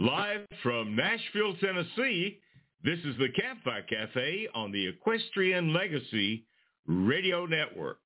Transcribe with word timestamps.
Live 0.00 0.46
from 0.62 0.96
Nashville, 0.96 1.54
Tennessee, 1.60 2.40
this 2.82 2.98
is 3.00 3.14
the 3.18 3.28
Campfire 3.38 3.82
Cafe 3.82 4.48
on 4.54 4.72
the 4.72 4.86
Equestrian 4.86 5.74
Legacy 5.74 6.46
Radio 6.86 7.44
Network. 7.44 7.98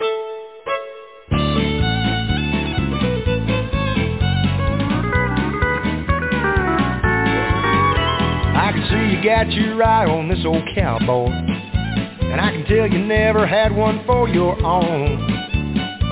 I 0.00 0.06
can 8.72 8.88
see 8.88 9.16
you 9.18 9.22
got 9.22 9.52
your 9.52 9.84
eye 9.84 10.06
on 10.06 10.30
this 10.30 10.46
old 10.46 10.64
cowboy. 10.74 11.28
And 11.28 12.40
I 12.40 12.52
can 12.52 12.64
tell 12.64 12.90
you 12.90 13.00
never 13.00 13.46
had 13.46 13.76
one 13.76 14.02
for 14.06 14.30
your 14.30 14.58
own. 14.64 15.37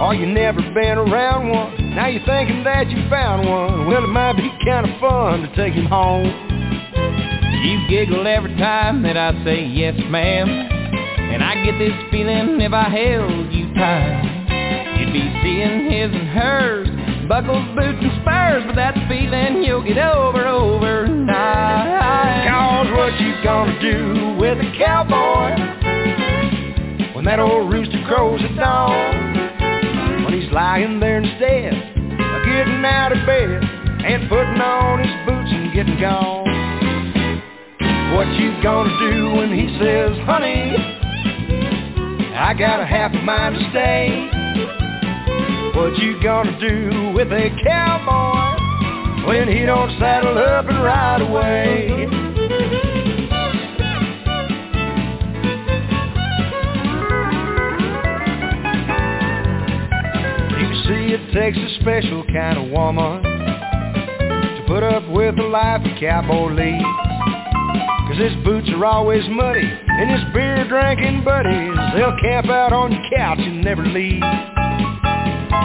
Or 0.01 0.15
you 0.15 0.27
never 0.27 0.61
been 0.61 0.99
around 0.99 1.49
one. 1.49 1.95
Now 1.95 2.09
you're 2.09 2.25
thinking 2.27 2.63
that 2.65 2.91
you 2.91 3.09
found 3.09 3.49
one. 3.49 3.87
Well, 3.87 4.05
it 4.05 4.09
might 4.09 4.35
be 4.35 4.51
kind 4.67 4.85
of 4.85 5.01
fun 5.01 5.41
to 5.41 5.57
take 5.57 5.73
him 5.73 5.87
home. 5.87 6.27
You 7.65 7.89
giggle 7.89 8.27
every 8.27 8.55
time 8.57 9.03
that 9.03 9.17
I 9.17 9.33
say 9.43 9.65
yes, 9.65 9.95
ma'am. 10.11 10.49
And 10.49 11.43
I 11.43 11.65
get 11.65 11.79
this 11.79 11.95
feeling 12.11 12.61
if 12.61 12.75
I 12.75 12.91
held 12.91 13.51
you 13.51 13.73
tight. 13.75 14.99
You'd 15.01 15.15
be 15.15 15.33
seeing 15.43 15.91
his 15.91 16.13
and 16.15 16.29
hers, 16.29 16.89
buckles, 17.27 17.67
boots, 17.75 17.99
and 18.03 18.21
spurs. 18.21 18.65
But 18.67 18.77
that 18.77 18.95
feeling 19.09 19.65
you'll 19.65 19.83
get 19.83 19.97
over 19.97 20.47
overnight. 20.47 21.27
Cause 22.49 22.87
what 22.93 23.19
you 23.19 23.35
gonna 23.43 23.81
do 23.81 24.37
with 24.39 24.59
a 24.59 24.71
cowboy 24.79 25.57
when 27.15 27.25
that 27.25 27.41
old 27.41 27.73
rooster 27.73 28.05
crows 28.07 28.43
at 28.45 28.55
dawn? 28.57 29.36
Lying 30.57 31.01
there 31.01 31.19
instead 31.19 31.75
of 31.75 32.47
getting 32.47 32.83
out 32.87 33.13
of 33.13 33.27
bed 33.27 33.63
and 34.07 34.27
putting 34.27 34.59
on 34.59 35.01
his 35.01 35.13
boots 35.27 35.53
and 35.53 35.71
getting 35.75 36.01
gone. 36.01 36.49
What 38.17 38.27
you 38.41 38.57
gonna 38.63 38.89
do 38.99 39.33
when 39.37 39.53
he 39.53 39.69
says, 39.79 40.17
honey, 40.25 40.73
I 42.35 42.55
got 42.59 42.81
a 42.81 42.87
half 42.87 43.13
a 43.13 43.21
mind 43.21 43.57
to 43.57 43.69
stay? 43.69 44.31
What 45.79 45.99
you 45.99 46.23
gonna 46.23 46.59
do 46.59 47.13
with 47.15 47.31
a 47.33 47.51
cowboy 47.63 49.27
when 49.27 49.49
he 49.49 49.67
don't 49.67 49.91
saddle 49.99 50.39
up 50.39 50.71
and 50.71 50.83
ride 50.83 51.21
away? 51.21 52.16
It 61.17 61.33
takes 61.33 61.57
a 61.57 61.81
special 61.81 62.25
kind 62.27 62.59
of 62.59 62.71
woman 62.71 63.23
to 63.23 64.65
put 64.67 64.83
up 64.83 65.09
with 65.09 65.35
the 65.37 65.43
life 65.45 65.81
a 65.81 65.99
cowboy 65.99 66.53
leads. 66.53 66.85
Cause 68.05 68.19
his 68.19 68.45
boots 68.45 68.69
are 68.69 68.85
always 68.85 69.25
muddy, 69.31 69.65
and 69.65 70.11
his 70.11 70.21
beer 70.35 70.69
drinking 70.69 71.25
buddies, 71.25 71.75
they'll 71.95 72.17
camp 72.21 72.49
out 72.49 72.75
on 72.75 72.93
your 72.93 73.03
couch 73.17 73.39
and 73.41 73.65
never 73.65 73.85
leave. 73.87 74.21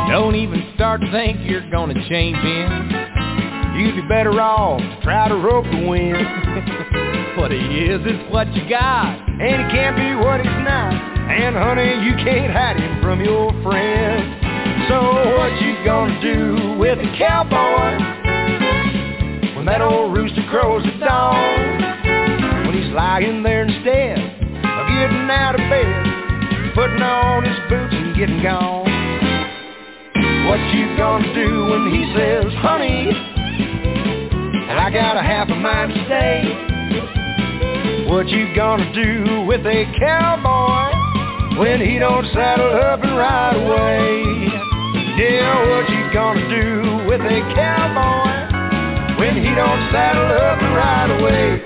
Don't 0.07 0.35
even 0.35 0.71
start 0.75 1.01
to 1.01 1.11
think 1.11 1.39
you're 1.43 1.69
gonna 1.69 1.99
change 2.07 2.37
him. 2.37 2.89
You'd 3.75 3.95
be 3.95 4.07
better 4.07 4.39
off 4.39 4.79
to 4.79 5.01
try 5.03 5.27
to 5.27 5.35
rope 5.35 5.65
the 5.65 5.87
wind. 5.87 6.17
What 7.37 7.49
he 7.49 7.57
is 7.57 8.01
is 8.01 8.29
what 8.29 8.53
you 8.53 8.69
got. 8.69 9.15
And 9.15 9.41
he 9.41 9.71
can't 9.71 9.95
be 9.95 10.13
what 10.21 10.41
he's 10.41 10.51
not. 10.67 10.93
And 11.31 11.55
honey, 11.55 12.05
you 12.05 12.13
can't 12.23 12.51
hide 12.51 12.75
him 12.75 13.01
from 13.01 13.23
your 13.23 13.51
friends. 13.63 14.40
So 14.91 14.99
what 14.99 15.55
you 15.61 15.71
gonna 15.85 16.19
do 16.19 16.75
with 16.77 16.99
a 16.99 17.15
cowboy 17.17 17.95
when 19.55 19.65
that 19.65 19.79
old 19.79 20.17
rooster 20.17 20.43
crows 20.49 20.83
at 20.85 20.99
dawn? 20.99 22.67
When 22.67 22.75
he's 22.75 22.91
lying 22.91 23.41
there 23.41 23.63
instead 23.63 24.19
of 24.19 24.87
getting 24.91 25.31
out 25.31 25.55
of 25.55 25.63
bed, 25.71 26.75
putting 26.75 27.01
on 27.01 27.45
his 27.45 27.55
boots 27.69 27.93
and 27.95 28.13
getting 28.17 28.43
gone. 28.43 28.83
What 30.49 30.59
you 30.75 30.97
gonna 30.97 31.33
do 31.35 31.71
when 31.71 31.87
he 31.95 32.11
says, 32.13 32.51
honey, 32.59 33.07
and 34.67 34.77
I 34.77 34.91
got 34.91 35.15
a 35.15 35.23
half 35.23 35.47
a 35.47 35.55
mind 35.55 35.93
to 35.93 36.03
stay? 36.03 36.43
What 38.11 38.27
you 38.27 38.53
gonna 38.57 38.91
do 38.91 39.45
with 39.47 39.65
a 39.65 39.85
cowboy 39.97 40.91
when 41.61 41.79
he 41.79 41.97
don't 41.97 42.25
saddle 42.33 42.75
up 42.75 43.01
and 43.01 43.17
ride 43.17 43.55
away? 43.55 44.50
Yeah, 45.21 45.69
what 45.69 45.87
you 45.87 46.11
gonna 46.11 46.49
do 46.49 47.05
with 47.07 47.21
a 47.21 47.53
cowboy 47.53 49.19
when 49.19 49.35
he 49.35 49.53
don't 49.53 49.91
saddle 49.91 50.25
up 50.25 50.59
and 50.63 50.75
ride 50.75 51.11
away? 51.11 51.61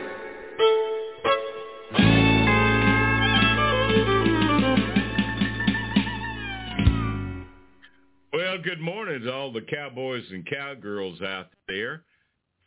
Well, 8.34 8.58
good 8.62 8.82
morning 8.82 9.22
to 9.22 9.34
all 9.34 9.54
the 9.54 9.62
cowboys 9.62 10.26
and 10.32 10.46
cowgirls 10.46 11.22
out 11.22 11.48
there. 11.70 12.04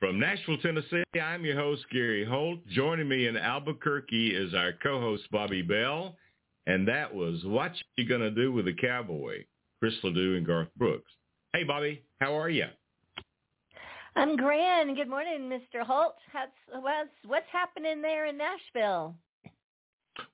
From 0.01 0.19
Nashville, 0.19 0.57
Tennessee, 0.57 1.03
I'm 1.23 1.45
your 1.45 1.57
host, 1.57 1.85
Gary 1.93 2.25
Holt. 2.25 2.67
Joining 2.67 3.09
me 3.09 3.27
in 3.27 3.37
Albuquerque 3.37 4.35
is 4.35 4.55
our 4.55 4.73
co-host, 4.83 5.25
Bobbi 5.31 5.69
Bell. 5.69 6.17
And 6.67 6.89
that 6.89 7.15
was 7.15 7.45
What 7.45 7.73
You 7.97 8.09
Gonna 8.09 8.31
Do 8.31 8.53
with 8.53 8.67
a 8.69 8.73
Cowboy, 8.73 9.45
Chris 9.81 9.95
Ledoux 10.03 10.37
and 10.37 10.47
Garth 10.47 10.69
Brooks. 10.77 11.11
Hey, 11.53 11.65
Bobbi, 11.65 12.01
how 12.21 12.37
are 12.37 12.51
you? 12.51 12.67
I'm 14.17 14.37
grand. 14.37 14.97
Good 14.97 15.09
morning, 15.09 15.49
Mr. 15.49 15.83
Holt. 15.85 16.17
How's, 16.33 16.49
what's, 16.83 17.09
what's 17.25 17.47
happening 17.53 18.03
there 18.03 18.27
in 18.27 18.37
Nashville? 18.37 19.15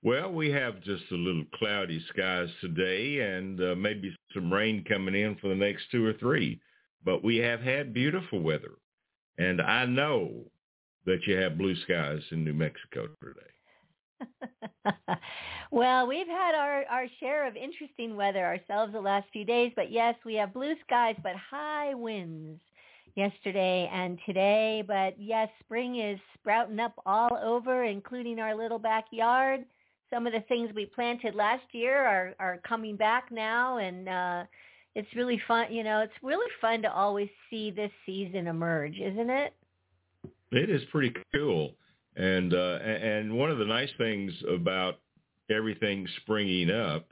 Well, 0.03 0.33
we 0.33 0.51
have 0.51 0.83
just 0.83 1.05
a 1.13 1.17
little 1.17 1.45
cloudy 1.55 2.03
skies 2.09 2.49
today 2.63 3.21
and 3.21 3.61
uh, 3.61 3.75
maybe 3.75 4.17
some 4.33 4.51
rain 4.51 4.83
coming 4.89 5.15
in 5.15 5.37
for 5.37 5.49
the 5.49 5.55
next 5.55 5.85
two 5.91 6.07
or 6.07 6.15
three. 6.15 6.61
But 7.05 7.23
we 7.23 7.37
have 7.39 7.61
had 7.61 7.93
beautiful 7.93 8.41
weather. 8.41 8.73
And 9.37 9.61
I 9.61 9.85
know 9.85 10.31
that 11.05 11.27
you 11.27 11.37
have 11.37 11.59
blue 11.59 11.77
skies 11.83 12.23
in 12.31 12.45
New 12.45 12.55
Mexico 12.55 13.09
today. 13.23 13.41
well, 15.75 16.07
we've 16.07 16.29
had 16.29 16.55
our, 16.55 16.85
our 16.89 17.07
share 17.19 17.49
of 17.49 17.57
interesting 17.57 18.15
weather 18.15 18.45
ourselves 18.45 18.93
the 18.93 19.01
last 19.01 19.27
few 19.33 19.45
days, 19.45 19.73
but 19.75 19.91
yes, 19.91 20.15
we 20.25 20.35
have 20.35 20.55
blue 20.55 20.75
skies, 20.87 21.17
but 21.21 21.33
high 21.35 21.95
winds 21.95 22.61
yesterday 23.17 23.91
and 23.93 24.17
today. 24.25 24.85
But 24.87 25.21
yes, 25.21 25.49
spring 25.65 25.99
is 25.99 26.21
sprouting 26.35 26.79
up 26.79 26.93
all 27.05 27.37
over, 27.43 27.83
including 27.83 28.39
our 28.39 28.55
little 28.55 28.79
backyard. 28.79 29.65
Some 30.11 30.29
of 30.29 30.33
the 30.33 30.43
things 30.43 30.71
we 30.77 30.87
planted 30.87 31.35
last 31.35 31.65
year 31.73 32.07
are, 32.07 32.35
are 32.39 32.59
coming 32.59 32.97
back 32.97 33.33
now, 33.33 33.79
and 33.79 34.09
uh, 34.09 34.45
it's 34.95 35.09
really 35.17 35.43
fun. 35.49 35.73
You 35.73 35.83
know, 35.83 36.03
it's 36.03 36.13
really 36.23 36.51
fun 36.61 36.83
to 36.83 36.93
always 36.93 37.29
see 37.51 37.73
this 37.73 37.91
season 38.07 38.47
emerge, 38.47 38.99
isn't 39.01 39.31
it? 39.31 39.53
It 40.53 40.71
is 40.71 40.83
pretty 40.93 41.13
cool. 41.35 41.73
And 42.15 42.55
uh, 42.55 42.79
and 42.85 43.37
one 43.37 43.51
of 43.51 43.59
the 43.59 43.65
nice 43.65 43.91
things 43.99 44.33
about 44.49 45.01
everything 45.51 46.07
springing 46.23 46.71
up, 46.71 47.09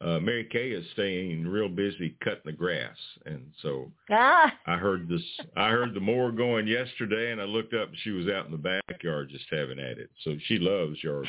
uh, 0.00 0.20
Mary 0.20 0.48
Kay 0.50 0.70
is 0.70 0.86
staying 0.92 1.46
real 1.46 1.68
busy 1.68 2.16
cutting 2.22 2.42
the 2.44 2.52
grass, 2.52 2.96
and 3.26 3.50
so 3.62 3.90
ah. 4.10 4.52
I 4.66 4.76
heard 4.76 5.08
this. 5.08 5.22
I 5.56 5.70
heard 5.70 5.92
the 5.92 6.00
mower 6.00 6.30
going 6.30 6.68
yesterday, 6.68 7.32
and 7.32 7.40
I 7.40 7.44
looked 7.44 7.74
up, 7.74 7.88
and 7.88 7.98
she 8.04 8.10
was 8.10 8.28
out 8.28 8.46
in 8.46 8.52
the 8.52 8.80
backyard 8.88 9.30
just 9.30 9.46
having 9.50 9.80
at 9.80 9.98
it. 9.98 10.10
So 10.22 10.36
she 10.46 10.58
loves 10.58 11.02
yard. 11.02 11.26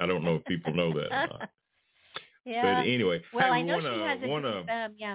I 0.00 0.06
don't 0.06 0.22
know 0.22 0.36
if 0.36 0.44
people 0.44 0.74
know 0.74 0.92
that 0.92 1.06
or 1.06 1.26
not. 1.26 1.50
Yeah. 2.46 2.62
But 2.62 2.88
anyway, 2.88 3.20
well, 3.34 3.52
hey, 3.52 3.60
I 3.60 3.62
know 3.62 3.74
wanna, 3.74 3.94
she 3.94 4.00
has 4.00 4.18
a 4.22 4.26
wanna, 4.26 4.58
um, 4.60 4.94
yeah. 4.96 5.14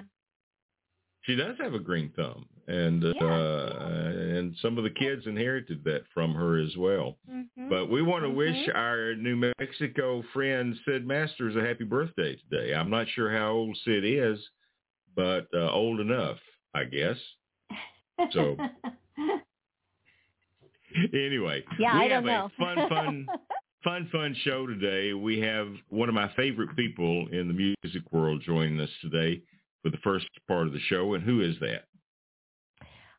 She 1.22 1.34
does 1.34 1.56
have 1.60 1.74
a 1.74 1.78
green 1.80 2.12
thumb, 2.14 2.46
and 2.68 3.04
uh, 3.04 3.12
Yeah. 3.20 4.38
and 4.38 4.56
some 4.62 4.78
of 4.78 4.84
the 4.84 4.90
kids 4.90 5.26
inherited 5.26 5.84
that 5.84 6.02
from 6.12 6.34
her 6.34 6.58
as 6.58 6.76
well. 6.76 7.18
Mhm. 7.30 7.68
But 7.68 7.90
we 7.90 8.02
want 8.02 8.24
to 8.24 8.30
wish 8.30 8.56
Mhm. 8.66 8.74
our 8.74 9.14
New 9.14 9.36
Mexico 9.58 10.22
friend 10.32 10.76
Sid 10.84 11.06
Masters 11.06 11.54
a 11.56 11.64
happy 11.64 11.84
birthday 11.84 12.36
today. 12.36 12.74
I'm 12.74 12.90
not 12.90 13.08
sure 13.08 13.30
how 13.30 13.52
old 13.52 13.76
Sid 13.84 14.04
is, 14.04 14.38
but 15.14 15.46
uh, 15.54 15.70
old 15.70 16.00
enough, 16.00 16.38
I 16.74 16.84
guess. 16.84 17.18
So 18.32 18.56
anyway, 21.12 21.64
yeah, 21.78 21.98
we 21.98 22.04
I 22.06 22.08
don't 22.08 22.24
know. 22.26 22.46
a 22.46 22.50
fun, 22.58 22.88
fun, 22.88 23.28
fun, 23.84 24.08
fun 24.10 24.34
show 24.42 24.66
today. 24.66 25.12
We 25.12 25.38
have 25.40 25.68
one 25.88 26.08
of 26.08 26.14
my 26.14 26.28
favorite 26.34 26.74
people 26.76 27.28
in 27.28 27.48
the 27.48 27.74
music 27.84 28.02
world 28.12 28.42
joining 28.42 28.80
us 28.80 28.90
today 29.00 29.42
for 29.82 29.90
the 29.90 29.98
first 29.98 30.26
part 30.48 30.66
of 30.66 30.72
the 30.72 30.80
show, 30.80 31.14
and 31.14 31.22
who 31.22 31.42
is 31.42 31.58
that? 31.60 31.84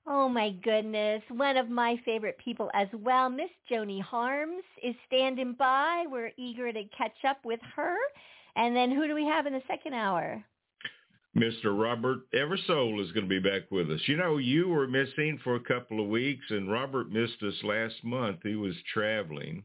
Oh 0.09 0.29
my 0.29 0.51
goodness. 0.63 1.21
One 1.29 1.57
of 1.57 1.69
my 1.69 1.97
favorite 2.05 2.37
people 2.37 2.71
as 2.73 2.87
well, 2.93 3.29
Miss 3.29 3.49
Joni 3.69 4.01
Harms 4.01 4.63
is 4.81 4.95
standing 5.05 5.53
by. 5.53 6.05
We're 6.09 6.31
eager 6.37 6.71
to 6.71 6.83
catch 6.97 7.25
up 7.27 7.43
with 7.43 7.59
her. 7.75 7.97
And 8.55 8.73
then 8.73 8.89
who 8.89 9.05
do 9.07 9.13
we 9.13 9.25
have 9.25 9.45
in 9.47 9.53
the 9.53 9.61
second 9.67 9.93
hour? 9.93 10.41
Mr. 11.37 11.77
Robert 11.77 12.19
Eversole 12.33 13.03
is 13.03 13.11
going 13.11 13.27
to 13.27 13.29
be 13.29 13.39
back 13.39 13.69
with 13.69 13.91
us. 13.91 13.99
You 14.07 14.15
know, 14.15 14.37
you 14.37 14.69
were 14.69 14.87
missing 14.87 15.39
for 15.43 15.55
a 15.55 15.59
couple 15.59 15.99
of 16.01 16.07
weeks, 16.07 16.45
and 16.49 16.71
Robert 16.71 17.11
missed 17.11 17.43
us 17.43 17.53
last 17.63 17.95
month. 18.03 18.37
He 18.43 18.55
was 18.55 18.73
traveling 18.91 19.63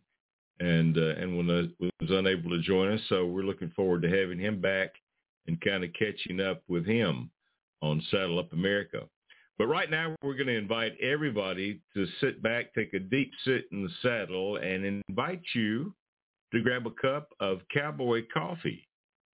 and 0.61 0.99
uh, 0.99 1.15
and 1.19 1.37
was, 1.37 1.69
was 1.79 2.11
unable 2.11 2.51
to 2.51 2.61
join 2.61 2.93
us. 2.93 3.01
So 3.09 3.27
we're 3.27 3.45
looking 3.45 3.71
forward 3.71 4.03
to 4.03 4.09
having 4.09 4.39
him 4.39 4.61
back 4.61 4.91
and 5.47 5.61
kind 5.61 5.83
of 5.83 5.91
catching 5.95 6.41
up 6.41 6.63
with 6.69 6.85
him 6.85 7.31
on 7.81 8.03
Saddle 8.11 8.39
Up 8.39 8.53
America. 8.53 9.05
But 9.59 9.67
right 9.67 9.91
now, 9.91 10.15
we're 10.23 10.35
going 10.35 10.47
to 10.47 10.57
invite 10.57 10.93
everybody 11.01 11.81
to 11.95 12.07
sit 12.21 12.43
back, 12.43 12.75
take 12.75 12.95
a 12.95 12.99
deep 12.99 13.31
sit 13.45 13.67
in 13.71 13.83
the 13.83 13.91
saddle, 14.01 14.57
and 14.57 15.03
invite 15.09 15.43
you 15.55 15.95
to 16.53 16.63
grab 16.63 16.87
a 16.87 16.91
cup 16.91 17.29
of 17.41 17.61
cowboy 17.73 18.23
coffee. 18.33 18.87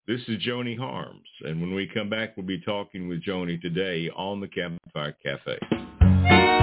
This 0.06 0.20
is 0.29 0.43
Joni 0.43 0.79
Harms, 0.79 1.29
and 1.43 1.61
when 1.61 1.75
we 1.75 1.87
come 1.87 2.09
back, 2.09 2.37
we'll 2.37 2.47
be 2.47 2.61
talking 2.61 3.09
with 3.09 3.23
Joni 3.23 3.61
today 3.61 4.11
on 4.17 4.41
the 4.41 4.49
Campfire 4.49 5.15
Cafe. 5.23 6.58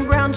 Equestrian 0.00 0.32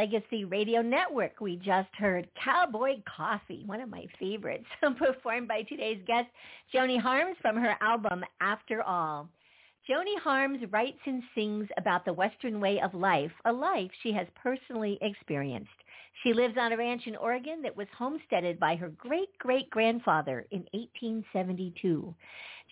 Legacy 0.00 0.46
Radio 0.46 0.80
Network. 0.80 1.42
We 1.42 1.56
just 1.56 1.90
heard 1.94 2.26
Cowboy 2.42 3.02
Coffee, 3.04 3.64
one 3.66 3.82
of 3.82 3.90
my 3.90 4.06
favorites, 4.18 4.64
performed 4.96 5.46
by 5.46 5.60
today's 5.64 6.00
guest, 6.06 6.28
Joni 6.74 6.98
Harms 6.98 7.36
from 7.42 7.56
her 7.56 7.76
album 7.82 8.24
After 8.40 8.82
All. 8.82 9.28
Joni 9.86 10.18
Harms 10.22 10.60
writes 10.70 11.00
and 11.04 11.22
sings 11.34 11.68
about 11.76 12.06
the 12.06 12.14
Western 12.14 12.60
way 12.60 12.80
of 12.80 12.94
life, 12.94 13.30
a 13.44 13.52
life 13.52 13.90
she 14.02 14.10
has 14.12 14.26
personally 14.42 14.96
experienced. 15.02 15.68
She 16.22 16.32
lives 16.32 16.54
on 16.58 16.72
a 16.72 16.78
ranch 16.78 17.02
in 17.06 17.14
Oregon 17.16 17.60
that 17.60 17.76
was 17.76 17.86
homesteaded 17.94 18.58
by 18.58 18.76
her 18.76 18.88
great-great-grandfather 18.88 20.46
in 20.50 20.60
1872. 20.72 22.14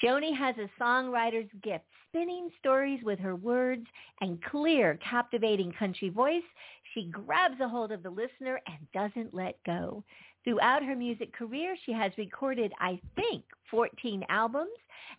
Joni 0.02 0.34
has 0.34 0.54
a 0.56 0.82
songwriter's 0.82 1.50
gift, 1.62 1.84
spinning 2.08 2.50
stories 2.58 3.00
with 3.04 3.18
her 3.18 3.36
words 3.36 3.86
and 4.20 4.42
clear, 4.44 4.98
captivating 5.08 5.72
country 5.72 6.08
voice. 6.08 6.42
She 6.94 7.04
grabs 7.04 7.60
a 7.60 7.68
hold 7.68 7.92
of 7.92 8.02
the 8.02 8.10
listener 8.10 8.60
and 8.66 8.92
doesn't 8.92 9.34
let 9.34 9.62
go. 9.64 10.02
Throughout 10.44 10.84
her 10.84 10.96
music 10.96 11.32
career, 11.32 11.76
she 11.84 11.92
has 11.92 12.12
recorded, 12.16 12.72
I 12.80 13.00
think, 13.16 13.44
14 13.70 14.24
albums 14.28 14.70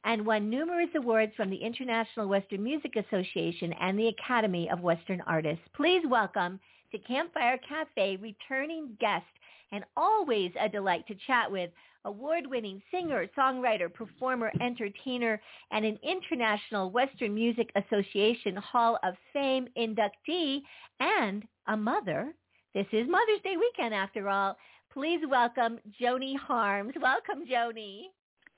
and 0.03 0.25
won 0.25 0.49
numerous 0.49 0.89
awards 0.95 1.33
from 1.35 1.49
the 1.49 1.57
International 1.57 2.27
Western 2.27 2.63
Music 2.63 2.95
Association 2.95 3.73
and 3.73 3.97
the 3.99 4.07
Academy 4.07 4.69
of 4.69 4.79
Western 4.79 5.21
Artists. 5.21 5.63
Please 5.75 6.03
welcome 6.07 6.59
to 6.91 6.97
Campfire 6.99 7.59
Cafe 7.67 8.17
returning 8.17 8.97
guest 8.99 9.25
and 9.71 9.83
always 9.95 10.51
a 10.59 10.69
delight 10.69 11.05
to 11.07 11.15
chat 11.27 11.51
with 11.51 11.69
award-winning 12.05 12.81
singer, 12.91 13.27
songwriter, 13.37 13.93
performer, 13.93 14.51
entertainer, 14.61 15.39
and 15.71 15.85
an 15.85 15.99
International 16.03 16.89
Western 16.89 17.33
Music 17.33 17.69
Association 17.75 18.55
Hall 18.55 18.97
of 19.03 19.15
Fame 19.33 19.67
inductee, 19.77 20.61
and 20.99 21.43
a 21.67 21.77
mother. 21.77 22.33
This 22.73 22.87
is 22.91 23.07
Mother's 23.09 23.41
Day 23.43 23.55
weekend, 23.57 23.93
after 23.93 24.29
all. 24.29 24.57
Please 24.93 25.21
welcome 25.29 25.79
Joni 26.01 26.37
Harms. 26.37 26.93
Welcome, 27.01 27.45
Joni. 27.51 28.03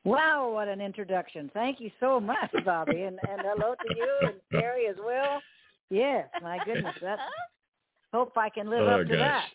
Wow, 0.04 0.50
what 0.52 0.68
an 0.68 0.82
introduction. 0.82 1.52
Thank 1.54 1.80
you 1.80 1.92
so 2.00 2.20
much, 2.20 2.52
Bobbi. 2.66 3.08
And, 3.08 3.20
and 3.30 3.42
hello 3.44 3.76
to 3.76 3.96
you 3.96 4.18
and 4.24 4.34
Gary 4.52 4.88
as 4.88 4.96
well. 5.06 5.42
Yes, 5.90 6.28
my 6.42 6.58
goodness. 6.66 6.96
That's, 7.02 7.22
hope 8.14 8.36
I 8.38 8.50
can 8.50 8.70
live 8.70 8.88
oh, 8.88 9.02
up 9.02 9.08
to 9.08 9.14
gosh. 9.14 9.20
that. 9.20 9.46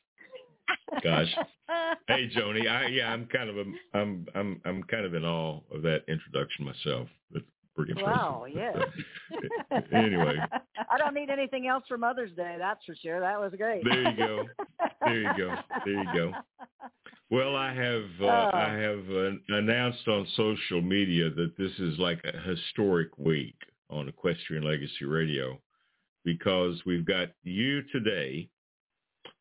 Gosh. 1.03 1.35
hey 2.09 2.31
Joni, 2.37 2.69
I 2.69 2.87
yeah, 2.89 3.13
I'm 3.13 3.27
kind 3.27 3.51
of 3.51 3.59
a, 3.59 3.65
I'm 3.95 4.27
I'm 4.35 4.61
I'm 4.65 4.83
kind 4.85 5.05
of 5.05 5.15
in 5.15 5.25
awe 5.25 5.61
of 5.75 5.83
that 5.83 6.03
introduction 6.09 6.65
myself. 6.65 7.09
It's 7.35 7.45
pretty 7.75 7.93
impressive. 7.93 8.17
Wow, 8.17 8.47
yes. 8.53 8.77
Uh, 9.71 9.81
anyway. 9.93 10.37
I 10.91 10.99
don't 10.99 11.15
need 11.15 11.31
anything 11.31 11.67
else 11.67 11.85
for 11.89 11.99
Mother's 11.99 12.33
Day, 12.33 12.57
that's 12.59 12.85
for 12.85 12.95
sure. 12.95 13.21
That 13.21 13.41
was 13.41 13.53
great. 13.57 13.85
There 13.85 14.11
you 14.11 14.17
go. 14.17 14.45
There 15.01 15.21
you 15.21 15.31
go. 15.37 15.55
There 15.85 15.95
you 16.03 16.15
go. 16.15 16.33
Well, 17.29 17.57
I 17.57 17.75
have 17.75 18.05
uh, 18.21 18.25
oh. 18.25 18.51
I 18.55 18.69
have 18.75 19.05
uh, 19.11 19.31
announced 19.49 20.07
on 20.07 20.29
social 20.37 20.81
media 20.81 21.29
that 21.31 21.55
this 21.59 21.73
is 21.81 21.99
like 21.99 22.23
a 22.25 22.39
historic 22.49 23.19
week 23.19 23.57
on 23.91 24.09
Equestrian 24.09 24.63
Legacy 24.63 25.07
Radio 25.07 25.59
because 26.25 26.81
we've 26.87 27.05
got 27.05 27.31
you 27.43 27.83
today, 27.91 28.49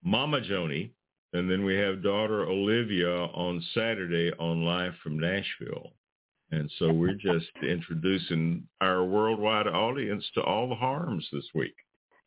Mama 0.04 0.42
Joni, 0.42 0.90
and 1.36 1.50
then 1.50 1.64
we 1.66 1.76
have 1.76 2.02
daughter 2.04 2.44
Olivia 2.48 3.10
on 3.34 3.64
Saturday 3.74 4.32
on 4.40 4.64
live 4.64 4.94
from 5.04 5.20
Nashville. 5.20 5.92
And 6.52 6.72
so 6.80 6.92
we're 6.94 7.14
just 7.16 7.48
introducing 7.68 8.68
our 8.82 9.04
worldwide 9.04 9.68
audience 9.68 10.24
to 10.36 10.42
all 10.42 10.70
the 10.70 10.76
harms 10.76 11.28
this 11.34 11.46
week. 11.54 11.76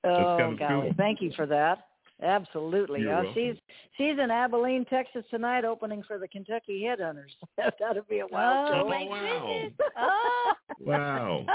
Oh, 0.04 0.36
kind 0.38 0.52
of 0.54 0.58
golly. 0.58 0.82
cool. 0.88 0.94
Thank 0.96 1.20
you 1.22 1.32
for 1.36 1.46
that. 1.46 1.78
Absolutely. 2.20 3.02
You're 3.02 3.14
Uh, 3.26 3.32
she's 3.32 3.54
she's 3.96 4.18
in 4.18 4.28
Abilene, 4.30 4.84
Texas 4.86 5.24
tonight, 5.30 5.64
opening 5.64 6.02
for 6.02 6.18
the 6.18 6.26
Kentucky 6.26 6.82
Headhunters. 6.84 7.30
That'll 7.78 8.02
be 8.10 8.18
a 8.20 8.26
wild 8.26 8.68
Oh, 8.68 8.72
show. 8.72 8.84
Oh, 8.84 8.88
my 8.88 9.04
wow. 9.08 9.46
goodness. 9.62 9.90
Oh. 9.96 10.52
Wow. 10.80 11.46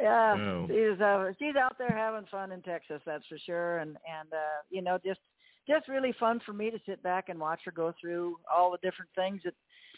yeah, 0.00 0.34
Wow. 0.34 0.66
she's 0.68 1.00
uh, 1.00 1.32
she's 1.38 1.56
out 1.56 1.76
there 1.78 1.90
having 1.96 2.26
fun 2.30 2.52
in 2.52 2.60
Texas, 2.62 3.00
that's 3.06 3.26
for 3.26 3.38
sure. 3.38 3.78
And 3.78 3.90
and 3.90 4.30
uh, 4.32 4.60
you 4.70 4.82
know, 4.82 4.98
just 5.04 5.20
just 5.66 5.88
really 5.88 6.14
fun 6.18 6.40
for 6.44 6.52
me 6.52 6.70
to 6.70 6.78
sit 6.86 7.02
back 7.02 7.28
and 7.28 7.38
watch 7.38 7.60
her 7.64 7.72
go 7.72 7.92
through 8.00 8.36
all 8.52 8.70
the 8.70 8.78
different 8.78 9.10
things 9.14 9.40
that 9.44 9.54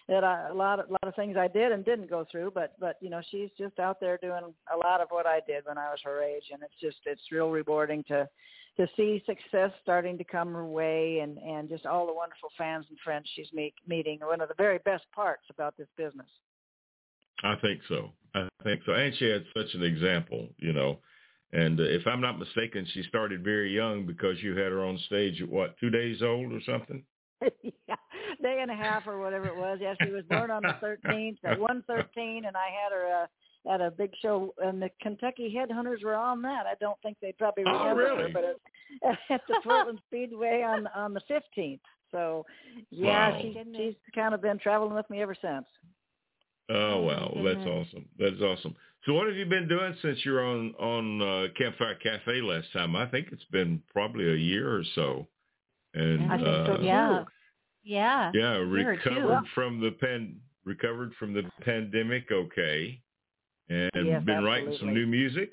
that 0.09 0.25
I, 0.25 0.49
a 0.49 0.55
lot 0.55 0.81
of 0.81 0.89
a 0.89 0.93
lot 0.93 1.07
of 1.07 1.15
things 1.15 1.37
I 1.37 1.49
did 1.49 1.71
and 1.71 1.85
didn't 1.85 2.09
go 2.09 2.27
through. 2.31 2.53
But 2.55 2.75
but 2.81 2.97
you 3.01 3.11
know, 3.11 3.21
she's 3.31 3.51
just 3.59 3.79
out 3.79 4.01
there 4.01 4.19
doing 4.19 4.55
a 4.73 4.77
lot 4.77 5.01
of 5.01 5.09
what 5.11 5.27
I 5.27 5.41
did 5.47 5.67
when 5.67 5.79
I 5.79 5.91
was 5.91 6.01
her 6.05 6.23
age, 6.23 6.45
and 6.53 6.63
it's 6.63 6.81
just 6.81 6.99
it's 7.05 7.21
real 7.31 7.51
rewarding 7.51 8.03
to 8.05 8.29
to 8.79 8.89
see 8.97 9.23
success 9.27 9.71
starting 9.83 10.17
to 10.17 10.25
come 10.25 10.55
her 10.55 10.65
way 10.65 11.19
and 11.21 11.37
and 11.39 11.69
just 11.69 11.85
all 11.85 12.07
the 12.07 12.15
wonderful 12.15 12.49
fans 12.57 12.87
and 12.89 12.99
friends 13.05 13.29
she's 13.35 13.53
meet, 13.53 13.75
meeting. 13.87 14.21
One 14.23 14.41
of 14.41 14.49
the 14.49 14.55
very 14.57 14.79
best 14.79 15.05
parts 15.15 15.45
about 15.51 15.77
this 15.77 15.89
business. 15.97 16.29
I 17.45 17.55
think 17.57 17.81
so. 17.89 18.11
I 18.35 18.49
think 18.65 18.81
so. 18.85 18.93
And 18.93 19.15
she 19.17 19.29
had 19.29 19.45
such 19.57 19.75
an 19.75 19.83
example, 19.83 20.49
you 20.59 20.73
know. 20.73 20.99
And 21.53 21.81
uh, 21.81 21.85
if 21.85 22.07
I'm 22.07 22.21
not 22.21 22.39
mistaken, 22.39 22.87
she 22.93 23.03
started 23.05 23.43
very 23.43 23.75
young 23.75 24.05
because 24.05 24.43
you 24.43 24.51
had 24.57 24.71
her 24.73 24.85
on 24.85 24.99
stage 25.07 25.41
at 25.41 25.49
what, 25.49 25.79
two 25.79 25.91
days 25.91 26.21
old 26.23 26.53
or 26.53 26.61
something? 26.67 27.03
yeah, 27.63 27.95
day 28.43 28.59
and 28.61 28.71
a 28.71 28.75
half 28.75 29.07
or 29.07 29.21
whatever 29.21 29.49
it 29.49 29.57
was. 29.57 29.79
Yeah, 29.81 29.95
she 30.03 30.11
was 30.11 30.25
born 30.29 30.51
on 30.51 30.63
the 30.63 30.75
13th 30.83 31.39
at 31.45 31.59
113, 31.59 32.45
and 32.45 32.57
I 32.57 32.67
had 32.69 32.93
her 32.93 33.23
uh, 33.23 33.73
at 33.73 33.81
a 33.81 33.91
big 33.91 34.11
show, 34.21 34.53
and 34.59 34.83
the 34.83 34.91
Kentucky 35.01 35.55
Headhunters 35.57 36.03
were 36.05 36.15
on 36.17 36.43
that. 36.43 36.67
I 36.67 36.75
don't 36.81 36.99
think 37.03 37.17
they 37.23 37.33
probably 37.39 37.65
Oh, 37.67 37.79
remember 37.79 38.03
really? 38.03 38.23
her, 38.25 38.29
but 38.33 38.45
it, 38.45 38.61
at 39.31 39.41
the 39.49 39.55
Portland 39.63 40.01
Speedway 40.09 40.63
on 40.63 40.87
on 40.89 41.15
the 41.15 41.21
15th. 41.31 41.81
So, 42.11 42.45
yeah, 42.91 43.33
Wow. 43.33 43.41
she's 43.43 43.57
she's 43.77 43.95
kind 44.15 44.35
of 44.35 44.43
been 44.43 44.59
traveling 44.59 44.95
with 44.95 45.09
me 45.11 45.23
ever 45.23 45.37
since. 45.41 45.67
Oh 46.71 46.75
Oh, 46.75 47.01
wow, 47.03 47.33
well, 47.35 47.45
that's 47.45 47.67
awesome. 47.67 48.07
That's 48.19 48.41
awesome. 48.43 48.75
So 49.05 49.15
what 49.15 49.27
have 49.27 49.37
you 49.37 49.47
been 49.47 49.69
doing 49.69 49.95
since 50.03 50.19
you're 50.25 50.45
on 50.45 50.75
on 50.75 51.23
uh, 51.23 51.47
Campfire 51.57 51.95
Cafe 51.97 52.41
last 52.41 52.73
time? 52.73 52.97
I 52.97 53.07
think 53.07 53.29
it's 53.33 53.45
been 53.53 53.83
probably 53.93 54.29
a 54.29 54.37
year 54.37 54.75
or 54.75 54.83
so. 54.95 55.27
And 55.95 56.31
I 56.31 56.37
think 56.37 56.49
so 56.49 56.53
uh, 56.53 56.77
too. 56.79 56.85
Yeah. 56.85 57.25
Yeah. 57.85 58.31
yeah, 58.35 58.59
Year 58.59 58.93
or 58.93 58.97
two. 58.97 59.11
recovered 59.11 59.45
from 59.55 59.81
the 59.81 59.93
pan 59.93 60.37
recovered 60.65 61.15
from 61.19 61.33
the 61.33 61.45
pandemic 61.63 62.27
okay. 62.31 63.01
And 63.71 64.07
Yes, 64.07 64.25
been 64.25 64.45
writing 64.45 64.77
some 64.79 64.93
new 64.93 65.07
music. 65.07 65.53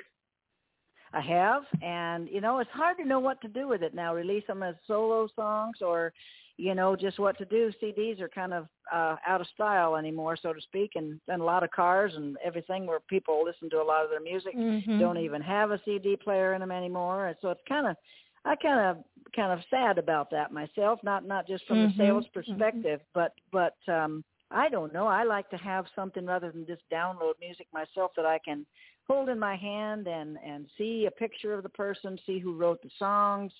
I 1.13 1.21
have, 1.21 1.63
and 1.81 2.27
you 2.29 2.41
know, 2.41 2.59
it's 2.59 2.71
hard 2.71 2.97
to 2.97 3.05
know 3.05 3.19
what 3.19 3.39
to 3.41 3.47
do 3.47 3.69
with 3.69 3.83
it 3.83 3.93
now. 3.93 4.13
Release 4.13 4.45
them 4.47 4.63
as 4.63 4.75
solo 4.85 5.29
songs, 5.35 5.77
or 5.81 6.11
you 6.57 6.75
know, 6.75 6.95
just 6.95 7.19
what 7.19 7.37
to 7.37 7.45
do. 7.45 7.71
CDs 7.81 8.21
are 8.21 8.29
kind 8.29 8.53
of 8.53 8.67
uh, 8.91 9.15
out 9.27 9.41
of 9.41 9.47
style 9.47 9.95
anymore, 9.95 10.37
so 10.41 10.53
to 10.53 10.61
speak, 10.61 10.91
and, 10.95 11.19
and 11.27 11.41
a 11.41 11.45
lot 11.45 11.63
of 11.63 11.71
cars 11.71 12.13
and 12.15 12.37
everything 12.43 12.85
where 12.85 12.99
people 13.01 13.43
listen 13.43 13.69
to 13.71 13.81
a 13.81 13.83
lot 13.83 14.03
of 14.03 14.09
their 14.09 14.21
music 14.21 14.55
Mhm. 14.55 14.95
don't 14.97 15.17
even 15.17 15.41
have 15.41 15.71
a 15.71 15.81
CD 15.83 16.15
player 16.15 16.53
in 16.53 16.61
them 16.61 16.71
anymore. 16.71 17.27
And 17.27 17.37
so 17.41 17.49
it's 17.49 17.61
kind 17.67 17.87
of, 17.87 17.97
I 18.45 18.55
kind 18.55 18.79
of, 18.99 19.03
kind 19.35 19.51
of 19.51 19.65
sad 19.69 19.97
about 19.97 20.29
that 20.31 20.51
myself. 20.51 20.99
Not 21.03 21.25
not 21.25 21.47
just 21.47 21.65
from 21.65 21.81
Mhm, 21.81 21.81
the 21.81 21.89
sales 21.97 22.25
perspective, 22.33 23.01
but 23.13 23.33
but 23.51 23.75
um, 23.91 24.23
I 24.51 24.69
don't 24.69 24.93
know. 24.93 25.07
I 25.07 25.23
like 25.23 25.49
to 25.49 25.57
have 25.57 25.85
something 25.95 26.25
rather 26.25 26.51
than 26.51 26.65
just 26.65 26.83
download 26.91 27.33
music 27.39 27.67
myself 27.73 28.11
that 28.15 28.25
I 28.25 28.39
can 28.45 28.65
hold 29.07 29.29
in 29.29 29.39
my 29.39 29.55
hand 29.55 30.07
and 30.07 30.37
and 30.37 30.67
see 30.77 31.05
a 31.07 31.11
picture 31.11 31.53
of 31.53 31.63
the 31.63 31.69
person, 31.69 32.17
see 32.25 32.39
who 32.39 32.55
wrote 32.55 32.81
the 32.81 32.91
songs. 32.97 33.51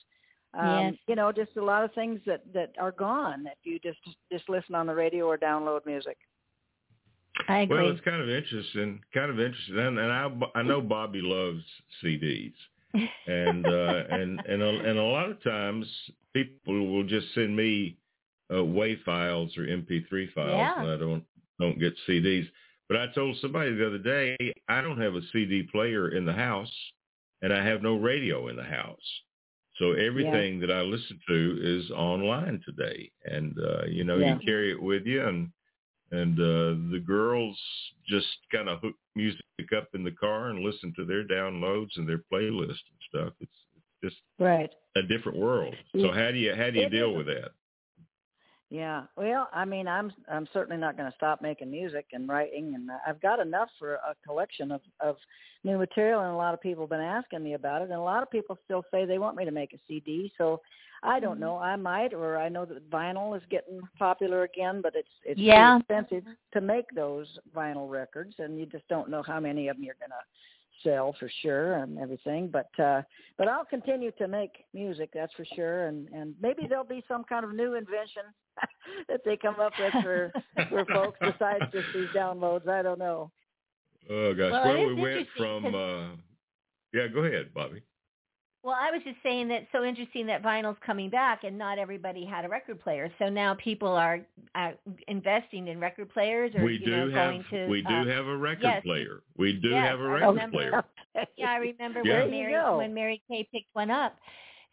Um, 0.57 0.67
Yes. 0.67 0.93
You 1.07 1.15
know, 1.15 1.31
just 1.31 1.55
a 1.57 1.61
lot 1.63 1.83
of 1.83 1.93
things 1.93 2.19
that 2.25 2.41
that 2.53 2.73
are 2.79 2.91
gone 2.91 3.45
if 3.47 3.57
you 3.63 3.79
just 3.79 3.99
just 4.31 4.47
listen 4.49 4.75
on 4.75 4.87
the 4.87 4.95
radio 4.95 5.25
or 5.25 5.37
download 5.37 5.85
music. 5.85 6.17
I 7.47 7.59
agree. 7.59 7.77
Well, 7.77 7.91
it's 7.91 8.01
kind 8.05 8.21
of 8.21 8.29
interesting, 8.29 9.01
kind 9.13 9.29
of 9.29 9.39
interesting, 9.39 9.77
and, 9.77 9.99
and 9.99 10.11
I 10.11 10.29
I 10.55 10.61
know 10.61 10.81
Bobbi 10.81 11.21
loves 11.21 11.63
CDs, 12.03 12.53
and 13.27 13.65
uh, 13.67 14.03
and 14.09 14.39
and 14.47 14.61
a, 14.61 14.69
and 14.89 14.97
a 14.97 15.03
lot 15.03 15.29
of 15.29 15.43
times 15.43 15.85
people 16.33 16.85
will 16.93 17.03
just 17.03 17.27
send 17.35 17.55
me 17.55 17.97
uh, 18.49 18.55
WAV 18.55 19.03
files 19.03 19.57
or 19.57 19.63
MP3 19.63 20.31
files, 20.33 20.49
Yeah. 20.51 20.81
and 20.81 20.91
I 20.91 20.97
don't 20.97 21.23
don't 21.59 21.79
get 21.79 21.93
CDs. 22.07 22.47
But 22.87 22.97
I 22.97 23.07
told 23.13 23.35
somebody 23.41 23.73
the 23.75 23.87
other 23.87 23.97
day 23.97 24.37
I 24.69 24.81
don't 24.81 25.01
have 25.01 25.15
a 25.15 25.21
CD 25.33 25.63
player 25.63 26.09
in 26.15 26.23
the 26.25 26.33
house, 26.33 26.71
and 27.41 27.51
I 27.51 27.63
have 27.65 27.81
no 27.81 27.95
radio 27.97 28.47
in 28.47 28.55
the 28.55 28.63
house. 28.63 28.97
So 29.77 29.91
everything 29.93 30.59
that 30.61 30.71
I 30.71 30.81
listen 30.81 31.19
to 31.27 31.59
is 31.61 31.91
online 31.91 32.61
today, 32.65 33.11
and 33.25 33.57
uh, 33.59 33.85
you 33.87 34.03
know 34.05 34.17
Yeah. 34.17 34.35
you 34.35 34.39
carry 34.45 34.71
it 34.71 34.81
with 34.81 35.05
you, 35.05 35.25
and 35.27 35.49
and 36.11 36.39
uh, 36.39 36.91
the 36.91 37.01
girls 37.05 37.59
just 38.07 38.27
kind 38.51 38.69
of 38.69 38.79
hook 38.81 38.95
music 39.15 39.41
up 39.75 39.89
in 39.93 40.03
the 40.03 40.11
car 40.11 40.49
and 40.49 40.59
listen 40.59 40.93
to 40.95 41.03
their 41.05 41.23
downloads 41.25 41.97
and 41.97 42.07
their 42.07 42.21
playlist 42.31 42.83
and 42.91 42.99
stuff. 43.09 43.33
It's, 43.41 43.51
it's 43.75 44.13
just 44.13 44.21
Right. 44.39 44.69
a 44.95 45.01
different 45.01 45.37
world. 45.39 45.75
So 45.99 46.11
how 46.11 46.31
do 46.31 46.37
you 46.37 46.53
how 46.55 46.69
do 46.69 46.79
you 46.79 46.85
It 46.85 46.89
deal 46.91 47.11
is. 47.11 47.17
with 47.17 47.27
that? 47.27 47.51
Yeah. 48.75 49.03
Well, 49.15 49.47
I 49.53 49.63
mean, 49.63 49.87
I'm 49.87 50.11
I'm 50.29 50.47
certainly 50.51 50.77
not 50.79 50.97
going 50.97 51.09
to 51.09 51.15
stop 51.15 51.41
making 51.41 51.71
music 51.71 52.07
and 52.11 52.27
writing, 52.27 52.75
and 52.75 52.89
I've 53.07 53.21
got 53.21 53.39
enough 53.39 53.69
for 53.79 53.93
a 53.95 54.13
collection 54.25 54.69
of 54.69 54.81
of 54.99 55.15
new 55.63 55.77
material, 55.77 56.19
and 56.19 56.31
a 56.31 56.35
lot 56.35 56.53
of 56.53 56.59
people 56.59 56.83
have 56.83 56.89
been 56.89 56.99
asking 56.99 57.41
me 57.41 57.53
about 57.53 57.81
it, 57.81 57.85
and 57.85 57.93
a 57.93 58.01
lot 58.01 58.21
of 58.21 58.29
people 58.29 58.57
still 58.65 58.83
say 58.91 59.05
they 59.05 59.17
want 59.17 59.37
me 59.37 59.45
to 59.45 59.51
make 59.51 59.71
a 59.73 59.77
CD. 59.87 60.29
So 60.37 60.59
I 61.03 61.21
don't 61.21 61.37
Mhm. 61.37 61.41
know. 61.41 61.57
I 61.57 61.77
might, 61.77 62.13
or 62.13 62.37
I 62.37 62.49
know 62.49 62.65
that 62.65 62.89
vinyl 62.89 63.37
is 63.37 63.45
getting 63.45 63.79
popular 63.97 64.43
again, 64.43 64.81
but 64.81 64.93
it's 64.93 65.13
it's 65.23 65.39
Yeah. 65.39 65.77
expensive 65.77 66.25
to 66.51 66.59
make 66.59 66.89
those 66.91 67.39
vinyl 67.53 67.89
records, 67.89 68.39
and 68.39 68.59
you 68.59 68.65
just 68.65 68.87
don't 68.89 69.09
know 69.09 69.23
how 69.23 69.39
many 69.39 69.69
of 69.69 69.77
them 69.77 69.85
you're 69.85 69.95
going 70.03 70.11
to 70.11 70.23
sell 70.85 71.13
for 71.19 71.29
sure 71.41 71.73
and 71.73 71.99
everything 71.99 72.47
but 72.47 72.69
uh 72.79 73.01
but 73.37 73.49
I'll 73.49 73.65
continue 73.65 74.11
to 74.17 74.27
make 74.27 74.51
music 74.73 75.09
that's 75.13 75.33
for 75.33 75.45
sure 75.55 75.87
and 75.87 76.07
and 76.09 76.33
maybe 76.41 76.67
there'll 76.69 76.85
be 76.85 77.03
some 77.07 77.25
kind 77.25 77.43
of 77.43 77.53
new 77.53 77.73
invention 77.73 78.23
that 79.09 79.21
they 79.25 79.35
come 79.35 79.59
up 79.59 79.73
with 79.77 80.03
for 80.03 80.31
for 80.69 80.85
folks 80.93 81.19
besides 81.19 81.65
just 81.73 81.87
these 81.93 82.07
downloads 82.15 82.69
I 82.69 82.81
don't 82.81 82.99
know 82.99 83.31
Oh 84.09 84.33
gosh. 84.35 84.51
Well, 84.51 84.65
Well, 84.65 84.85
we 84.85 84.93
went 84.93 85.27
from 85.35 85.65
uh 85.73 86.15
yeah, 86.93 87.07
go 87.07 87.21
ahead, 87.25 87.49
Bobbi. 87.53 87.81
Well, 88.65 88.75
I 88.75 88.89
was 88.89 89.01
just 89.03 89.17
saying 89.21 89.47
that 89.49 89.67
so 89.71 89.83
interesting 89.83 90.25
that 90.25 90.41
vinyl's 90.41 90.77
coming 90.83 91.11
back, 91.11 91.43
and 91.43 91.55
not 91.55 91.77
everybody 91.77 92.25
had 92.25 92.45
a 92.45 92.49
record 92.49 92.81
player. 92.81 93.13
So 93.19 93.29
now 93.29 93.53
people 93.63 93.89
are 93.89 94.21
uh, 94.55 94.71
investing 95.07 95.67
in 95.67 95.79
record 95.79 96.11
players, 96.11 96.51
or 96.55 96.63
we 96.63 96.73
you 96.73 96.79
do 96.79 96.91
know, 96.91 97.11
have 97.11 97.13
going 97.13 97.45
to. 97.51 97.67
we 97.67 97.83
do 97.83 97.93
uh, 97.93 98.05
have 98.07 98.25
a 98.25 98.35
record 98.35 98.63
yes, 98.63 98.83
player. 98.83 99.21
We 99.37 99.53
do 99.53 99.69
yes, 99.69 99.87
have 99.87 99.99
a 99.99 100.07
record 100.07 100.27
remember. 100.29 100.57
player. 100.57 100.83
Yeah, 101.37 101.51
I 101.51 101.57
remember 101.57 102.01
Yeah. 102.03 102.21
when 102.23 102.31
Mary 102.31 102.53
go. 102.53 102.77
when 102.79 102.93
Mary 102.93 103.21
Kay 103.29 103.47
picked 103.53 103.69
one 103.73 103.91
up. 103.91 104.17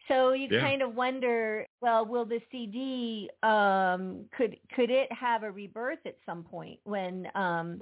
So 0.07 0.33
you 0.33 0.47
Yeah. 0.51 0.59
kind 0.59 0.81
of 0.81 0.95
wonder, 0.95 1.65
well, 1.79 2.03
will 2.05 2.25
the 2.25 2.41
CD 2.51 3.29
um 3.43 4.25
could 4.35 4.57
could 4.75 4.89
it 4.89 5.09
have 5.11 5.43
a 5.43 5.51
rebirth 5.51 5.99
at 6.05 6.17
some 6.25 6.43
point 6.43 6.79
when 6.83 7.29
um 7.35 7.79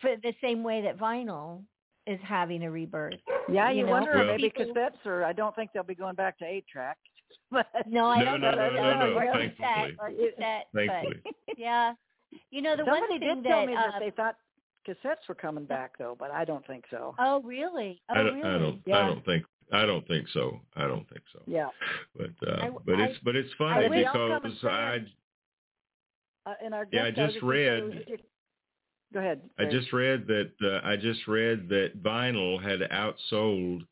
for 0.00 0.14
the 0.22 0.34
same 0.42 0.62
way 0.62 0.82
that 0.82 0.98
vinyl 0.98 1.62
is 2.06 2.20
having 2.22 2.62
a 2.64 2.70
rebirth? 2.70 3.14
yeah 3.48 3.70
you 3.70 3.78
you, 3.80 3.84
know, 3.86 3.92
wonder 3.92 4.12
Well- 4.14 4.26
maybe 4.26 4.50
people- 4.50 4.74
cassettes 4.74 5.04
or 5.04 5.24
I 5.24 5.32
don't 5.32 5.54
think 5.56 5.70
they'll 5.72 5.82
be 5.82 5.94
going 5.94 6.14
back 6.14 6.38
to 6.38 6.44
eight 6.44 6.66
track 6.66 6.98
but 7.50 7.66
No, 7.86 8.06
I 8.06 8.22
don't 8.24 8.40
no, 8.40 8.50
think 8.50 8.60
no, 8.60 8.68
so. 8.68 8.82
no, 8.82 8.98
no, 9.10 9.16
Or 9.18 9.32
thankfully. 9.32 9.54
cassette, 9.56 9.90
or 9.98 10.10
but 10.38 10.78
Thankfully. 10.86 11.22
yeah. 11.58 11.94
You 12.50 12.62
know 12.62 12.76
the 12.76 12.84
somebody 12.84 13.00
one 13.00 13.08
thing 13.20 13.20
did 13.20 13.44
that, 13.44 13.48
tell 13.48 13.66
me 13.66 13.74
uh, 13.74 13.90
that 13.92 14.00
they 14.00 14.10
thought 14.10 14.36
cassettes 14.88 15.28
were 15.28 15.34
coming 15.34 15.64
back 15.64 15.96
though 15.98 16.16
but 16.18 16.30
I 16.30 16.44
don't 16.44 16.66
think 16.66 16.84
so 16.90 17.14
Oh 17.18 17.40
really? 17.42 18.02
Oh 18.10 18.14
I 18.14 18.22
don't, 18.22 18.34
really? 18.34 18.48
I 18.48 18.58
don't 18.58 18.82
I 18.92 19.06
don't 19.06 19.24
think 19.24 19.44
I 19.72 19.86
don't 19.86 20.06
think 20.06 20.28
so. 20.28 20.60
I 20.76 20.86
don't 20.86 21.08
think 21.08 21.22
so. 21.32 21.40
yeah 21.46 21.68
But 22.16 22.30
uh 22.46 22.56
I- 22.66 22.70
but 22.84 22.96
I- 23.00 23.04
it's 23.06 23.18
but 23.24 23.34
it's 23.36 23.50
funny 23.56 23.88
wish- 23.88 24.04
Y'all 24.04 24.12
come 24.12 24.32
and 24.32 24.42
because 24.42 24.60
say 24.60 24.68
I 24.68 24.96
uh, 26.46 26.54
in 26.66 26.72
our 26.74 26.86
Yeah, 26.92 27.04
I 27.04 27.10
just 27.10 27.18
was 27.20 27.40
gonna 27.40 27.40
say, 27.40 27.46
read- 27.46 28.02
if 28.02 28.08
you- 28.08 28.18
go 29.14 29.20
ahead 29.20 29.40
I 29.58 29.64
just 29.64 29.92
read 29.92 30.26
that 30.26 30.50
uh, 30.62 30.86
I 30.86 30.96
just 30.96 31.26
read 31.26 31.68
that 31.70 32.02
vinyl 32.02 32.62
had 32.62 32.80
outsold 32.90 33.86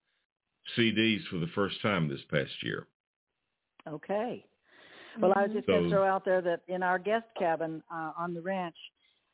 CDs 0.77 1.21
for 1.31 1.39
the 1.39 1.49
first 1.55 1.81
time 1.83 2.09
this 2.09 2.21
past 2.31 2.51
year. 2.63 2.87
Okay. 3.89 4.45
Well, 5.21 5.33
I 5.37 5.43
was 5.43 5.53
just 5.53 5.67
going 5.67 5.85
to 5.85 5.91
throw 5.91 6.07
out 6.07 6.25
there 6.25 6.41
that 6.41 6.61
in 6.69 6.83
our 6.83 6.99
guest 6.99 7.27
cabin 7.39 7.83
uh, 7.93 8.13
on 8.17 8.33
the 8.33 8.41
ranch, 8.41 8.77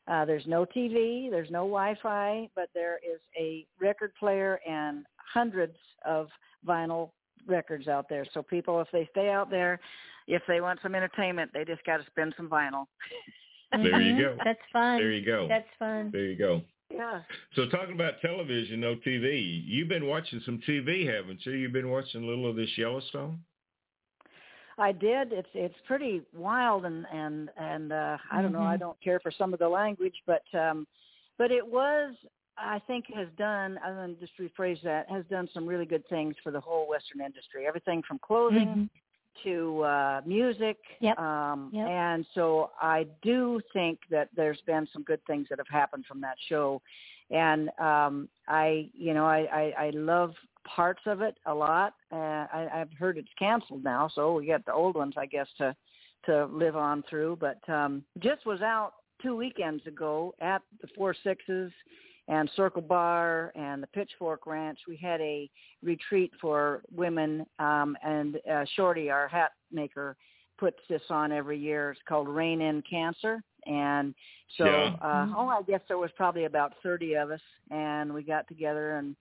uh, 0.08 0.24
there's 0.24 0.46
no 0.46 0.64
TV, 0.64 1.30
there's 1.30 1.50
no 1.50 1.60
Wi-Fi, 1.60 2.48
but 2.56 2.68
there 2.74 2.96
is 2.96 3.20
a 3.38 3.66
record 3.80 4.12
player 4.18 4.58
and 4.68 5.04
hundreds 5.16 5.76
of 6.04 6.28
vinyl 6.66 7.10
records 7.46 7.86
out 7.86 8.08
there. 8.08 8.26
So 8.34 8.42
people, 8.42 8.80
if 8.80 8.88
they 8.92 9.06
stay 9.12 9.28
out 9.28 9.50
there, 9.50 9.78
if 10.26 10.42
they 10.48 10.60
want 10.60 10.80
some 10.82 10.94
entertainment, 10.94 11.50
they 11.54 11.64
just 11.64 11.84
got 11.84 11.98
to 11.98 12.06
spin 12.06 12.32
some 12.36 12.48
vinyl. 12.48 12.86
There 13.72 14.00
you 14.00 14.14
Mhm. 14.14 14.20
go. 14.20 14.38
That's 14.44 14.60
fun. 14.72 14.98
There 14.98 15.12
you 15.12 15.24
go. 15.24 15.48
That's 15.48 15.68
fun. 15.78 16.10
There 16.10 16.24
you 16.24 16.36
go. 16.36 16.62
Yeah. 16.90 17.22
So 17.54 17.68
talking 17.68 17.94
about 17.94 18.20
television, 18.20 18.80
no 18.80 18.96
TV. 18.96 19.62
You've 19.66 19.88
been 19.88 20.06
watching 20.06 20.40
some 20.40 20.58
TV, 20.60 21.04
haven't 21.06 21.44
you? 21.44 21.52
You've 21.52 21.72
been 21.72 21.90
watching 21.90 22.24
a 22.24 22.26
little 22.26 22.48
of 22.48 22.56
this 22.56 22.76
Yellowstone. 22.78 23.38
I 24.78 24.92
did. 24.92 25.32
It's 25.32 25.48
it's 25.54 25.74
pretty 25.86 26.22
wild 26.32 26.84
and 26.84 27.04
and 27.12 27.50
and 27.56 27.92
uh 27.92 28.16
I 28.30 28.40
don't 28.40 28.52
know. 28.52 28.62
I 28.62 28.76
Mhm. 28.76 28.80
don't 28.80 29.00
care 29.00 29.18
for 29.20 29.30
some 29.32 29.52
of 29.52 29.58
the 29.58 29.68
language, 29.68 30.22
but 30.24 30.44
um 30.54 30.86
but 31.36 31.50
it 31.50 31.66
was 31.66 32.14
I 32.56 32.78
think 32.86 33.06
has 33.14 33.28
done 33.36 33.78
other 33.84 33.96
than 33.96 34.18
just 34.18 34.36
rephrase 34.38 34.80
that 34.82 35.08
has 35.10 35.24
done 35.26 35.48
some 35.52 35.66
really 35.66 35.86
good 35.86 36.06
things 36.08 36.36
for 36.42 36.50
the 36.52 36.60
whole 36.60 36.88
Western 36.88 37.20
industry. 37.20 37.66
Everything 37.66 38.02
from 38.02 38.18
clothing 38.20 38.66
Mhm. 38.68 38.90
To 39.44 39.82
uh 39.82 40.20
music. 40.24 40.78
Yep. 41.00 41.18
Um 41.18 41.70
Yep. 41.72 41.88
and 41.88 42.26
so 42.34 42.70
I 42.80 43.06
do 43.22 43.60
think 43.72 44.00
that 44.10 44.28
there's 44.34 44.60
been 44.66 44.86
some 44.92 45.02
good 45.02 45.20
things 45.26 45.46
that 45.50 45.58
have 45.58 45.68
happened 45.68 46.06
from 46.06 46.20
that 46.22 46.36
show. 46.48 46.82
And 47.30 47.70
um 47.78 48.28
I 48.46 48.88
you 48.94 49.14
know, 49.14 49.26
I, 49.26 49.72
I, 49.78 49.84
I 49.86 49.90
love 49.90 50.34
parts 50.64 51.00
of 51.06 51.22
it 51.22 51.36
a 51.46 51.54
lot. 51.54 51.94
Uh, 52.12 52.16
I, 52.52 52.68
I've 52.74 52.92
heard 52.98 53.16
it's 53.16 53.28
canceled 53.38 53.84
now, 53.84 54.10
so 54.14 54.34
we 54.34 54.46
got 54.46 54.64
the 54.66 54.72
old 54.72 54.96
ones, 54.96 55.14
I 55.16 55.26
guess, 55.26 55.48
to 55.58 55.74
to 56.26 56.46
live 56.46 56.76
on 56.76 57.02
through. 57.08 57.38
But 57.40 57.60
um, 57.72 58.04
just 58.18 58.44
was 58.44 58.60
out 58.60 58.92
two 59.22 59.34
weekends 59.36 59.86
ago 59.86 60.34
at 60.40 60.62
the 60.80 60.88
Four 60.96 61.14
Sixes 61.24 61.72
and 62.28 62.50
Circle 62.54 62.82
Bar 62.82 63.52
and 63.56 63.82
the 63.82 63.86
Pitchfork 63.88 64.46
Ranch. 64.46 64.78
We 64.86 64.96
had 64.96 65.20
a 65.20 65.50
retreat 65.82 66.30
for 66.40 66.82
women, 66.94 67.46
um, 67.58 67.96
and 68.02 68.38
uh, 68.50 68.64
Shorty, 68.76 69.10
our 69.10 69.28
hat 69.28 69.52
maker, 69.72 70.16
puts 70.58 70.78
this 70.88 71.02
on 71.08 71.32
every 71.32 71.58
year. 71.58 71.90
It's 71.92 72.00
called 72.08 72.28
Rain 72.28 72.60
in 72.60 72.82
Cancer. 72.82 73.42
And 73.66 74.14
so, 74.56 74.64
Yeah. 74.64 74.96
uh, 75.00 75.26
oh, 75.36 75.48
I 75.48 75.62
guess 75.62 75.80
there 75.88 75.98
was 75.98 76.10
probably 76.16 76.44
about 76.44 76.74
30 76.82 77.14
of 77.14 77.30
us, 77.30 77.40
and 77.70 78.12
we 78.12 78.22
got 78.22 78.46
together 78.48 78.96
and 78.96 79.16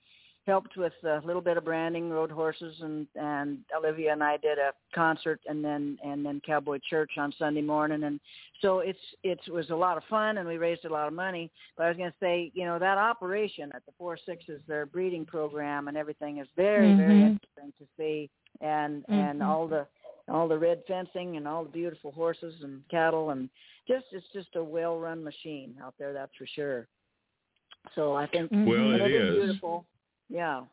helped 0.48 0.78
with 0.78 0.94
a 1.04 1.22
little 1.26 1.42
bit 1.42 1.58
of 1.58 1.66
branding, 1.66 2.10
Rode 2.10 2.32
Horses, 2.32 2.76
and 2.82 3.06
and 3.16 3.60
Olivia 3.78 4.14
and 4.14 4.24
I 4.24 4.38
did 4.38 4.58
a 4.58 4.72
concert, 4.96 5.42
and 5.46 5.64
then 5.64 6.00
and 6.04 6.26
then 6.26 6.42
Cowboy 6.46 6.80
Church 6.90 7.12
on 7.18 7.34
Sunday 7.38 7.62
morning, 7.62 8.04
and 8.04 8.20
so 8.62 8.80
it's 8.80 8.98
it 9.24 9.40
was 9.52 9.70
a 9.70 9.76
lot 9.76 9.98
of 9.98 10.04
fun, 10.10 10.38
and 10.38 10.48
we 10.48 10.58
raised 10.58 10.86
a 10.86 10.90
lot 10.90 11.08
of 11.08 11.14
money. 11.14 11.52
But 11.76 11.84
I 11.84 11.90
was 11.90 11.98
going 11.98 12.12
to 12.12 12.18
say, 12.20 12.52
you 12.56 12.66
know, 12.66 12.80
that 12.80 12.98
operation 12.98 13.72
at 13.76 13.86
the 13.86 13.92
Four 14.00 14.18
Sixes, 14.26 14.62
their 14.68 14.86
breeding 14.86 15.26
program 15.26 15.90
and 15.90 15.98
everything 15.98 16.38
is 16.38 16.48
very 16.56 16.96
very 16.96 17.20
Mhm. 17.20 17.28
interesting 17.32 17.74
to 17.80 17.88
see, 17.98 18.30
and 18.62 19.06
and 19.10 19.42
Mhm. 19.42 19.48
all 19.48 19.68
the 19.68 19.86
all 20.30 20.48
the 20.48 20.58
red 20.58 20.84
fencing 20.88 21.38
and 21.38 21.48
all 21.48 21.64
the 21.64 21.70
beautiful 21.70 22.12
horses 22.12 22.62
and 22.64 22.84
cattle 22.90 23.30
and 23.30 23.50
just 23.88 24.06
it's 24.12 24.28
just 24.34 24.56
a 24.58 24.64
well 24.64 24.98
run 25.00 25.24
machine 25.24 25.74
out 25.82 25.94
there 25.98 26.12
that's 26.12 26.36
for 26.36 26.46
sure 26.46 26.86
so 27.96 28.14
i 28.14 28.26
think 28.26 28.52
Mhm. 28.52 28.66
Well, 28.66 28.92
it 28.92 29.02
it 29.04 29.12
is 29.14 29.30
is. 29.30 29.46
beautiful 29.46 29.86
yeah 30.30 30.64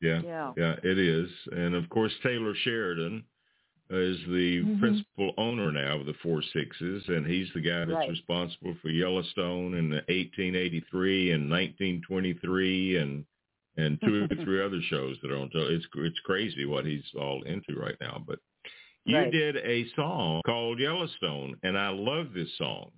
Yeah. 0.00 0.20
yeah 0.22 0.52
Yeah, 0.56 0.76
it 0.82 0.98
is. 0.98 1.30
And 1.52 1.74
of 1.74 1.88
course, 1.88 2.12
Taylor 2.22 2.54
Sheridan 2.54 3.24
is 3.90 4.18
the 4.26 4.62
Mhm. 4.64 4.80
principal 4.80 5.34
owner 5.36 5.70
now 5.70 6.00
of 6.00 6.06
the 6.06 6.14
Four 6.14 6.42
Sixes, 6.42 7.06
and 7.08 7.26
he's 7.26 7.52
the 7.52 7.60
guy 7.60 7.80
that's 7.84 7.90
Right. 7.90 8.10
responsible 8.10 8.74
for 8.82 8.88
Yellowstone 8.88 9.74
in 9.74 9.92
1883 10.08 11.32
and 11.32 11.48
1923 11.50 12.96
and 12.96 13.24
and 13.76 14.00
two 14.02 14.22
or 14.24 14.28
three 14.48 14.62
other 14.62 14.80
shows 14.82 15.18
that 15.20 15.32
are 15.32 15.36
on. 15.36 15.50
tel- 15.50 15.66
It's 15.66 15.86
it's 15.96 16.20
crazy 16.20 16.64
what 16.64 16.86
he's 16.86 17.04
all 17.14 17.42
into 17.42 17.74
right 17.74 17.96
now. 18.00 18.22
But 18.26 18.38
you 19.04 19.16
Right. 19.18 19.32
did 19.32 19.56
a 19.56 19.84
song 19.96 20.42
called 20.46 20.78
Yellowstone, 20.78 21.56
and 21.64 21.76
I 21.76 21.88
love 21.88 22.32
this 22.32 22.54
song. 22.56 22.92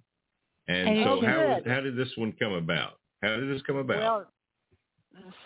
And 0.69 0.88
And 0.91 1.05
so 1.05 1.21
how 1.23 1.61
how 1.67 1.81
did 1.81 1.97
this 1.97 2.15
one 2.17 2.33
come 2.33 2.53
about? 2.53 2.99
How 3.23 3.37
did 3.37 3.49
this 3.49 3.62
come 3.62 3.76
about? 3.76 3.97
well 3.97 4.33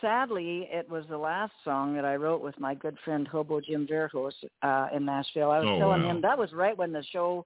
sadly 0.00 0.68
it 0.70 0.88
was 0.88 1.04
the 1.08 1.18
last 1.18 1.52
song 1.64 1.95
that 1.95 2.04
i 2.04 2.16
wrote 2.16 2.42
with 2.42 2.58
my 2.58 2.75
good 2.75 2.97
friend 3.04 3.26
hobo 3.28 3.60
jim 3.60 3.86
Varsos 3.86 4.32
uh 4.62 4.88
in 4.95 5.04
nashville 5.04 5.50
i 5.50 5.58
was 5.58 5.68
Oh, 5.68 5.78
telling 5.78 6.02
wow. 6.02 6.10
him 6.10 6.21
that 6.23 6.38
was 6.38 6.52
right 6.52 6.76
when 6.76 6.92
the 6.92 7.04
show 7.12 7.45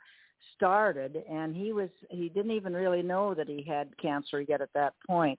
started 0.56 1.22
and 1.30 1.54
he 1.56 1.72
was 1.72 1.88
he 2.10 2.28
didn't 2.28 2.52
even 2.52 2.74
really 2.74 3.02
know 3.02 3.34
that 3.34 3.48
he 3.48 3.62
had 3.62 3.96
cancer 3.98 4.40
yet 4.42 4.60
at 4.60 4.72
that 4.74 4.94
point 5.06 5.38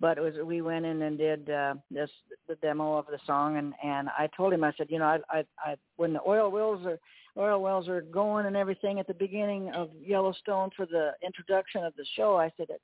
but 0.00 0.18
it 0.18 0.20
was 0.20 0.34
we 0.44 0.60
went 0.60 0.84
in 0.84 1.02
and 1.02 1.18
did 1.18 1.50
uh 1.50 1.74
this 1.90 2.10
the 2.48 2.54
demo 2.56 2.96
of 2.96 3.06
the 3.06 3.18
song 3.26 3.56
and 3.56 3.74
and 3.82 4.08
i 4.10 4.28
told 4.36 4.52
him 4.52 4.64
i 4.64 4.72
said 4.76 4.86
you 4.90 4.98
know 4.98 5.04
i 5.04 5.18
i, 5.30 5.44
I 5.64 5.76
when 5.96 6.12
the 6.12 6.20
oil 6.26 6.50
wells 6.50 6.84
are 6.86 6.98
oil 7.38 7.62
wells 7.62 7.88
are 7.88 8.02
going 8.02 8.46
and 8.46 8.56
everything 8.56 9.00
at 9.00 9.06
the 9.06 9.14
beginning 9.14 9.70
of 9.72 9.90
yellowstone 10.00 10.70
for 10.76 10.86
the 10.86 11.12
introduction 11.24 11.82
of 11.84 11.94
the 11.96 12.04
show 12.16 12.36
i 12.36 12.52
said 12.56 12.66
it's 12.68 12.82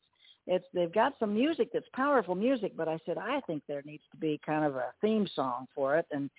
it's 0.49 0.65
they've 0.73 0.93
got 0.93 1.13
some 1.21 1.35
music 1.35 1.69
that's 1.73 1.87
powerful 1.93 2.35
music 2.35 2.73
but 2.77 2.89
i 2.89 2.99
said 3.05 3.19
i 3.19 3.41
think 3.47 3.63
there 3.69 3.83
needs 3.85 4.03
to 4.11 4.17
be 4.17 4.41
kind 4.45 4.65
of 4.65 4.77
a 4.77 4.87
theme 5.01 5.29
song 5.37 5.67
for 5.75 5.97
it. 5.99 6.07
And 6.11 6.31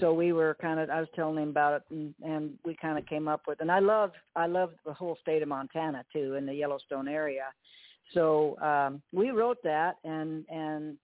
so 0.00 0.14
we 0.14 0.32
were 0.32 0.56
kind 0.60 0.78
of 0.78 0.88
i 0.88 1.00
was 1.00 1.08
telling 1.14 1.42
him 1.42 1.50
about 1.50 1.74
it 1.74 1.82
and 1.90 2.14
and 2.22 2.52
we 2.64 2.76
kind 2.76 2.96
of 2.96 3.04
came 3.06 3.28
up 3.28 3.42
with 3.46 3.60
and 3.60 3.70
i 3.70 3.80
love 3.80 4.12
i 4.36 4.46
love 4.46 4.70
the 4.86 4.94
whole 4.94 5.18
state 5.20 5.42
of 5.42 5.48
montana 5.48 6.04
too 6.12 6.34
in 6.34 6.46
the 6.46 6.54
yellowstone 6.54 7.08
area. 7.08 7.46
So 8.14 8.56
um 8.60 9.02
we 9.12 9.30
wrote 9.30 9.58
that 9.64 9.96
and 10.04 10.44
and 10.48 10.96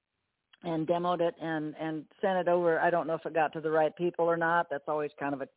and 0.65 0.87
demoed 0.87 1.21
it 1.21 1.35
and 1.43 1.75
and 1.81 2.05
sent 2.21 2.39
it 2.39 2.49
over. 2.49 2.79
I 2.79 2.91
don't 2.91 3.09
know 3.09 3.15
if 3.15 3.27
it 3.27 3.35
got 3.35 3.53
to 3.55 3.61
the 3.61 3.71
right 3.71 3.95
people 3.97 4.25
or 4.25 4.37
not. 4.37 4.69
That's 4.71 4.85
always 4.87 5.11
kind 5.19 5.35
of 5.35 5.43
a 5.43 5.49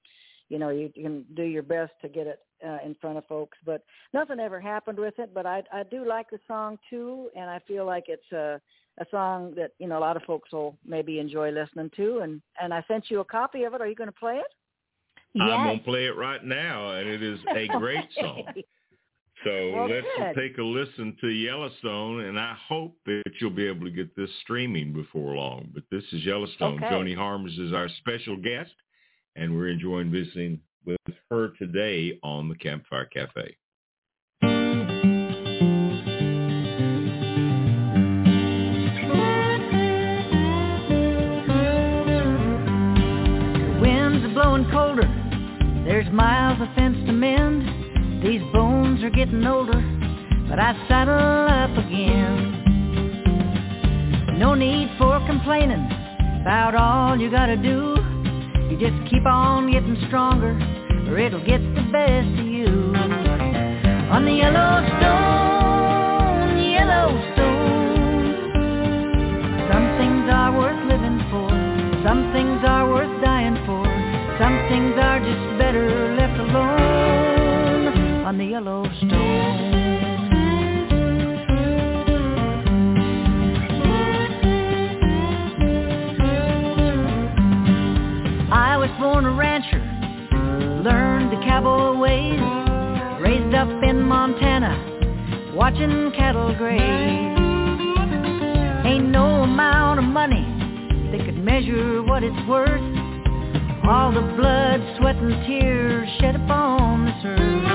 you 0.49 0.59
know 0.59 0.69
you, 0.69 0.91
you 0.95 1.03
can 1.03 1.25
do 1.35 1.43
your 1.43 1.63
best 1.63 1.93
to 2.01 2.09
get 2.09 2.27
it 2.27 2.39
uh, 2.65 2.77
in 2.85 2.95
front 3.01 3.17
of 3.17 3.25
folks 3.27 3.57
but 3.65 3.83
nothing 4.13 4.39
ever 4.39 4.59
happened 4.59 4.97
with 4.97 5.17
it 5.19 5.33
but 5.33 5.45
i 5.45 5.61
i 5.73 5.83
do 5.83 6.07
like 6.07 6.29
the 6.29 6.39
song 6.47 6.77
too 6.89 7.29
and 7.35 7.49
i 7.49 7.59
feel 7.67 7.85
like 7.85 8.05
it's 8.07 8.31
a 8.31 8.59
a 8.99 9.05
song 9.11 9.53
that 9.55 9.71
you 9.77 9.87
know 9.87 9.97
a 9.97 9.99
lot 9.99 10.15
of 10.15 10.23
folks 10.23 10.51
will 10.53 10.77
maybe 10.85 11.19
enjoy 11.19 11.51
listening 11.51 11.91
to 11.95 12.19
and 12.19 12.41
and 12.61 12.73
i 12.73 12.83
sent 12.87 13.09
you 13.09 13.19
a 13.19 13.25
copy 13.25 13.63
of 13.63 13.73
it 13.73 13.81
are 13.81 13.87
you 13.87 13.95
going 13.95 14.07
to 14.07 14.19
play 14.19 14.37
it 14.37 14.51
I'm 15.41 15.67
gonna 15.67 15.79
play 15.79 16.05
it 16.05 16.15
right 16.15 16.43
now, 16.43 16.91
and 16.91 17.09
it 17.09 17.21
is 17.21 17.39
a 17.49 17.67
great 17.77 18.05
song. 18.19 18.43
So 19.43 19.71
Well, 19.73 19.89
let's 19.89 20.07
good. 20.17 20.35
take 20.35 20.57
a 20.57 20.63
listen 20.63 21.15
to 21.21 21.27
Yellowstone, 21.27 22.21
and 22.21 22.39
I 22.39 22.55
hope 22.67 22.97
that 23.05 23.31
you'll 23.39 23.49
be 23.49 23.67
able 23.67 23.85
to 23.85 23.91
get 23.91 24.15
this 24.15 24.29
streaming 24.41 24.93
before 24.93 25.35
long. 25.35 25.69
But 25.73 25.83
this 25.91 26.03
is 26.13 26.23
Yellowstone. 26.23 26.83
Okay. 26.83 26.93
Joni 26.93 27.15
Harms 27.15 27.57
is 27.59 27.73
our 27.73 27.89
special 27.99 28.37
guest, 28.37 28.71
and 29.35 29.55
we're 29.55 29.67
enjoying 29.69 30.11
visiting 30.11 30.59
with 30.85 30.97
her 31.29 31.49
today 31.57 32.19
on 32.23 32.47
the 32.47 32.55
Campfire 32.55 33.05
Cafe. 33.05 33.57
The 34.41 34.47
winds 43.81 44.25
are 44.25 44.33
blowing 44.33 44.69
colder. 44.71 45.07
There's 45.85 46.11
miles 46.11 46.61
of 46.61 46.73
fence 46.75 46.97
to 47.05 47.11
mend. 47.11 48.23
These 48.23 48.41
bones 48.53 49.03
are 49.03 49.09
getting 49.09 49.45
older, 49.45 49.81
but 50.49 50.59
I 50.59 50.73
saddle 50.87 51.47
up 51.49 51.77
again. 51.85 52.61
No 54.39 54.53
need 54.53 54.89
for 54.97 55.19
complaining 55.27 55.85
about 56.41 56.75
all 56.75 57.19
you 57.19 57.29
gotta 57.31 57.57
do. 57.57 58.04
You 58.69 58.77
just 58.77 58.97
keep 59.09 59.25
on 59.25 59.71
getting 59.71 59.95
stronger, 60.07 60.57
or 61.07 61.17
it'll 61.19 61.45
get 61.45 61.61
the 61.75 61.83
best 61.91 62.39
of 62.39 62.45
you. 62.45 62.65
On 64.09 64.25
the 64.25 64.31
Yellowstone, 64.31 65.45
Yellowstone. 66.71 67.75
Some 69.71 69.85
things 69.97 70.29
are 70.31 70.51
worth 70.57 70.81
living 70.89 71.19
for. 71.29 71.49
Some 72.07 72.31
things 72.33 72.61
are 72.65 72.89
worth 72.89 73.23
dying 73.23 73.55
for. 73.65 73.85
Some 74.39 74.57
things 74.67 74.95
are 74.99 75.19
just 75.19 75.59
better 75.59 76.15
left 76.15 76.39
alone 76.39 78.25
on 78.25 78.37
the 78.37 78.45
Yellowstone. 78.45 79.74
Up 93.65 93.83
in 93.83 94.01
Montana, 94.03 95.53
watching 95.55 96.11
cattle 96.15 96.53
graze. 96.55 96.79
Ain't 98.85 99.09
no 99.09 99.41
amount 99.41 99.99
of 99.99 100.05
money 100.05 100.45
that 101.11 101.25
could 101.25 101.37
measure 101.43 102.03
what 102.03 102.21
it's 102.23 102.47
worth. 102.47 102.69
All 103.89 104.11
the 104.11 104.21
blood, 104.37 104.81
sweat, 104.97 105.15
and 105.15 105.45
tears 105.47 106.07
shed 106.19 106.35
upon 106.35 107.05
this 107.05 107.25
earth. 107.25 107.65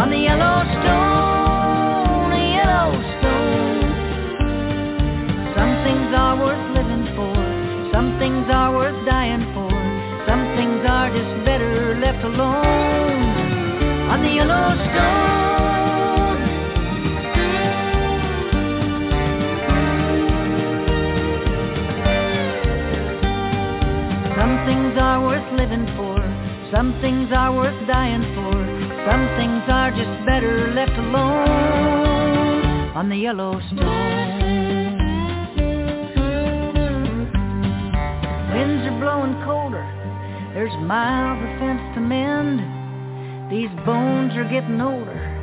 On 0.00 0.08
the 0.08 0.16
Yellowstone, 0.16 0.70
the 2.32 2.44
Yellowstone. 2.56 3.84
Some 5.56 5.72
things 5.84 6.08
are 6.16 6.36
worth 6.40 6.66
living 6.72 7.04
for. 7.16 7.36
Some 7.92 8.18
things 8.18 8.46
are 8.48 8.72
worth 8.72 8.96
dying 9.04 9.44
for. 9.52 9.68
Some 10.26 10.42
things 10.56 10.80
are 10.88 11.10
just 11.12 11.44
better 11.44 11.98
left 12.00 12.10
left 12.20 12.24
alone 12.24 13.29
on 14.10 14.22
the 14.24 14.28
Yellowstone. 14.28 14.90
Some 24.36 24.54
things 24.66 24.98
are 24.98 25.22
worth 25.22 25.52
living 25.52 25.86
for. 25.96 26.18
Some 26.74 26.98
things 27.00 27.28
are 27.32 27.54
worth 27.54 27.86
dying 27.86 28.26
for. 28.34 28.52
Some 29.08 29.28
things 29.38 29.62
are 29.68 29.92
just 29.92 30.26
better 30.26 30.72
left 30.74 30.98
alone 30.98 32.90
on 32.96 33.08
the 33.08 33.16
Yellowstone. 33.16 33.78
Winds 38.52 38.82
are 38.90 38.98
blowing 38.98 39.34
colder. 39.44 39.86
There's 40.52 40.74
miles 40.82 41.38
of 41.38 41.58
fence 41.60 41.94
to 41.94 42.00
mend. 42.00 42.79
These 43.50 43.70
bones 43.84 44.32
are 44.36 44.48
getting 44.48 44.80
older. 44.80 45.36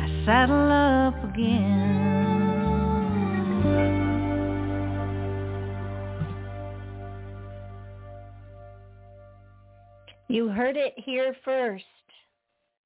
I 0.00 0.24
saddle 0.24 0.72
up 0.72 1.22
again. 1.30 2.06
You 10.28 10.48
heard 10.48 10.78
it 10.78 10.94
here 10.96 11.36
first. 11.44 11.84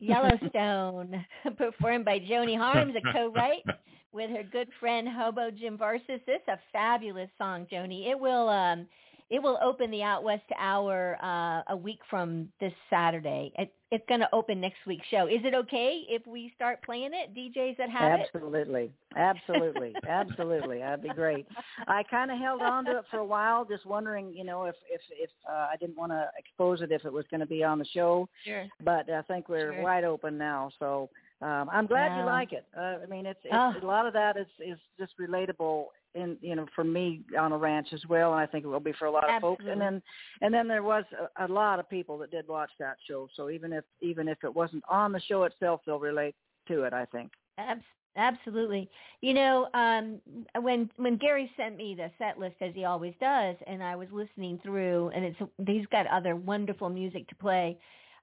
Yellowstone, 0.01 1.25
performed 1.57 2.05
by 2.05 2.18
Joni 2.18 2.57
Harms, 2.57 2.94
a 2.96 3.12
co-write 3.12 3.64
with 4.12 4.31
her 4.31 4.42
good 4.42 4.68
friend 4.81 5.07
Hobo 5.09 5.51
Jim 5.53 5.79
Varsos. 5.79 6.25
This 6.27 6.40
a 6.49 6.59
fabulous 6.73 7.31
song, 7.38 7.66
Joni. 7.70 8.11
It 8.11 8.18
will 8.18 8.49
um 8.49 8.88
it 9.31 9.40
will 9.40 9.59
open 9.62 9.90
the 9.90 10.03
Out 10.03 10.25
West 10.25 10.43
Hour 10.59 11.16
uh, 11.23 11.62
a 11.73 11.77
week 11.77 12.01
from 12.11 12.49
this 12.61 12.73
Saturday. 12.90 13.53
It, 13.57 13.73
it's 13.93 14.05
going 14.09 14.21
to 14.21 14.29
open 14.33 14.61
next 14.61 14.79
week's 14.87 15.07
show. 15.09 15.27
Is 15.27 15.40
it 15.45 15.55
okay 15.55 16.03
if 16.09 16.27
we 16.27 16.53
start 16.57 16.83
playing 16.83 17.11
it, 17.12 17.35
DJs 17.35 17.77
that 17.79 17.90
have 17.90 18.21
absolutely. 18.21 18.85
it? 18.85 19.16
Absolutely, 19.16 19.95
absolutely, 19.95 19.95
absolutely. 20.09 20.79
That'd 20.79 21.03
be 21.03 21.09
great. 21.11 21.47
I 21.88 22.03
kind 22.05 22.31
of 22.31 22.38
held 22.38 22.61
on 22.61 22.85
to 22.87 22.99
it 22.99 23.05
for 23.11 23.19
a 23.19 23.25
while, 23.25 23.64
just 23.64 23.87
wondering, 23.87 24.33
you 24.35 24.45
know, 24.45 24.64
if 24.64 24.75
if 24.90 25.01
if 25.11 25.31
uh, 25.49 25.69
I 25.73 25.77
didn't 25.79 25.97
want 25.97 26.11
to 26.12 26.29
expose 26.37 26.83
it 26.83 26.90
if 26.93 27.05
it 27.05 27.12
was 27.12 27.25
going 27.31 27.40
to 27.40 27.47
be 27.47 27.62
on 27.62 27.79
the 27.79 27.87
show. 27.87 28.29
Sure. 28.45 28.66
But 28.85 29.09
I 29.11 29.23
think 29.23 29.49
we're 29.49 29.73
Sure. 29.75 29.83
wide 29.83 30.05
open 30.05 30.37
now, 30.38 30.71
so 30.79 31.09
um, 31.43 31.71
I'm 31.73 31.87
glad 31.87 32.19
you 32.19 32.25
like 32.25 32.53
it. 32.53 32.66
Uh, 32.77 32.99
I 33.03 33.07
mean, 33.09 33.27
it's, 33.27 33.40
it's 33.45 33.55
Oh. 33.55 33.75
a 33.83 33.87
lot 33.87 34.07
of 34.07 34.12
that 34.12 34.37
is 34.37 34.47
is 34.59 34.79
just 34.99 35.12
relatable 35.19 35.87
in 36.14 36.37
you 36.40 36.57
know 36.57 36.66
for 36.75 36.85
me 36.85 37.23
on 37.38 37.53
a 37.53 37.57
ranch 37.57 37.88
as 37.92 38.01
well, 38.09 38.33
and 38.33 38.40
I 38.40 38.46
think 38.46 38.64
it 38.64 38.68
will 38.68 38.81
be 38.81 38.92
for 38.99 39.07
a 39.07 39.11
lot 39.11 39.29
of 39.29 39.40
folks. 39.40 39.64
And 39.68 39.81
then 39.81 40.03
and 40.40 40.53
then 40.53 40.68
there 40.68 40.83
was 40.83 41.05
a, 41.38 41.46
a 41.46 41.49
lot 41.49 41.79
of 41.79 41.88
people 41.88 42.18
that 42.18 42.31
did 42.31 42.49
watch 42.49 42.70
that 42.79 42.96
show. 43.09 43.29
So 43.37 43.51
even 43.51 43.73
if 43.73 43.85
even 44.01 44.29
if 44.29 44.38
it 44.44 44.55
wasn't 44.55 44.85
on 44.88 45.12
the 45.12 45.20
show 45.20 45.44
itself, 45.44 45.81
they'll 45.87 45.99
relate 45.99 46.35
to 46.68 46.83
it. 46.83 46.92
I 46.92 47.05
think. 47.07 47.33
Abs- 47.59 47.83
absolutely. 48.16 48.90
You 49.20 49.35
know, 49.35 49.68
um, 49.75 50.20
when 50.61 50.90
when 50.96 51.16
Gary 51.16 51.51
sent 51.57 51.77
me 51.77 51.94
the 51.94 52.11
set 52.18 52.38
list 52.38 52.57
as 52.61 52.75
he 52.75 52.85
always 52.85 53.14
does, 53.20 53.57
and 53.66 53.83
I 53.83 53.96
was 53.96 54.09
listening 54.12 54.61
through, 54.62 55.11
and 55.14 55.25
it's 55.25 55.38
he's 55.66 55.87
got 55.87 56.07
other 56.07 56.37
wonderful 56.37 56.88
music 56.88 57.29
to 57.29 57.35
play. 57.37 57.79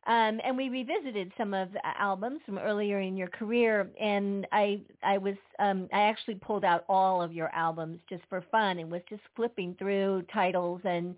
Um, 0.07 0.39
and 0.43 0.55
we 0.55 0.69
revisited 0.69 1.33
some 1.37 1.53
of 1.53 1.73
the 1.73 1.81
albums 1.85 2.39
from 2.45 2.57
earlier 2.57 3.01
in 3.01 3.17
your 3.17 3.27
career, 3.27 3.89
and 3.99 4.47
I 4.53 4.81
I 5.03 5.17
was 5.17 5.35
um, 5.59 5.89
I 5.93 6.01
actually 6.01 6.35
pulled 6.35 6.63
out 6.63 6.85
all 6.87 7.21
of 7.21 7.33
your 7.33 7.49
albums 7.53 7.99
just 8.09 8.23
for 8.29 8.41
fun 8.49 8.79
and 8.79 8.89
was 8.89 9.01
just 9.09 9.21
flipping 9.35 9.75
through 9.77 10.23
titles, 10.33 10.79
and 10.85 11.15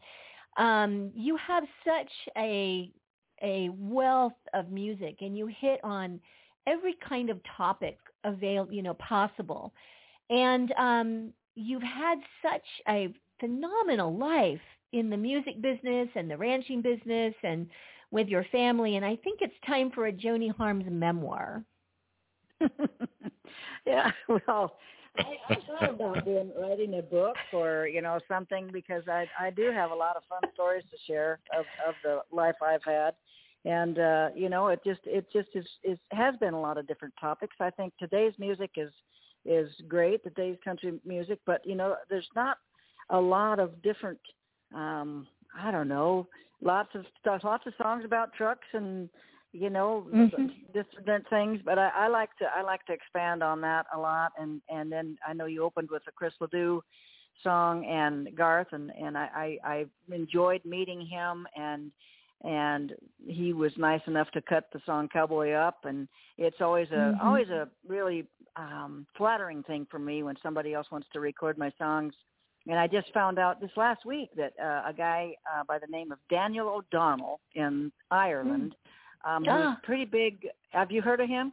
um, 0.58 1.12
you 1.14 1.38
have 1.38 1.64
such 1.86 2.12
a 2.38 2.92
a 3.44 3.70
wealth 3.78 4.34
of 4.56 4.72
music, 4.72 5.18
and 5.22 5.38
you 5.38 5.48
hit 5.48 5.80
on 5.84 6.20
every 6.66 6.96
kind 7.08 7.30
of 7.30 7.40
topic 7.56 7.98
avail 8.24 8.68
you 8.72 8.82
know 8.82 8.96
possible. 8.96 9.72
And 10.32 10.72
um 10.80 11.34
you've 11.56 11.84
had 11.84 12.18
such 12.42 12.66
a 12.88 13.14
phenomenal 13.40 14.16
life 14.18 14.62
in 14.94 15.10
the 15.10 15.18
music 15.18 15.62
business 15.62 16.10
and 16.16 16.30
the 16.30 16.38
ranching 16.38 16.82
business 16.82 17.34
and 17.44 17.68
with 18.12 18.28
your 18.28 18.46
family 18.52 18.96
and 18.96 19.06
i 19.06 19.16
think 19.18 19.40
it's 19.42 19.54
time 19.66 19.92
for 19.92 20.08
a 20.08 20.12
joni 20.12 20.54
harms 20.56 20.86
memoir 20.90 21.64
yeah, 23.86 24.12
well, 24.28 24.78
I, 25.18 25.54
I 25.54 25.58
thought 25.68 25.94
about 25.94 26.26
doing 26.26 26.52
writing 26.60 27.00
a 27.00 27.02
book 27.02 27.36
or 27.54 27.88
you 27.88 28.02
know 28.02 28.20
something 28.28 28.70
because 28.72 29.04
I 29.08 29.26
I 29.40 29.50
do 29.50 29.72
have 29.72 29.92
a 29.92 29.96
lot 29.96 30.16
of 30.16 30.24
fun 30.30 30.42
stories 30.54 30.84
to 30.92 30.98
share 31.08 31.40
of 31.58 31.66
of 31.88 31.96
the 32.04 32.20
life 32.36 32.56
I've 32.66 32.84
had, 32.84 33.14
and 33.66 34.00
uh, 34.00 34.30
you 34.36 34.50
know 34.50 34.68
it 34.68 34.82
just 34.86 35.02
it 35.06 35.26
just 35.32 35.50
is 35.56 35.66
is 35.84 35.98
has 36.12 36.36
been 36.38 36.54
a 36.54 36.62
lot 36.62 36.78
of 36.78 36.88
different 36.88 37.14
topics. 37.20 37.56
I 37.60 37.70
think 37.72 37.94
today's 37.98 38.34
music 38.38 38.72
is 38.78 38.92
is 39.46 39.70
great, 39.88 40.24
today's 40.24 40.58
country 40.64 41.00
music, 41.06 41.40
but 41.46 41.62
you 41.66 41.76
know 41.76 41.96
there's 42.10 42.30
not 42.36 42.58
a 43.10 43.20
lot 43.20 43.60
of 43.60 43.82
different 43.82 44.20
um 44.76 45.28
I 45.60 45.72
don't 45.72 45.88
know 45.88 46.28
lots 46.62 46.90
of 46.96 47.06
stuff 47.20 47.42
lots 47.44 47.66
of 47.68 47.74
songs 47.82 48.04
about 48.06 48.34
trucks 48.34 48.68
and 48.74 49.10
you 49.52 49.70
know 49.70 50.08
Mhm. 50.14 50.54
different 50.74 51.28
things 51.30 51.60
but 51.64 51.80
I, 51.80 51.90
I 51.96 52.08
like 52.08 52.36
to 52.38 52.46
i 52.56 52.62
like 52.62 52.86
to 52.86 52.94
expand 52.94 53.42
on 53.42 53.62
that 53.62 53.86
a 53.94 54.00
lot 54.00 54.34
and 54.38 54.62
and 54.70 54.92
then 54.92 55.18
i 55.28 55.34
know 55.34 55.46
you 55.46 55.64
opened 55.64 55.90
with 55.90 56.04
a 56.08 56.12
chris 56.12 56.34
ledoux 56.40 56.84
song 57.44 57.86
and 57.86 58.36
garth 58.36 58.68
and 58.72 58.92
and 58.92 59.18
i 59.18 59.58
i, 59.64 59.70
I 59.72 59.86
enjoyed 60.14 60.64
meeting 60.66 61.06
him 61.06 61.48
and 61.56 61.92
and 62.44 62.94
he 63.26 63.52
was 63.52 63.72
nice 63.78 64.02
enough 64.08 64.30
to 64.32 64.42
cut 64.42 64.66
the 64.72 64.80
song 64.86 65.10
cowboy 65.12 65.52
up 65.52 65.86
and 65.86 66.08
it's 66.38 66.62
always 66.62 66.90
a 66.92 67.14
Mhm. 67.16 67.22
always 67.22 67.50
a 67.50 67.68
really 67.88 68.28
um 68.56 69.06
flattering 69.18 69.64
thing 69.64 69.88
for 69.90 70.00
me 70.00 70.24
when 70.24 70.36
somebody 70.44 70.74
else 70.74 70.88
wants 70.92 71.08
to 71.14 71.20
record 71.20 71.58
my 71.58 71.72
songs 71.78 72.14
and 72.68 72.78
I 72.80 72.88
just 72.88 73.12
found 73.14 73.40
out 73.40 73.60
this 73.62 73.72
last 73.78 74.06
week 74.06 74.30
that 74.36 74.54
uh, 74.62 74.90
a 74.90 74.94
guy 74.94 75.34
uh, 75.52 75.64
by 75.64 75.80
the 75.80 75.88
name 75.88 76.12
of 76.12 76.20
Daniel 76.30 76.68
O'Donnell 76.70 77.40
in 77.56 77.92
Ireland, 78.12 78.76
um, 79.26 79.44
who's 79.44 79.54
Ah. 79.54 79.80
pretty 79.84 80.06
big. 80.06 80.48
Have 80.72 80.92
you 80.92 81.02
heard 81.02 81.20
of 81.22 81.30
him? 81.30 81.52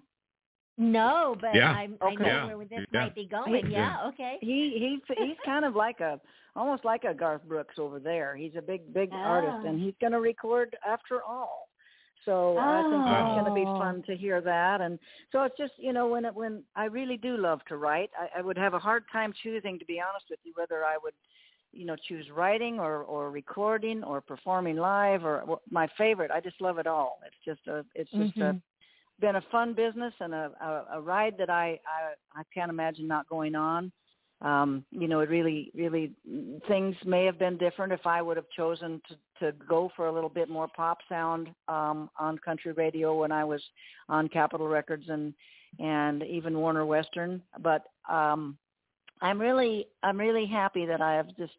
no 0.78 1.34
but 1.40 1.54
Yeah. 1.54 1.70
I'm, 1.72 1.96
i 2.02 2.04
Okay. 2.08 2.16
know 2.16 2.26
Yeah. 2.26 2.54
where 2.54 2.66
this 2.66 2.86
Yeah. 2.92 3.00
might 3.00 3.14
be 3.14 3.24
going 3.24 3.70
Yeah. 3.70 3.96
yeah 4.02 4.08
okay 4.08 4.36
He 4.42 4.78
he's 4.78 5.16
he's 5.16 5.38
kind 5.42 5.64
of 5.64 5.74
like 5.74 6.00
a 6.00 6.20
almost 6.54 6.84
like 6.84 7.04
a 7.04 7.14
Garth 7.14 7.42
Brooks 7.44 7.78
over 7.78 7.98
there. 7.98 8.36
He's 8.36 8.54
a 8.56 8.62
big 8.62 8.92
big 8.92 9.10
artist, 9.12 9.56
Ah. 9.64 9.68
and 9.68 9.80
he's 9.80 9.94
going 10.02 10.12
to 10.12 10.20
record 10.20 10.76
after 10.86 11.22
all. 11.22 11.68
So 12.26 12.64
I 12.68 12.82
think 12.90 13.08
that's 13.08 13.30
going 13.32 13.46
to 13.46 13.52
be 13.52 13.66
Oh. 13.66 13.78
fun 13.78 14.02
to 14.06 14.16
hear 14.16 14.42
that. 14.42 14.82
And 14.82 14.98
so 15.32 15.44
it's 15.44 15.56
just 15.56 15.74
you 15.78 15.92
know 15.94 16.08
when 16.08 16.26
it, 16.26 16.34
when 16.34 16.64
I 16.76 16.86
really 16.86 17.16
do 17.16 17.38
love 17.38 17.60
to 17.68 17.78
write, 17.78 18.10
I, 18.18 18.40
I 18.40 18.42
would 18.42 18.58
have 18.58 18.74
a 18.74 18.80
hard 18.80 19.04
time 19.12 19.32
choosing 19.42 19.78
to 19.78 19.86
be 19.86 20.00
honest 20.06 20.26
with 20.30 20.40
you 20.44 20.52
whether 20.56 20.84
I 20.84 20.98
would 21.02 21.14
you 21.72 21.86
know 21.86 21.96
choose 22.08 22.26
writing 22.34 22.80
or 22.80 23.02
or 23.04 23.30
recording 23.30 24.04
or 24.04 24.20
performing 24.20 24.76
live 24.76 25.24
or 25.24 25.60
my 25.70 25.88
favorite. 25.98 26.30
I 26.32 26.40
just 26.40 26.60
love 26.60 26.78
it 26.78 26.86
all. 26.86 27.20
It's 27.26 27.44
just 27.44 27.66
a 27.68 27.84
it's 27.94 28.10
just 28.18 28.40
a 28.40 28.54
Mhm. 28.54 28.62
been 29.20 29.36
a 29.36 29.42
fun 29.50 29.74
business 29.74 30.14
and 30.20 30.34
a, 30.34 30.52
a, 30.60 30.98
a 30.98 31.00
ride 31.00 31.36
that 31.38 31.50
I, 31.50 31.80
I 31.86 32.40
I 32.40 32.42
can't 32.52 32.70
imagine 32.70 33.06
not 33.08 33.28
going 33.28 33.54
on. 33.54 33.92
Um, 34.42 34.84
you 34.90 35.08
know, 35.08 35.20
it 35.20 35.30
really, 35.30 35.70
really 35.74 36.12
things 36.68 36.94
may 37.04 37.24
have 37.24 37.38
been 37.38 37.56
different 37.56 37.92
if 37.92 38.06
I 38.06 38.20
would 38.20 38.36
have 38.36 38.48
chosen 38.54 39.00
to 39.08 39.16
to 39.40 39.52
go 39.66 39.90
for 39.96 40.06
a 40.08 40.12
little 40.12 40.28
bit 40.30 40.48
more 40.48 40.68
pop 40.68 40.98
sound 41.08 41.48
um, 41.68 42.10
on 42.18 42.38
country 42.38 42.72
radio 42.72 43.18
when 43.18 43.32
I 43.32 43.44
was 43.44 43.62
on 44.08 44.28
Capitol 44.28 44.68
Records 44.68 45.04
and 45.08 45.32
and 45.78 46.22
even 46.22 46.58
Warner 46.58 46.84
Western. 46.84 47.42
But 47.60 47.84
um, 48.10 48.58
I'm 49.22 49.40
really 49.40 49.88
I'm 50.02 50.18
really 50.18 50.46
happy 50.46 50.84
that 50.86 51.00
I 51.00 51.14
have 51.14 51.34
just 51.36 51.52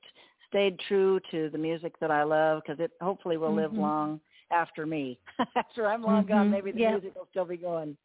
stayed 0.47 0.79
true 0.87 1.19
to 1.31 1.49
the 1.49 1.57
music 1.57 1.93
that 1.99 2.11
I 2.11 2.23
love 2.23 2.61
because 2.63 2.79
it 2.79 2.91
hopefully 3.01 3.37
will 3.37 3.53
live 3.53 3.71
Mhm. 3.71 3.79
long 3.79 4.21
after 4.51 4.85
me. 4.85 5.19
after 5.55 5.87
I'm 5.87 6.03
long 6.03 6.25
gone, 6.25 6.47
Mhm. 6.47 6.51
maybe 6.51 6.71
the 6.71 6.79
Yeah. 6.79 6.91
music 6.91 7.15
will 7.15 7.27
still 7.31 7.45
be 7.45 7.57
going. 7.57 7.97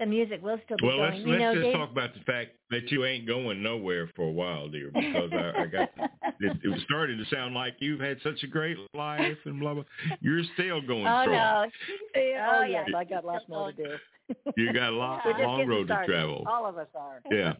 The 0.00 0.06
music 0.06 0.42
will 0.42 0.58
still 0.64 0.76
be 0.78 0.86
Well, 0.86 0.96
going 0.96 1.12
let's 1.12 1.24
you 1.24 1.30
let's 1.32 1.40
know 1.40 1.54
just 1.54 1.64
Dave- 1.64 1.74
talk 1.74 1.90
about 1.92 2.14
the 2.14 2.20
fact 2.20 2.50
that 2.70 2.90
you 2.90 3.04
ain't 3.04 3.26
going 3.26 3.62
nowhere 3.62 4.10
for 4.16 4.22
a 4.28 4.32
while, 4.32 4.68
dear, 4.68 4.90
because 4.94 5.30
I, 5.32 5.62
I 5.62 5.66
got 5.66 5.90
it, 6.40 6.56
it 6.64 6.68
was 6.68 6.80
starting 6.84 7.18
to 7.18 7.24
sound 7.34 7.54
like 7.54 7.74
you've 7.78 8.00
had 8.00 8.18
such 8.24 8.42
a 8.42 8.46
great 8.48 8.76
life 8.94 9.36
and 9.44 9.60
blah 9.60 9.74
blah. 9.74 9.84
You're 10.20 10.42
still 10.54 10.80
going 10.80 11.06
oh 11.06 11.22
strong. 11.22 11.30
no 11.32 11.66
Oh, 12.16 12.56
Oh, 12.60 12.64
yes, 12.64 12.88
yeah. 12.90 12.96
I 12.98 13.04
got 13.04 13.24
lots 13.24 13.44
more 13.48 13.70
to 13.72 13.76
do. 13.76 13.94
You 14.56 14.72
got 14.72 14.90
a 14.92 14.96
long, 14.96 15.20
We're 15.24 15.44
long 15.44 15.56
getting 15.58 15.68
road 15.70 15.88
to 15.88 16.06
travel. 16.06 16.44
All 16.48 16.64
of 16.64 16.78
us 16.78 16.86
are. 16.94 17.20
Yeah. 17.32 17.54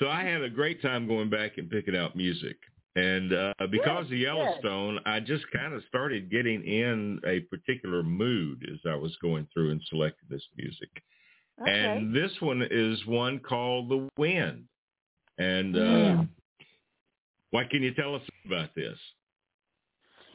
So 0.00 0.08
I 0.08 0.24
had 0.24 0.42
a 0.42 0.50
great 0.50 0.82
time 0.82 1.06
going 1.06 1.30
back 1.30 1.58
and 1.58 1.70
picking 1.70 1.94
out 1.96 2.16
music. 2.16 2.56
And 2.96 3.32
uh, 3.32 3.52
because 3.70 4.06
of 4.06 4.12
Yellowstone, 4.18 4.98
I 5.06 5.20
just 5.20 5.44
kind 5.52 5.72
of 5.74 5.84
started 5.86 6.28
getting 6.28 6.64
in 6.64 7.20
a 7.24 7.38
particular 7.54 8.02
mood 8.02 8.68
as 8.72 8.80
I 8.90 8.96
was 8.96 9.16
going 9.22 9.46
through 9.54 9.70
and 9.70 9.80
selecting 9.88 10.26
this 10.28 10.42
music. 10.56 10.88
Okay. 11.60 11.70
And 11.70 12.14
this 12.14 12.32
one 12.40 12.66
is 12.70 13.04
one 13.06 13.40
called 13.40 13.88
The 13.88 14.08
Wind. 14.16 14.64
And 15.38 15.76
uh, 15.76 15.78
Mm. 15.78 16.28
what 17.50 17.70
can 17.70 17.82
you 17.82 17.94
tell 17.94 18.14
us 18.14 18.22
about 18.44 18.74
this? 18.74 18.98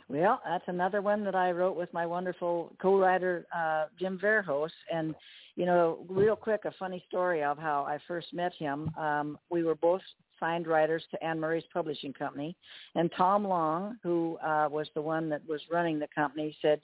Well, 0.09 0.41
that's 0.45 0.67
another 0.67 1.01
one 1.01 1.23
that 1.23 1.35
I 1.35 1.51
wrote 1.51 1.77
with 1.77 1.91
my 1.93 2.05
wonderful 2.05 2.75
co-writer 2.81 3.45
uh, 3.55 3.85
Jim 3.97 4.19
Varsos, 4.19 4.71
and 4.91 5.15
you 5.55 5.65
know, 5.65 6.05
real 6.09 6.35
quick, 6.35 6.65
a 6.65 6.71
funny 6.73 7.03
story 7.07 7.43
of 7.43 7.57
how 7.57 7.83
I 7.83 7.99
first 8.07 8.33
met 8.33 8.53
him. 8.53 8.89
Um, 8.97 9.37
we 9.49 9.63
were 9.63 9.75
both 9.75 10.01
signed 10.39 10.67
writers 10.67 11.03
to 11.11 11.23
Anne 11.23 11.39
Murray's 11.39 11.63
publishing 11.71 12.11
company, 12.11 12.55
and 12.95 13.11
Tom 13.15 13.47
Long, 13.47 13.97
who 14.03 14.37
uh, 14.45 14.67
was 14.69 14.87
the 14.93 15.01
one 15.01 15.29
that 15.29 15.41
was 15.47 15.61
running 15.71 15.99
the 15.99 16.07
company, 16.13 16.55
said, 16.61 16.81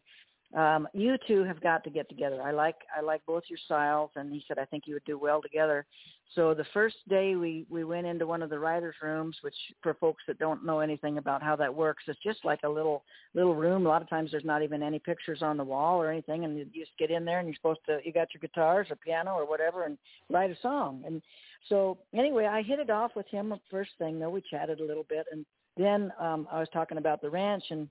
um, 0.55 0.87
you 0.93 1.15
two 1.27 1.43
have 1.43 1.61
got 1.61 1.83
to 1.83 1.91
get 1.91 2.09
together. 2.09 2.41
I 2.41 2.51
like 2.51 2.77
I 2.95 3.01
like 3.01 3.21
both 3.27 3.43
your 3.49 3.59
styles, 3.65 4.09
and 4.15 4.33
he 4.33 4.43
said 4.47 4.57
I 4.57 4.65
think 4.65 4.85
you 4.87 4.95
would 4.95 5.05
do 5.05 5.17
well 5.17 5.41
together. 5.41 5.85
So 6.33 6.55
the 6.55 6.65
first 6.73 6.95
day 7.07 7.35
we 7.35 7.67
we 7.69 7.83
went 7.83 8.07
into 8.07 8.25
one 8.25 8.41
of 8.41 8.49
the 8.49 8.57
writers' 8.57 8.95
rooms, 9.01 9.37
which 9.41 9.55
for 9.83 9.93
folks 9.95 10.23
that 10.27 10.39
don't 10.39 10.65
know 10.65 10.79
anything 10.79 11.19
about 11.19 11.43
how 11.43 11.55
that 11.57 11.73
works, 11.73 12.03
it's 12.07 12.19
just 12.23 12.43
like 12.43 12.61
a 12.63 12.69
little 12.69 13.03
little 13.35 13.53
room. 13.53 13.85
A 13.85 13.89
lot 13.89 14.01
of 14.01 14.09
times 14.09 14.31
there's 14.31 14.43
not 14.43 14.63
even 14.63 14.81
any 14.81 14.97
pictures 14.97 15.43
on 15.43 15.55
the 15.55 15.63
wall 15.63 16.01
or 16.01 16.11
anything, 16.11 16.45
and 16.45 16.57
you 16.57 16.65
just 16.65 16.97
get 16.97 17.11
in 17.11 17.25
there 17.25 17.37
and 17.37 17.47
you're 17.47 17.55
supposed 17.55 17.81
to 17.85 17.99
you 18.03 18.11
got 18.11 18.33
your 18.33 18.41
guitars 18.41 18.87
or 18.89 18.95
piano 18.95 19.33
or 19.33 19.47
whatever 19.47 19.83
and 19.83 19.99
write 20.31 20.49
a 20.49 20.57
song. 20.63 21.03
And 21.05 21.21
so 21.67 21.99
anyway, 22.11 22.45
I 22.45 22.63
hit 22.63 22.79
it 22.79 22.89
off 22.89 23.11
with 23.15 23.27
him 23.27 23.53
first 23.69 23.91
thing. 23.99 24.19
Though 24.19 24.31
we 24.31 24.41
chatted 24.49 24.79
a 24.79 24.85
little 24.85 25.05
bit, 25.07 25.27
and 25.31 25.45
then 25.77 26.11
um, 26.19 26.47
I 26.51 26.59
was 26.59 26.69
talking 26.73 26.97
about 26.97 27.21
the 27.21 27.29
ranch 27.29 27.65
and 27.69 27.87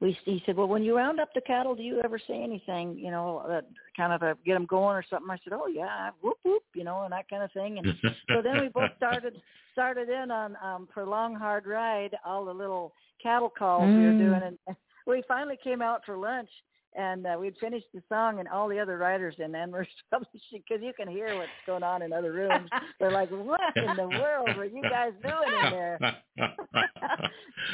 we 0.00 0.16
he 0.24 0.42
said, 0.44 0.56
well, 0.56 0.66
when 0.66 0.82
you 0.82 0.96
round 0.96 1.20
up 1.20 1.32
the 1.34 1.40
cattle, 1.40 1.74
do 1.74 1.82
you 1.82 2.00
ever 2.04 2.18
say 2.18 2.42
anything, 2.42 2.98
you 2.98 3.10
know, 3.10 3.44
that 3.48 3.66
kind 3.96 4.12
of 4.12 4.22
a, 4.22 4.36
get 4.44 4.54
them 4.54 4.66
going 4.66 4.96
or 4.96 5.04
something? 5.08 5.30
I 5.30 5.38
said, 5.44 5.52
oh 5.52 5.66
yeah, 5.66 6.10
whoop 6.22 6.38
whoop, 6.44 6.62
you 6.74 6.84
know, 6.84 7.02
and 7.02 7.12
that 7.12 7.28
kind 7.28 7.42
of 7.42 7.52
thing. 7.52 7.78
And 7.78 7.86
so 8.28 8.42
then 8.42 8.60
we 8.60 8.68
both 8.68 8.90
started 8.96 9.40
started 9.72 10.08
in 10.08 10.30
on 10.30 10.56
um 10.62 10.88
for 10.92 11.04
long 11.04 11.34
hard 11.34 11.66
ride 11.66 12.16
all 12.24 12.44
the 12.44 12.52
little 12.52 12.92
cattle 13.22 13.52
calls 13.56 13.84
mm. 13.84 13.98
we 13.98 14.04
were 14.04 14.12
mm. 14.12 14.18
doing, 14.18 14.58
and 14.66 14.76
we 15.06 15.22
finally 15.26 15.58
came 15.62 15.82
out 15.82 16.02
for 16.04 16.16
lunch 16.16 16.50
and 16.94 17.26
uh, 17.26 17.36
we'd 17.38 17.56
finished 17.60 17.86
the 17.92 18.02
song, 18.08 18.38
and 18.38 18.48
all 18.48 18.68
the 18.68 18.78
other 18.78 18.98
writers 18.98 19.34
in 19.38 19.54
Anne 19.54 19.70
Murray's 19.70 19.88
publishing, 20.10 20.62
because 20.68 20.82
you 20.82 20.92
can 20.96 21.08
hear 21.08 21.36
what's 21.36 21.50
going 21.66 21.82
on 21.82 22.02
in 22.02 22.12
other 22.12 22.32
rooms. 22.32 22.68
They're 23.00 23.12
like, 23.12 23.30
"What 23.30 23.60
in 23.76 23.96
the 23.96 24.08
world 24.08 24.50
are 24.50 24.64
you 24.64 24.82
guys 24.82 25.12
doing 25.22 25.64
in 25.64 25.70
there?" 25.70 25.98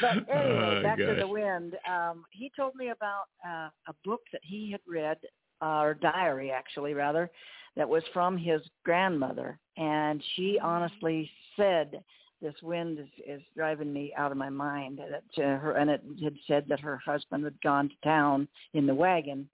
but 0.01 0.11
anyway, 0.29 0.77
oh, 0.79 0.83
back 0.83 0.97
gosh. 0.97 1.07
to 1.07 1.15
the 1.19 1.27
wind. 1.27 1.75
Um, 1.89 2.23
he 2.31 2.51
told 2.55 2.75
me 2.75 2.89
about 2.89 3.25
uh, 3.45 3.69
a 3.87 3.93
book 4.03 4.21
that 4.31 4.41
he 4.43 4.71
had 4.71 4.81
read, 4.87 5.17
uh, 5.61 5.81
or 5.81 5.93
diary 5.93 6.51
actually, 6.51 6.93
rather, 6.93 7.29
that 7.75 7.87
was 7.87 8.03
from 8.13 8.37
his 8.37 8.61
grandmother, 8.83 9.59
and 9.77 10.23
she 10.35 10.59
honestly 10.61 11.29
said 11.55 12.01
this 12.41 12.55
wind 12.63 12.99
is, 12.99 13.07
is 13.27 13.41
driving 13.55 13.93
me 13.93 14.13
out 14.17 14.31
of 14.31 14.37
my 14.37 14.49
mind. 14.49 14.99
That 14.99 15.43
uh, 15.43 15.57
her 15.59 15.73
and 15.73 15.89
it 15.89 16.01
had 16.23 16.35
said 16.47 16.65
that 16.69 16.79
her 16.79 16.97
husband 16.97 17.43
had 17.43 17.61
gone 17.61 17.89
to 17.89 17.95
town 18.03 18.47
in 18.73 18.85
the 18.85 18.95
wagon, 18.95 19.47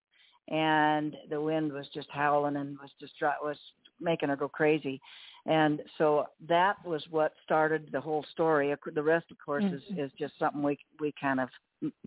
and 0.50 1.15
the 1.30 1.41
wind 1.41 1.73
was 1.73 1.88
just 1.93 2.08
howling 2.10 2.56
and 2.56 2.78
was 2.80 2.91
just 3.00 3.13
was 3.41 3.58
making 4.00 4.30
her 4.30 4.36
go 4.36 4.47
crazy. 4.47 5.02
And 5.45 5.82
so 5.97 6.26
that 6.50 6.76
was 6.86 7.04
what 7.10 7.34
started 7.45 7.89
the 7.91 8.02
whole 8.02 8.26
story. 8.34 8.73
The 8.93 9.04
rest, 9.04 9.26
of 9.32 9.38
course, 9.43 9.63
mm-hmm. 9.63 10.00
is, 10.00 10.12
is 10.12 10.12
just 10.19 10.34
something 10.39 10.62
we 10.62 10.78
we 11.00 11.13
kind 11.19 11.39
of 11.39 11.50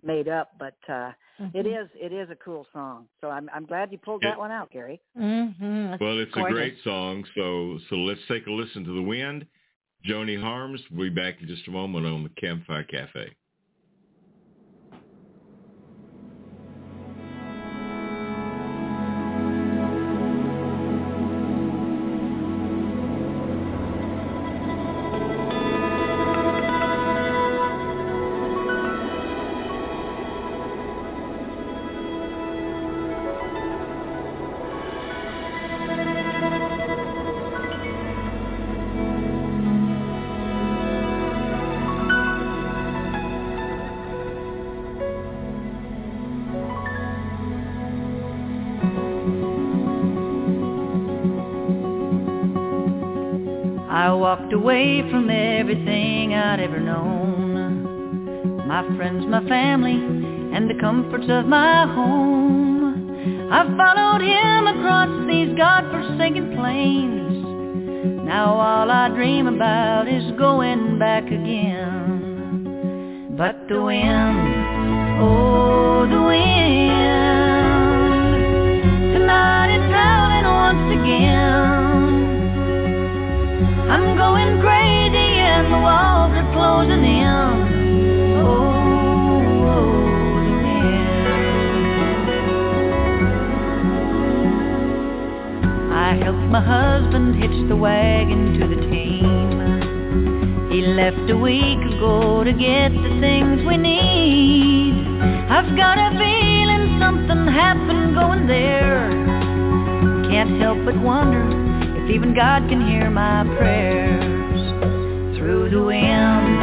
made 0.03 0.27
up, 0.27 0.51
but 0.59 0.75
uh 0.89 1.11
mm-hmm. 1.39 1.57
it 1.57 1.65
is 1.65 1.87
it 1.95 2.11
is 2.11 2.29
a 2.29 2.35
cool 2.35 2.67
song. 2.73 3.05
So 3.21 3.29
I'm 3.29 3.49
I'm 3.53 3.65
glad 3.65 3.91
you 3.91 3.97
pulled 3.97 4.21
that 4.23 4.37
one 4.37 4.51
out, 4.51 4.71
Gary. 4.71 5.01
Mm-hmm. 5.17 6.03
Well, 6.03 6.19
it's 6.19 6.31
gorgeous. 6.33 6.51
a 6.51 6.53
great 6.53 6.75
song. 6.83 7.23
So 7.35 7.79
so 7.89 7.95
let's 7.95 8.19
take 8.27 8.47
a 8.47 8.51
listen 8.51 8.83
to 8.83 8.95
the 8.95 9.01
wind 9.01 9.45
Joni 10.07 10.39
Harms. 10.39 10.81
We'll 10.91 11.09
be 11.09 11.15
back 11.15 11.41
in 11.41 11.47
just 11.47 11.67
a 11.67 11.71
moment 11.71 12.05
on 12.05 12.23
the 12.23 12.41
Campfire 12.41 12.83
Cafe. 12.83 13.35
Walked 54.13 54.53
away 54.53 55.01
from 55.11 55.29
everything 55.29 56.33
I'd 56.33 56.61
ever 56.61 56.79
known. 56.79 58.65
My 58.65 58.83
friends, 58.95 59.25
my 59.27 59.45
family, 59.49 59.99
and 60.55 60.69
the 60.69 60.75
comforts 60.79 61.25
of 61.27 61.45
my 61.45 61.85
home. 61.93 63.49
I 63.51 63.65
followed 63.75 64.21
him 64.21 64.67
across 64.67 65.09
these 65.27 65.53
God-forsaken 65.57 66.55
plains. 66.55 67.43
Now 68.25 68.53
all 68.53 68.89
I 68.89 69.09
dream 69.09 69.47
about 69.47 70.07
is 70.07 70.31
going 70.37 70.97
back 70.97 71.25
again. 71.25 73.35
But 73.37 73.67
the 73.67 73.81
wind, 73.81 75.19
oh 75.19 76.07
the 76.09 76.21
wind, 76.21 76.91
tonight 79.15 79.75
is 79.75 79.91
howling 79.91 80.45
once 80.45 80.93
again. 81.01 81.80
I'm 83.91 84.15
going 84.15 84.61
crazy 84.61 85.17
and 85.43 85.67
the 85.67 85.77
walls 85.77 86.31
are 86.31 86.49
closing 86.53 87.03
in. 87.03 87.27
Oh, 88.39 88.71
oh. 89.67 89.91
I 95.91 96.15
helped 96.23 96.47
my 96.47 96.61
husband 96.63 97.35
hitch 97.35 97.67
the 97.67 97.75
wagon 97.75 98.57
to 98.61 98.67
the 98.73 98.79
team. 98.89 99.59
He 100.71 100.83
left 100.83 101.29
a 101.29 101.35
week 101.35 101.83
ago 101.93 102.45
to 102.45 102.53
get 102.53 102.93
the 102.93 103.19
things 103.19 103.67
we 103.67 103.75
need. 103.75 105.05
I've 105.51 105.75
got 105.75 105.97
a 105.97 106.11
feeling 106.17 106.97
something 106.97 107.45
happened 107.45 108.15
going 108.15 108.47
there. 108.47 109.11
Can't 110.31 110.61
help 110.61 110.77
but 110.85 110.95
wonder 110.95 111.60
even 112.09 112.33
God 112.33 112.67
can 112.67 112.81
hear 112.87 113.09
my 113.09 113.43
prayers 113.57 114.59
through 115.37 115.69
the 115.69 115.83
wind. 115.83 116.59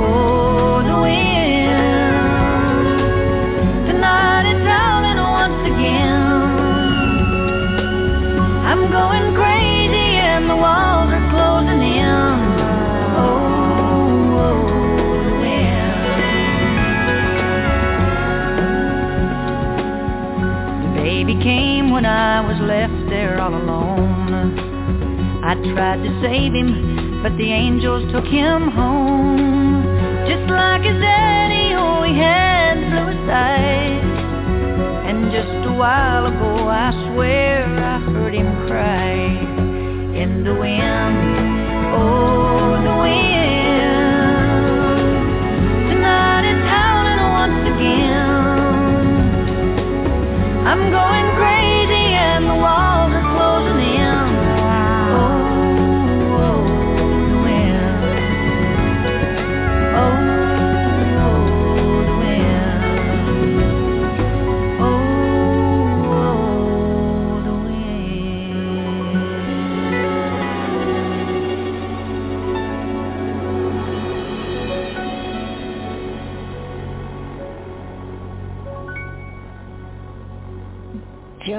Oh, 0.00 0.82
the 0.82 1.00
wind. 1.02 1.78
Tonight 3.88 4.46
it's 4.50 4.66
howling 4.66 5.18
once 5.18 5.60
again. 5.66 6.22
I'm 8.64 8.90
going 8.90 9.34
crazy 9.34 10.18
and 10.22 10.48
the 10.48 10.56
walls 10.56 11.10
are 11.12 11.30
closing 11.30 11.82
in. 11.82 12.38
Oh, 13.18 13.42
oh 14.38 14.62
the 15.24 15.34
wind. 15.42 16.02
The 20.84 20.90
baby 21.02 21.34
came 21.42 21.90
when 21.90 22.06
I 22.06 22.40
was 22.46 22.58
left 22.60 23.10
there 23.10 23.40
all 23.40 23.54
alone. 23.54 23.67
I 25.48 25.54
tried 25.72 26.04
to 26.04 26.10
save 26.20 26.52
him, 26.52 27.22
but 27.22 27.34
the 27.38 27.50
angels 27.50 28.12
took 28.12 28.26
him 28.26 28.68
home. 28.68 29.80
Just 30.28 30.44
like 30.50 30.82
his 30.82 31.00
daddy, 31.00 31.72
oh, 31.72 32.02
he 32.02 32.12
had 32.18 32.76
the 32.76 32.88
bluest 32.92 33.30
eyes. 33.32 34.04
And 35.08 35.32
just 35.32 35.48
a 35.64 35.72
while 35.72 36.26
ago, 36.26 36.68
I 36.68 36.92
swear 37.14 37.64
I 37.64 37.98
heard 38.12 38.34
him 38.34 38.68
cry 38.68 39.08
in 40.20 40.44
the 40.44 40.52
wind. 40.52 41.16
Oh, 41.96 42.76
the 42.84 42.96
wind. 43.00 43.88
Tonight 45.88 46.44
it's 46.44 46.60
howling 46.68 47.24
once 47.40 47.64
again. 47.72 48.20
I'm 50.68 50.90
going 50.92 51.26
crazy 51.40 51.57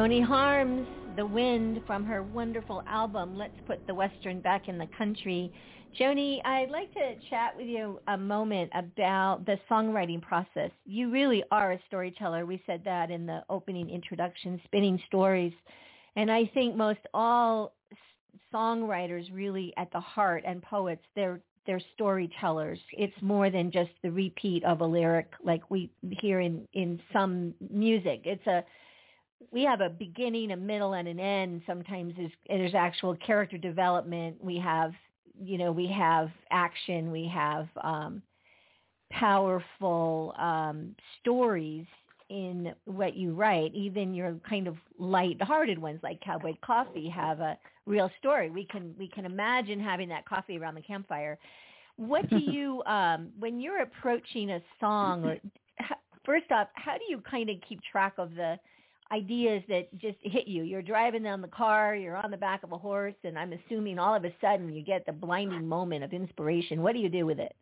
Joni 0.10 0.26
Harms, 0.26 0.88
The 1.17 1.26
Wind 1.28 1.84
from 1.86 2.04
her 2.04 2.24
wonderful 2.24 2.82
album, 2.88 3.38
Let's 3.38 3.54
Put 3.67 3.86
the 3.86 3.93
Western 3.93 4.41
Back 4.41 4.67
in 4.67 4.80
the 4.80 4.88
Country. 4.98 5.54
Joni, 6.00 6.39
I'd 6.45 6.72
like 6.72 6.91
to 6.95 7.13
chat 7.30 7.56
with 7.56 7.67
you 7.67 8.00
a 8.08 8.17
moment 8.17 8.72
about 8.74 9.45
the 9.45 9.60
songwriting 9.69 10.19
process. 10.19 10.72
You 10.84 11.12
really 11.12 11.43
are 11.52 11.74
a 11.74 11.80
storyteller. 11.86 12.48
We 12.48 12.60
said 12.65 12.82
that 12.86 13.12
in 13.12 13.28
the 13.28 13.43
opening 13.52 13.91
introduction, 13.91 14.60
spinning 14.65 15.00
stories. 15.06 15.54
And 16.15 16.32
I 16.32 16.50
think 16.56 16.76
most 16.76 17.02
all 17.13 17.76
songwriters 18.52 19.32
really 19.32 19.76
at 19.78 19.91
the 19.91 20.00
heart 20.00 20.43
and 20.43 20.63
poets, 20.63 21.04
they're 21.15 21.39
they're 21.67 21.82
storytellers. 21.93 22.80
It's 22.93 23.13
more 23.22 23.52
than 23.52 23.69
just 23.69 23.91
the 24.02 24.10
repeat 24.10 24.63
of 24.63 24.82
a 24.82 24.86
lyric 24.86 25.28
like 25.43 25.69
we 25.69 25.91
hear 26.19 26.39
in 26.39 26.67
in 26.74 27.00
some 27.13 27.54
music. 27.69 28.22
It's 28.26 28.48
a 28.48 28.63
we 29.52 29.63
have 29.63 29.82
a 29.82 29.89
beginning, 29.89 30.52
a 30.52 30.58
middle, 30.58 30.93
and 30.93 31.08
an 31.08 31.19
end. 31.19 31.62
Sometimes 31.65 32.13
there's, 32.17 32.32
there's 32.47 32.75
actual 32.75 33.15
character 33.15 33.58
development. 33.58 34.38
We 34.43 34.58
have, 34.58 34.93
you 35.41 35.58
know, 35.58 35.71
we 35.71 35.88
have 35.88 36.30
action. 36.52 37.12
We 37.12 37.28
have 37.34 37.67
um, 37.82 38.21
powerful 39.12 40.34
um, 40.38 40.95
stories 41.19 41.86
in 42.30 42.73
what 42.86 43.15
you 43.15 43.34
write. 43.34 43.73
Even 43.73 44.13
your 44.13 44.36
kind 44.47 44.67
of 44.67 44.75
light-hearted 44.99 45.80
ones, 45.80 45.99
like 46.04 46.21
Cowboy 46.21 46.54
Coffee, 46.62 47.10
have 47.10 47.39
a 47.39 47.58
real 47.86 48.12
story. 48.19 48.49
We 48.49 48.65
can 48.65 48.93
we 48.99 49.08
can 49.08 49.25
imagine 49.25 49.80
having 49.80 50.10
that 50.10 50.25
coffee 50.25 50.58
around 50.58 50.75
the 50.75 50.82
campfire. 50.82 51.39
What 51.95 52.30
do 52.30 52.38
you, 52.39 52.84
um, 52.86 53.30
when 53.39 53.60
you're 53.60 53.82
approaching 53.82 54.52
a 54.52 54.62
song, 54.80 55.25
or 55.25 55.38
first 56.25 56.52
off, 56.52 56.67
how 56.73 56.93
do 56.93 57.04
you 57.10 57.21
kind 57.21 57.49
of 57.49 57.56
keep 57.67 57.80
track 57.91 58.13
of 58.17 58.36
the 58.36 58.60
ideas 59.12 59.63
that 59.69 59.91
just 59.98 60.17
hit 60.22 60.48
you. 60.48 60.63
You're 60.63 60.82
driving 60.82 61.24
down 61.24 61.41
the 61.41 61.48
car, 61.48 61.95
you're 61.95 62.15
on 62.15 62.32
the 62.32 62.38
back 62.38 62.63
of 62.63 62.72
a 62.72 62.78
horse, 62.78 63.15
and 63.24 63.38
I'm 63.38 63.54
assuming 63.54 63.98
all 63.98 64.15
of 64.15 64.24
a 64.24 64.34
sudden 64.39 64.72
you 64.74 64.84
get 64.84 65.06
the 65.06 65.12
blinding 65.12 65.67
moment 65.67 66.04
of 66.04 66.13
inspiration. 66.13 66.82
What 66.82 66.93
do 66.93 67.00
you 67.00 67.10
do 67.10 67.26
with 67.26 67.39
it? 67.39 67.56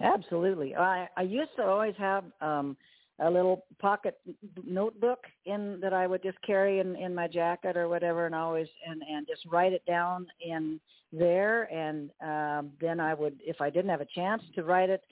Absolutely. 0.00 0.74
I 0.74 1.08
I 1.16 1.22
used 1.22 1.50
to 1.56 1.64
always 1.64 1.94
have 1.98 2.24
um 2.40 2.76
a 3.20 3.30
little 3.30 3.64
pocket 3.78 4.18
notebook 4.64 5.24
in 5.44 5.78
that 5.82 5.92
I 5.92 6.06
would 6.06 6.22
just 6.22 6.40
carry 6.42 6.80
in 6.80 6.96
in 6.96 7.14
my 7.14 7.28
jacket 7.28 7.76
or 7.76 7.88
whatever 7.88 8.26
and 8.26 8.34
always 8.34 8.68
and 8.88 9.02
and 9.02 9.26
just 9.26 9.44
write 9.46 9.72
it 9.72 9.84
down 9.86 10.26
in 10.40 10.80
there 11.12 11.64
and 11.64 12.10
um 12.22 12.72
then 12.80 12.98
I 12.98 13.14
would 13.14 13.38
if 13.44 13.60
I 13.60 13.68
didn't 13.68 13.90
have 13.90 14.00
a 14.00 14.06
chance 14.14 14.42
to 14.54 14.64
write 14.64 14.88
it 14.88 15.04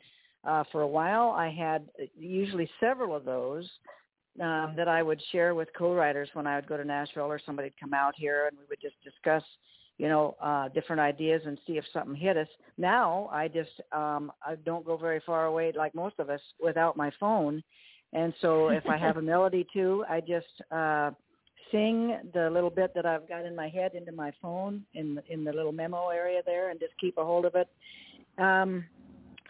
uh 0.45 0.65
for 0.73 0.83
a 0.83 0.87
while 0.87 1.31
I 1.31 1.51
had 1.51 1.89
usually 2.19 2.71
several 2.81 3.15
of 3.15 3.25
those 3.25 3.69
um, 4.40 4.74
that 4.77 4.88
I 4.88 5.03
would 5.03 5.20
share 5.33 5.55
with 5.55 5.68
co-writers 5.77 6.29
when 6.33 6.46
I 6.46 6.57
would 6.57 6.68
go 6.68 6.77
to 6.77 6.85
Nashville 6.85 7.24
or 7.24 7.40
somebody'd 7.44 7.79
come 7.79 7.94
out 7.94 8.14
here 8.16 8.46
and 8.46 8.57
we 8.59 8.64
would 8.68 8.81
just 8.81 8.94
discuss, 9.03 9.42
you 9.98 10.09
know, 10.09 10.37
uh, 10.40 10.68
different 10.68 11.01
ideas 11.01 11.42
and 11.44 11.59
see 11.66 11.79
if 11.79 11.85
something 11.92 12.14
hit 12.14 12.37
us. 12.37 12.48
Now 12.77 13.29
I 13.33 13.48
just 13.48 13.70
um, 13.92 14.33
I 14.46 14.57
don't 14.64 14.85
go 14.85 14.96
very 14.96 15.20
far 15.24 15.46
away 15.46 15.72
like 15.77 15.94
most 15.94 16.18
of 16.18 16.31
us 16.31 16.40
without 16.62 16.96
my 16.96 17.11
phone, 17.18 17.62
and 18.12 18.33
so 18.40 18.68
if 18.68 18.87
I 18.87 18.96
have 18.96 19.16
a 19.16 19.22
melody 19.35 19.66
too, 19.72 20.05
I 20.09 20.20
just 20.20 20.46
uh, 20.70 21.11
sing 21.70 22.18
the 22.33 22.48
little 22.51 22.70
bit 22.70 22.94
that 22.94 23.07
I've 23.07 23.29
got 23.29 23.44
in 23.44 23.55
my 23.55 23.68
head 23.68 23.92
into 23.94 24.12
my 24.12 24.33
phone 24.40 24.85
in 24.94 25.16
the, 25.16 25.22
in 25.29 25.44
the 25.44 25.53
little 25.53 25.72
memo 25.72 26.09
area 26.09 26.40
there, 26.46 26.70
and 26.70 26.81
just 26.81 26.92
keep 27.01 27.18
a 27.18 27.24
hold 27.24 27.44
of 27.44 27.55
it. 27.55 27.68
Um, 28.38 28.85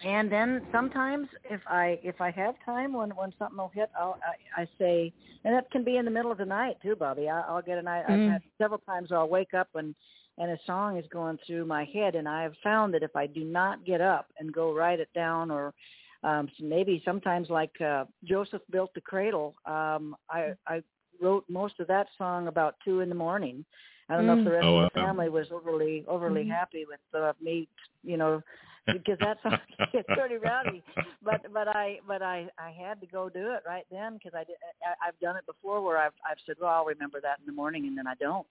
and 0.04 0.30
then 0.30 0.62
sometimes 0.72 1.28
if 1.50 1.60
i 1.66 1.98
if 2.02 2.20
i 2.20 2.30
have 2.30 2.54
time 2.64 2.92
when 2.92 3.10
when 3.10 3.32
something 3.38 3.58
will 3.58 3.70
hit 3.74 3.90
i'll 3.98 4.18
i, 4.56 4.62
I 4.62 4.68
say 4.78 5.12
and 5.44 5.54
that 5.54 5.70
can 5.70 5.84
be 5.84 5.96
in 5.96 6.04
the 6.04 6.10
middle 6.10 6.32
of 6.32 6.38
the 6.38 6.44
night 6.44 6.76
too 6.82 6.94
Bobbi. 6.94 7.28
I, 7.28 7.42
i'll 7.48 7.62
get 7.62 7.78
a 7.78 7.82
night 7.82 8.04
mm. 8.08 8.26
i've 8.26 8.32
had 8.32 8.42
several 8.58 8.80
times 8.80 9.10
i'll 9.12 9.28
wake 9.28 9.54
up 9.54 9.68
and 9.74 9.94
and 10.38 10.52
a 10.52 10.58
song 10.66 10.96
is 10.96 11.04
going 11.12 11.38
through 11.46 11.64
my 11.66 11.84
head 11.92 12.14
and 12.14 12.28
i 12.28 12.42
have 12.42 12.54
found 12.62 12.94
that 12.94 13.02
if 13.02 13.14
i 13.16 13.26
do 13.26 13.44
not 13.44 13.84
get 13.84 14.00
up 14.00 14.26
and 14.38 14.52
go 14.52 14.74
write 14.74 15.00
it 15.00 15.10
down 15.14 15.50
or 15.50 15.74
um 16.22 16.48
maybe 16.60 17.02
sometimes 17.04 17.48
like 17.50 17.80
uh 17.80 18.04
joseph 18.24 18.62
built 18.70 18.92
the 18.94 19.00
cradle 19.00 19.54
um 19.66 20.14
i 20.30 20.52
i 20.66 20.80
wrote 21.20 21.44
most 21.48 21.80
of 21.80 21.86
that 21.88 22.06
song 22.16 22.48
about 22.48 22.76
two 22.84 23.00
in 23.00 23.08
the 23.08 23.14
morning. 23.14 23.64
I 24.08 24.16
don't 24.16 24.26
know 24.26 24.38
if 24.38 24.44
the 24.44 24.50
rest 24.52 24.64
oh, 24.64 24.78
of 24.78 24.90
the 24.94 25.00
family 25.00 25.28
was 25.28 25.48
overly 25.52 26.04
overly 26.08 26.42
mm-hmm. 26.42 26.50
happy 26.50 26.86
with 26.88 27.00
uh, 27.14 27.32
me, 27.42 27.68
you 28.02 28.16
know, 28.16 28.42
because 28.92 29.18
that's 29.20 29.40
it's 29.92 30.08
pretty 30.14 30.36
rowdy. 30.36 30.82
But 31.22 31.52
but 31.52 31.68
I 31.68 31.98
but 32.06 32.22
I 32.22 32.48
I 32.58 32.70
had 32.70 33.00
to 33.00 33.06
go 33.06 33.28
do 33.28 33.52
it 33.52 33.62
right 33.66 33.86
then 33.90 34.14
because 34.14 34.32
I 34.34 34.44
did 34.44 34.56
I, 34.82 35.08
I've 35.08 35.18
done 35.20 35.36
it 35.36 35.46
before 35.46 35.82
where 35.82 35.98
I've 35.98 36.12
I've 36.28 36.38
said 36.46 36.56
well 36.60 36.70
I'll 36.70 36.84
remember 36.84 37.20
that 37.20 37.38
in 37.40 37.46
the 37.46 37.52
morning 37.52 37.86
and 37.86 37.96
then 37.96 38.06
I 38.06 38.14
don't. 38.14 38.46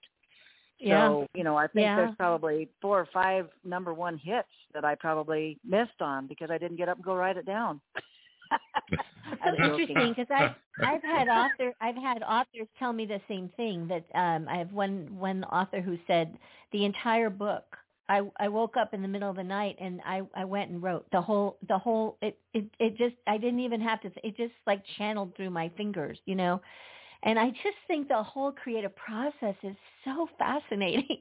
Yeah. 0.80 1.08
So 1.08 1.28
you 1.34 1.44
know 1.44 1.58
I 1.58 1.68
think 1.68 1.86
yeah. 1.86 1.96
there's 1.96 2.16
probably 2.18 2.70
four 2.82 3.00
or 3.00 3.08
five 3.14 3.50
number 3.64 3.94
one 3.94 4.18
hits 4.18 4.48
that 4.74 4.86
I 4.86 4.96
probably 4.96 5.60
missed 5.66 6.02
on 6.02 6.28
because 6.28 6.52
I 6.52 6.58
didn't 6.58 6.78
get 6.78 6.90
up 6.90 6.98
and 6.98 7.06
go 7.06 7.16
write 7.16 7.38
it 7.38 7.46
down. 7.46 7.82
so 9.44 9.64
interesting 9.64 10.14
because 10.16 10.28
I've 10.30 10.56
I've 10.86 11.04
had 11.04 11.28
author 11.28 11.74
I've 11.82 11.96
had 11.96 12.24
authors 12.24 12.68
tell 12.80 12.94
me 12.94 13.06
the 13.06 13.22
same 13.28 13.50
thing 13.58 13.88
that 13.88 14.06
um 14.14 14.48
I 14.48 14.58
have 14.58 14.72
one 14.72 15.08
one 15.18 15.44
author 15.46 15.82
who 15.82 15.98
said 16.08 16.38
the 16.72 16.86
entire 16.86 17.30
book 17.30 17.78
I 18.10 18.22
I 18.40 18.48
woke 18.48 18.78
up 18.78 18.94
in 18.94 19.02
the 19.02 19.08
middle 19.08 19.30
of 19.30 19.36
the 19.36 19.44
night 19.44 19.76
and 19.80 20.02
I 20.06 20.22
I 20.36 20.46
went 20.46 20.72
and 20.72 20.82
wrote 20.82 21.06
the 21.12 21.22
whole 21.22 21.58
the 21.68 21.78
whole 21.78 22.18
it 22.22 22.38
it 22.54 22.66
it 22.80 22.98
just 22.98 23.16
I 23.28 23.38
didn't 23.38 23.60
even 23.60 23.82
have 23.82 24.02
to 24.02 24.12
it 24.24 24.38
just 24.38 24.54
like 24.66 24.82
channeled 24.98 25.36
through 25.36 25.50
my 25.50 25.70
fingers 25.78 26.18
you 26.26 26.36
know 26.36 26.62
and 27.24 27.40
I 27.40 27.50
just 27.50 27.78
think 27.88 28.08
the 28.08 28.22
whole 28.22 28.52
creative 28.52 28.96
process 28.96 29.56
is 29.64 29.76
so 30.06 30.30
fascinating. 30.38 31.18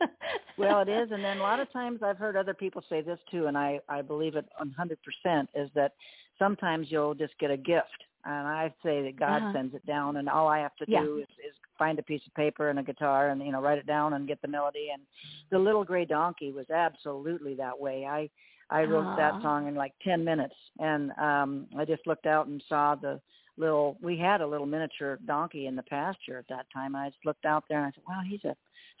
well, 0.56 0.80
it 0.80 0.88
is, 0.88 1.10
and 1.10 1.24
then 1.24 1.38
a 1.38 1.42
lot 1.42 1.58
of 1.58 1.70
times 1.72 2.04
I've 2.04 2.18
heard 2.18 2.36
other 2.36 2.54
people 2.54 2.84
say 2.88 3.00
this 3.00 3.18
too, 3.30 3.46
and 3.46 3.58
I 3.58 3.80
I 3.88 4.00
believe 4.00 4.36
it 4.36 4.46
100% 4.62 5.48
is 5.54 5.68
that 5.74 5.94
sometimes 6.38 6.86
you'll 6.90 7.14
just 7.14 7.36
get 7.38 7.50
a 7.50 7.56
gift 7.56 8.04
and 8.24 8.46
I'd 8.46 8.74
say 8.82 9.02
that 9.02 9.18
God 9.18 9.42
uh-huh. 9.42 9.52
sends 9.52 9.74
it 9.74 9.84
down, 9.86 10.18
and 10.18 10.28
all 10.28 10.48
I 10.48 10.58
have 10.58 10.76
to 10.76 10.84
yeah. 10.86 11.02
do 11.02 11.18
is, 11.18 11.28
is 11.38 11.54
find 11.80 11.98
a 11.98 12.02
piece 12.02 12.20
of 12.26 12.34
paper 12.34 12.68
and 12.68 12.78
a 12.78 12.82
guitar, 12.82 13.30
and 13.30 13.40
you 13.44 13.50
know, 13.50 13.60
write 13.60 13.78
it 13.78 13.86
down 13.86 14.12
and 14.12 14.28
get 14.28 14.40
the 14.42 14.48
melody. 14.48 14.88
And 14.92 15.02
the 15.50 15.58
Little 15.58 15.82
Gray 15.82 16.04
Donkey 16.04 16.52
was 16.52 16.68
absolutely 16.70 17.54
that 17.54 17.80
way. 17.80 18.06
I 18.06 18.28
I 18.68 18.84
wrote 18.84 19.06
Aww. 19.06 19.16
that 19.16 19.42
song 19.42 19.66
in 19.66 19.74
like 19.74 19.94
ten 20.04 20.22
minutes, 20.22 20.54
and 20.78 21.10
um 21.12 21.66
I 21.76 21.84
just 21.84 22.06
looked 22.06 22.26
out 22.26 22.46
and 22.46 22.62
saw 22.68 22.94
the 22.94 23.18
little. 23.56 23.96
We 24.02 24.18
had 24.18 24.42
a 24.42 24.46
little 24.46 24.66
miniature 24.66 25.18
donkey 25.26 25.66
in 25.66 25.74
the 25.74 25.82
pasture 25.82 26.38
at 26.38 26.48
that 26.48 26.66
time. 26.72 26.94
I 26.94 27.08
just 27.08 27.24
looked 27.24 27.46
out 27.46 27.64
there 27.68 27.78
and 27.78 27.86
I 27.86 27.90
said, 27.94 28.04
"Wow, 28.06 28.20
he's 28.28 28.44
a 28.44 28.54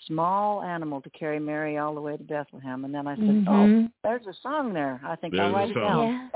small 0.06 0.62
animal 0.62 1.02
to 1.02 1.10
carry 1.10 1.38
Mary 1.38 1.76
all 1.76 1.94
the 1.94 2.00
way 2.00 2.16
to 2.16 2.24
Bethlehem." 2.24 2.86
And 2.86 2.94
then 2.94 3.06
I 3.06 3.14
said, 3.14 3.24
mm-hmm. 3.24 3.84
"Oh, 3.84 3.88
there's 4.02 4.26
a 4.26 4.34
song 4.42 4.72
there. 4.72 5.00
I 5.04 5.16
think 5.16 5.34
there's 5.34 5.46
I'll 5.46 5.52
write 5.52 5.70
it 5.70 5.74
down." 5.74 6.30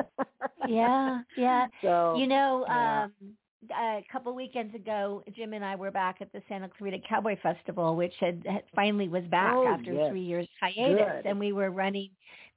Yeah, 0.69 0.69
yeah, 0.69 1.21
yeah. 1.37 1.67
So 1.83 2.17
you 2.17 2.27
know, 2.27 2.65
yeah. 2.69 3.05
um 3.05 3.35
a 3.79 4.05
couple 4.11 4.31
of 4.31 4.37
weekends 4.37 4.75
ago, 4.75 5.23
Jim 5.35 5.53
and 5.53 5.65
I 5.65 5.75
were 5.75 5.91
back 5.91 6.17
at 6.21 6.33
the 6.33 6.43
Santa 6.49 6.69
Clarita 6.69 6.99
Cowboy 7.09 7.37
Festival, 7.43 7.97
which 7.97 8.15
had, 8.21 8.43
had 8.47 8.63
finally 8.75 9.09
was 9.09 9.25
back 9.25 9.55
oh, 9.55 9.67
after 9.67 9.93
yes. 9.93 10.11
three 10.11 10.23
years 10.23 10.47
hiatus, 10.61 11.23
Good. 11.23 11.27
and 11.27 11.39
we 11.39 11.53
were 11.53 11.71
running 11.71 12.11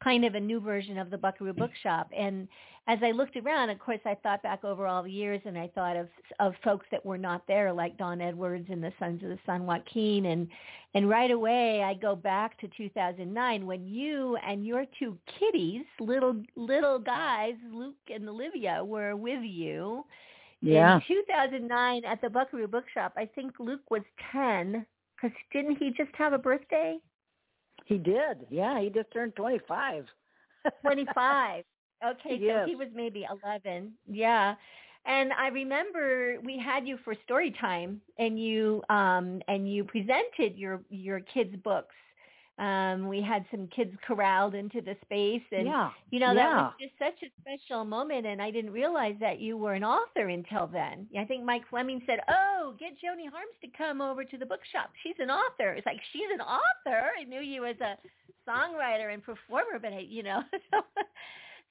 kind 0.04 0.26
of 0.26 0.36
a 0.36 0.40
new 0.40 0.60
version 0.60 0.98
of 0.98 1.10
the 1.10 1.18
Buckaroo 1.18 1.54
Bookshop. 1.54 2.10
And 2.16 2.48
as 2.88 3.00
I 3.04 3.12
looked 3.12 3.36
around, 3.36 3.70
of 3.70 3.80
course, 3.80 4.00
I 4.06 4.16
thought 4.16 4.42
back 4.44 4.64
over 4.64 4.88
all 4.88 5.04
the 5.04 5.12
years, 5.12 5.42
and 5.46 5.58
I 5.58 5.70
thought 5.76 5.98
of 5.98 6.08
of 6.40 6.54
folks 6.64 6.86
that 6.92 7.06
were 7.06 7.18
not 7.18 7.42
there, 7.48 7.74
like 7.74 7.98
Don 7.98 8.22
Edwards 8.22 8.68
and 8.70 8.82
the 8.82 8.94
Sons 9.00 9.22
of 9.24 9.30
the 9.30 9.40
San 9.46 9.66
Joaquin, 9.66 10.28
and 10.28 10.48
and 10.94 11.10
right 11.10 11.32
away 11.32 11.84
I 11.84 11.94
go 11.94 12.16
back 12.16 12.58
to 12.60 12.70
2009 12.78 13.66
when 13.66 13.88
you 13.88 14.38
and 14.38 14.66
your 14.66 14.86
two 15.00 15.18
kiddies, 15.40 15.84
little 16.00 16.42
little 16.56 17.00
guys, 17.00 17.56
Luke 17.74 17.96
and 18.14 18.30
Olivia, 18.30 18.84
were 18.84 19.16
with 19.16 19.44
you 19.44 20.06
yeah. 20.62 20.96
in 20.96 21.02
2009 21.08 22.06
at 22.06 22.22
the 22.22 22.30
Buckaroo 22.30 22.68
Bookshop. 22.68 23.14
I 23.18 23.26
think 23.26 23.54
Luke 23.60 23.90
was 23.90 24.02
10 24.32 24.86
because 25.16 25.36
didn't 25.52 25.78
he 25.78 25.92
just 25.92 26.14
have 26.16 26.34
a 26.34 26.38
birthday? 26.38 26.98
He 27.86 27.98
did. 27.98 28.46
Yeah, 28.50 28.80
he 28.82 28.90
just 28.90 29.12
turned 29.12 29.36
25. 29.36 30.06
25. 30.82 31.64
Okay, 32.06 32.38
yes. 32.40 32.66
so 32.66 32.70
he 32.70 32.76
was 32.76 32.90
maybe 32.94 33.26
11. 33.44 33.94
Yeah. 34.08 34.56
And 35.06 35.32
I 35.34 35.48
remember 35.48 36.38
we 36.44 36.60
had 36.60 36.88
you 36.88 36.98
for 37.04 37.16
story 37.24 37.56
time 37.62 38.02
and 38.20 38.38
you 38.38 38.84
um 38.90 39.42
and 39.48 39.72
you 39.72 39.86
presented 39.86 40.58
your 40.58 40.82
your 40.90 41.22
kids 41.22 41.56
books 41.64 41.96
um, 42.58 43.08
we 43.08 43.22
had 43.22 43.46
some 43.52 43.68
kids 43.68 43.92
corralled 44.06 44.56
into 44.56 44.82
the 44.82 44.96
space 45.04 45.44
and 45.52 45.68
yeah. 45.68 45.92
you 46.10 46.20
know 46.20 46.32
yeah. 46.32 46.34
that 46.34 46.56
was 46.56 46.74
just 46.80 46.94
such 46.98 47.28
a 47.28 47.32
special 47.42 47.86
moment 47.86 48.26
and 48.26 48.42
I 48.42 48.50
didn't 48.50 48.72
realize 48.72 49.16
that 49.20 49.40
you 49.40 49.58
were 49.58 49.74
an 49.74 49.84
author 49.84 50.28
until 50.28 50.68
then. 50.68 51.08
I 51.18 51.26
think 51.26 51.44
Mike 51.44 51.64
Fleming 51.70 52.02
said, 52.06 52.20
"Oh, 52.30 52.74
get 52.80 52.94
Joni 52.94 53.30
Harms 53.30 53.56
to 53.62 53.68
come 53.78 54.02
over 54.02 54.24
to 54.24 54.38
the 54.38 54.46
bookshop. 54.46 54.90
She's 55.04 55.16
an 55.20 55.30
author." 55.30 55.74
It's 55.74 55.86
like, 55.86 56.00
"She's 56.12 56.30
an 56.34 56.42
author." 56.42 57.12
I 57.20 57.24
knew 57.24 57.42
you 57.42 57.66
as 57.66 57.80
a 57.80 57.96
songwriter 58.50 59.14
and 59.14 59.24
performer, 59.24 59.80
but 59.82 59.94
I, 59.94 60.00
you 60.00 60.24
know. 60.24 60.42
So 60.72 60.82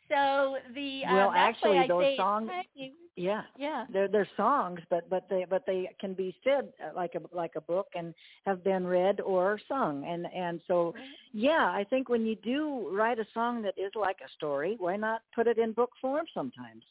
the 0.09 1.03
uh, 1.09 1.15
well, 1.15 1.33
actually, 1.35 1.87
those 1.89 2.03
say 2.03 2.17
songs, 2.17 2.51
you, 2.75 2.91
yeah, 3.17 3.43
yeah. 3.59 3.87
they're 3.93 4.09
they're 4.09 4.29
songs, 4.37 4.81
but 4.91 5.09
but 5.09 5.29
they 5.29 5.47
but 5.49 5.65
they 5.67 5.91
can 6.01 6.15
be 6.15 6.37
said 6.45 6.69
uh, 6.85 6.95
like 6.95 7.15
a 7.15 7.35
like 7.35 7.53
a 7.57 7.61
book 7.61 7.89
and 7.95 8.15
have 8.45 8.63
been 8.63 8.87
read 8.87 9.21
or 9.21 9.59
sung, 9.69 10.05
and 10.07 10.27
and 10.35 10.61
so 10.67 10.95
yeah, 11.33 11.71
I 11.73 11.85
think 11.89 12.09
when 12.09 12.27
you 12.27 12.37
do 12.37 12.89
write 12.93 13.19
a 13.19 13.27
song 13.35 13.63
that 13.63 13.75
is 13.77 13.93
like 13.95 14.19
a 14.25 14.31
story, 14.37 14.77
why 14.79 14.97
not 14.97 15.23
put 15.35 15.47
it 15.47 15.59
in 15.59 15.73
book 15.73 15.91
form 16.01 16.27
sometimes? 16.33 16.85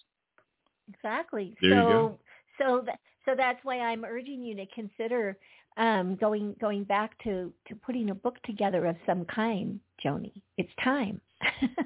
Exactly. 0.93 1.55
There 1.61 1.71
so 1.71 1.77
you 1.77 1.93
go. 1.93 2.19
so 2.59 2.83
that 2.85 2.99
so 3.25 3.33
that's 3.35 3.59
why 3.63 3.79
I'm 3.79 4.03
urging 4.03 4.43
you 4.43 4.55
to 4.55 4.65
consider 4.67 5.37
um, 5.77 6.15
going 6.15 6.55
going 6.59 6.83
back 6.83 7.17
to 7.23 7.51
to 7.67 7.75
putting 7.75 8.09
a 8.09 8.15
book 8.15 8.41
together 8.43 8.85
of 8.85 8.95
some 9.05 9.25
kind, 9.25 9.79
Joni. 10.03 10.31
It's 10.57 10.71
time. 10.83 11.21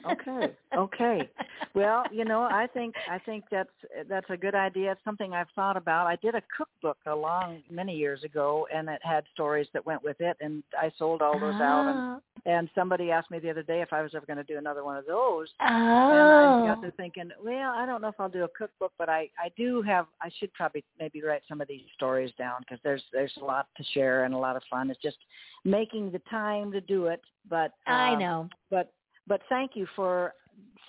Okay. 0.09 0.53
Okay. 0.75 1.29
Well, 1.75 2.03
you 2.11 2.25
know, 2.25 2.41
I 2.43 2.67
think 2.73 2.95
I 3.09 3.19
think 3.19 3.43
that's 3.51 3.69
that's 4.07 4.29
a 4.29 4.37
good 4.37 4.55
idea. 4.55 4.93
It's 4.93 5.01
something 5.03 5.33
I've 5.33 5.49
thought 5.55 5.77
about. 5.77 6.07
I 6.07 6.15
did 6.17 6.35
a 6.35 6.41
cookbook 6.55 6.97
a 7.05 7.15
long 7.15 7.61
many 7.69 7.95
years 7.95 8.23
ago, 8.23 8.67
and 8.73 8.89
it 8.89 8.99
had 9.03 9.23
stories 9.33 9.67
that 9.73 9.85
went 9.85 10.03
with 10.03 10.19
it, 10.19 10.37
and 10.41 10.63
I 10.79 10.91
sold 10.97 11.21
all 11.21 11.39
those 11.39 11.55
out. 11.55 11.87
And 11.87 11.99
Oh. 11.99 12.21
and 12.45 12.69
somebody 12.73 13.11
asked 13.11 13.29
me 13.29 13.39
the 13.39 13.49
other 13.49 13.63
day 13.63 13.81
if 13.81 13.91
I 13.91 14.01
was 14.01 14.15
ever 14.15 14.25
going 14.25 14.37
to 14.37 14.43
do 14.43 14.57
another 14.57 14.83
one 14.83 14.97
of 14.97 15.05
those. 15.05 15.47
Oh. 15.59 15.65
And 15.65 16.63
I 16.63 16.65
got 16.65 16.81
to 16.81 16.91
thinking, 16.91 17.29
well, 17.43 17.71
I 17.73 17.85
don't 17.85 18.01
know 18.01 18.07
if 18.07 18.19
I'll 18.19 18.29
do 18.29 18.45
a 18.45 18.49
cookbook, 18.49 18.93
but 18.97 19.09
I 19.09 19.29
I 19.37 19.49
do 19.57 19.81
have. 19.83 20.05
I 20.21 20.29
should 20.39 20.53
probably 20.53 20.83
maybe 20.99 21.21
write 21.21 21.41
some 21.47 21.61
of 21.61 21.67
these 21.67 21.81
stories 21.95 22.31
down 22.37 22.61
because 22.61 22.79
there's 22.83 23.03
there's 23.11 23.33
a 23.41 23.45
lot 23.45 23.67
to 23.77 23.83
share 23.93 24.23
and 24.23 24.33
a 24.33 24.37
lot 24.37 24.55
of 24.55 24.63
fun. 24.69 24.89
It's 24.89 25.01
just 25.01 25.17
making 25.65 26.11
the 26.11 26.21
time 26.29 26.71
to 26.71 26.81
do 26.81 27.07
it. 27.07 27.21
But 27.49 27.73
I 27.87 28.13
um, 28.13 28.19
know. 28.19 28.49
but 28.69 28.93
but 29.29 29.41
thank 29.47 29.71
you 29.75 29.87
for 29.95 30.33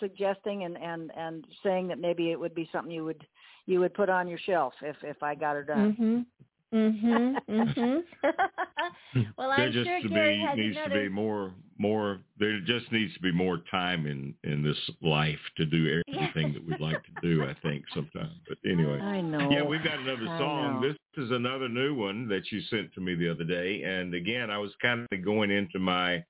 suggesting 0.01 0.65
and 0.65 0.77
and 0.77 1.13
and 1.17 1.47
saying 1.63 1.87
that 1.89 2.01
maybe 2.01 2.33
it 2.33 2.41
would 2.41 2.55
be 2.55 2.69
something 2.73 2.91
you 2.93 3.05
would 3.05 3.25
you 3.67 3.79
would 3.79 3.95
put 3.95 4.09
on 4.09 4.27
your 4.27 4.39
shelf 4.39 4.73
if 4.83 4.97
if 5.05 5.23
I 5.23 5.37
got 5.37 5.55
her 5.55 5.63
done. 5.63 5.95
Mhm. 5.95 6.27
Mhm. 6.73 7.37
Mhm. 7.49 8.03
well, 9.37 9.51
there 9.57 9.67
I'm 9.67 9.73
just 9.73 9.87
sure 9.89 10.01
to 10.01 10.09
Gary 10.09 10.39
be 10.39 10.45
has 10.45 10.57
needs 10.57 10.77
another. 10.77 10.95
to 10.95 11.01
be 11.03 11.09
more 11.09 11.53
more 11.79 12.21
there 12.39 12.61
just 12.61 12.91
needs 12.93 13.13
to 13.15 13.21
be 13.21 13.33
more 13.33 13.59
time 13.71 14.07
in 14.07 14.35
in 14.45 14.63
this 14.63 14.79
life 15.03 15.39
to 15.57 15.65
do 15.67 16.03
everything 16.09 16.53
that 16.53 16.65
we'd 16.65 16.79
like 16.79 17.03
to 17.05 17.11
do 17.23 17.43
i 17.43 17.55
think 17.63 17.85
sometimes 17.95 18.35
but 18.47 18.59
anyway 18.71 19.01
I 19.01 19.23
know. 19.23 19.49
yeah 19.51 19.63
we've 19.63 19.83
got 19.83 19.99
another 19.99 20.27
song 20.39 20.83
this 20.83 21.25
is 21.25 21.31
another 21.31 21.71
new 21.71 21.95
one 21.95 22.29
that 22.29 22.53
you 22.53 22.61
sent 22.69 22.93
to 22.95 23.01
me 23.01 23.15
the 23.15 23.31
other 23.31 23.45
day 23.45 23.83
and 23.83 24.13
again 24.13 24.51
i 24.51 24.59
was 24.59 24.73
kind 24.83 25.07
of 25.11 25.25
going 25.25 25.51
into 25.51 25.79
my 25.79 26.23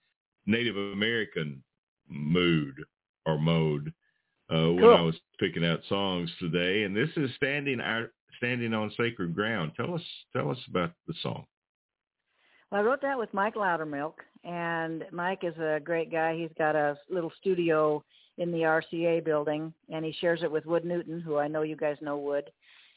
native 0.47 0.77
american 0.77 1.61
mood 2.11 2.75
or 3.27 3.39
mode 3.39 3.93
uh 4.53 4.69
when 4.73 4.79
Cool. 4.81 4.95
i 4.97 5.01
was 5.01 5.15
picking 5.39 5.65
out 5.65 5.81
songs 5.89 6.31
today 6.39 6.83
and 6.85 6.97
this 6.97 7.11
is 7.17 7.31
standing 7.37 7.81
our 7.81 8.11
standing 8.37 8.75
on 8.75 8.91
sacred 8.97 9.35
ground 9.35 9.73
tell 9.77 9.95
us 9.95 10.03
tell 10.35 10.51
us 10.51 10.59
about 10.69 10.93
the 11.07 11.15
song 11.23 11.45
Well, 12.71 12.81
I 12.81 12.85
wrote 12.85 13.03
that 13.03 13.19
with 13.19 13.33
Mike 13.35 13.55
Loudermilk, 13.57 14.15
and 14.45 15.05
Mike 15.13 15.43
is 15.43 15.57
a 15.59 15.81
great 15.83 16.11
guy. 16.11 16.37
He's 16.37 16.55
got 16.57 16.77
a 16.77 16.97
little 17.11 17.33
studio 17.41 18.03
in 18.39 18.53
the 18.53 18.59
RCA 18.61 19.25
building, 19.25 19.75
and 19.93 20.05
he 20.05 20.13
shares 20.21 20.43
it 20.43 20.51
with 20.51 20.65
Wood 20.67 20.85
Newton, 20.85 21.21
who 21.21 21.37
I 21.37 21.49
know 21.49 21.63
you 21.63 21.77
guys 21.77 21.97
know 22.01 22.17
Wood. 22.17 22.51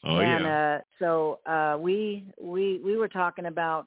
oh 0.04 0.18
and 0.18 0.44
yeah 0.44 0.76
uh, 0.76 0.80
so 1.00 1.40
uh, 1.46 1.76
we 1.78 2.24
we 2.40 2.80
we 2.84 2.96
were 2.96 3.08
talking 3.08 3.46
about 3.46 3.86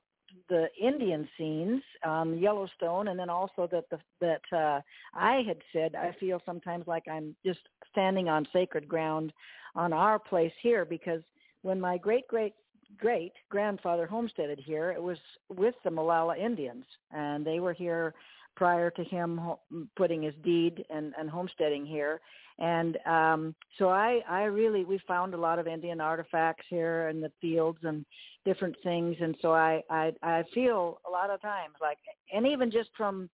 the 0.50 0.68
Indian 0.80 1.28
scenes, 1.38 1.82
um, 2.04 2.38
Yellowstone, 2.38 3.10
and 3.10 3.20
then 3.20 3.30
also 3.30 3.68
that 3.72 3.90
the 3.90 4.00
that 4.22 4.58
uh, 4.58 4.82
I 5.14 5.44
had 5.48 5.58
said 5.74 5.96
I 5.96 6.16
feel 6.20 6.42
sometimes 6.46 6.88
like 6.88 7.08
I'm 7.08 7.36
just 7.46 7.60
standing 7.92 8.30
on 8.30 8.48
sacred 8.54 8.88
ground 8.88 9.34
on 9.76 9.94
our 9.94 10.20
place 10.20 10.54
here 10.62 10.86
because 10.86 11.22
when 11.62 11.80
my 11.80 11.98
great 11.98 12.28
great 12.28 12.54
great 12.98 13.34
grandfather 13.50 14.06
homesteaded 14.06 14.60
here, 14.60 14.92
it 14.92 15.02
was 15.02 15.18
with 15.50 15.76
the 15.84 15.92
Molalla 15.92 16.38
Indians, 16.38 16.86
and 17.12 17.46
they 17.46 17.60
were 17.60 17.74
here 17.74 18.14
prior 18.58 18.90
to 18.90 19.04
him 19.04 19.40
putting 19.96 20.24
his 20.24 20.34
deed 20.44 20.84
and, 20.90 21.14
and 21.18 21.30
homesteading 21.30 21.86
here. 21.86 22.20
And 22.60 22.98
um, 23.06 23.56
so 23.78 23.90
I, 23.90 24.22
I 24.28 24.44
really, 24.46 24.84
we 24.84 25.00
found 25.08 25.36
a 25.36 25.38
lot 25.38 25.60
of 25.60 25.68
Indian 25.68 26.02
artifacts 26.02 26.66
here 26.68 27.08
in 27.10 27.22
the 27.22 27.32
fields 27.40 27.78
and 27.84 28.04
different 28.46 28.76
things. 28.84 29.16
And 29.22 29.36
so 29.44 29.54
I, 29.54 29.84
I, 29.92 30.12
I 30.24 30.44
feel 30.56 31.00
a 31.08 31.12
lot 31.12 31.30
of 31.30 31.40
times 31.40 31.76
like, 31.80 32.00
and 32.34 32.48
even 32.48 32.72
just 32.72 32.90
from 32.98 33.30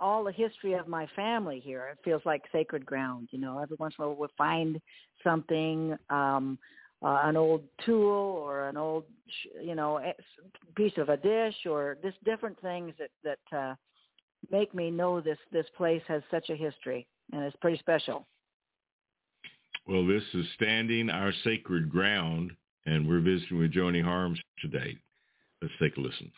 all 0.00 0.24
the 0.24 0.32
history 0.32 0.72
of 0.72 0.88
my 0.88 1.06
family 1.14 1.60
here, 1.60 1.86
it 1.92 1.98
feels 2.04 2.22
like 2.24 2.42
sacred 2.50 2.84
ground. 2.84 3.28
You 3.30 3.38
know, 3.38 3.60
every 3.60 3.76
once 3.78 3.94
in 3.96 4.04
a 4.04 4.08
while 4.08 4.16
we'll 4.16 4.30
find 4.36 4.80
something, 5.22 5.96
um, 6.08 6.58
uh, 7.02 7.20
an 7.22 7.36
old 7.36 7.62
tool 7.86 8.42
or 8.44 8.68
an 8.68 8.76
old, 8.76 9.04
you 9.62 9.74
know, 9.74 9.98
eh, 9.98 10.12
piece 10.74 10.92
of 10.98 11.08
a 11.08 11.16
dish 11.16 11.54
or 11.66 11.96
just 12.02 12.22
different 12.24 12.60
things 12.60 12.92
that 12.98 13.10
that 13.24 13.56
uh, 13.56 13.74
make 14.50 14.74
me 14.74 14.90
know 14.90 15.20
this 15.20 15.38
this 15.52 15.66
place 15.76 16.02
has 16.08 16.22
such 16.30 16.50
a 16.50 16.56
history 16.56 17.06
and 17.32 17.42
it's 17.42 17.56
pretty 17.56 17.78
special. 17.78 18.26
Well, 19.86 20.06
this 20.06 20.22
is 20.34 20.46
Standing 20.54 21.10
Our 21.10 21.32
Sacred 21.42 21.90
Ground, 21.90 22.52
and 22.86 23.08
we're 23.08 23.20
visiting 23.20 23.58
with 23.58 23.72
Joni 23.72 24.02
Harms 24.02 24.38
today. 24.60 24.96
Let's 25.60 25.74
take 25.80 25.96
a 25.96 26.00
listen. 26.00 26.30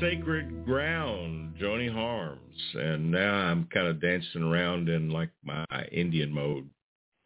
Sacred 0.00 0.64
ground, 0.64 1.54
Joni 1.60 1.92
Harms, 1.92 2.40
and 2.74 3.10
now 3.10 3.34
I'm 3.34 3.68
kind 3.72 3.86
of 3.86 4.00
dancing 4.00 4.42
around 4.42 4.88
in 4.88 5.10
like 5.10 5.30
my 5.44 5.66
Indian 5.92 6.32
mode 6.32 6.68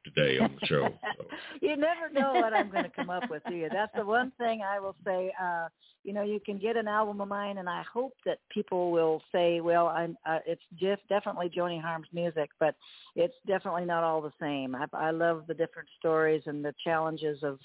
today 0.04 0.38
on 0.38 0.56
the 0.60 0.66
show. 0.66 0.88
So. 1.16 1.24
you 1.62 1.76
never 1.76 2.10
know 2.12 2.32
what 2.34 2.52
I'm 2.52 2.70
going 2.70 2.84
to 2.84 2.90
come 2.90 3.10
up 3.10 3.30
with, 3.30 3.42
do 3.48 3.54
you? 3.54 3.68
That's 3.72 3.92
the 3.96 4.04
one 4.04 4.32
thing 4.38 4.60
I 4.62 4.80
will 4.80 4.96
say. 5.04 5.32
Uh, 5.40 5.68
you 6.02 6.12
know, 6.12 6.22
you 6.22 6.40
can 6.40 6.58
get 6.58 6.76
an 6.76 6.88
album 6.88 7.20
of 7.20 7.28
mine, 7.28 7.58
and 7.58 7.68
I 7.68 7.82
hope 7.90 8.12
that 8.26 8.38
people 8.52 8.90
will 8.90 9.22
say, 9.32 9.60
"Well, 9.60 9.86
I'm." 9.86 10.16
Uh, 10.26 10.40
it's 10.44 10.62
just 10.78 11.02
definitely 11.08 11.50
Joni 11.56 11.80
Harms 11.80 12.08
music, 12.12 12.50
but 12.58 12.74
it's 13.14 13.34
definitely 13.46 13.84
not 13.84 14.02
all 14.02 14.20
the 14.20 14.32
same. 14.40 14.74
I, 14.74 14.86
I 14.92 15.10
love 15.12 15.44
the 15.46 15.54
different 15.54 15.88
stories 15.98 16.42
and 16.46 16.64
the 16.64 16.74
challenges 16.82 17.42
of 17.42 17.58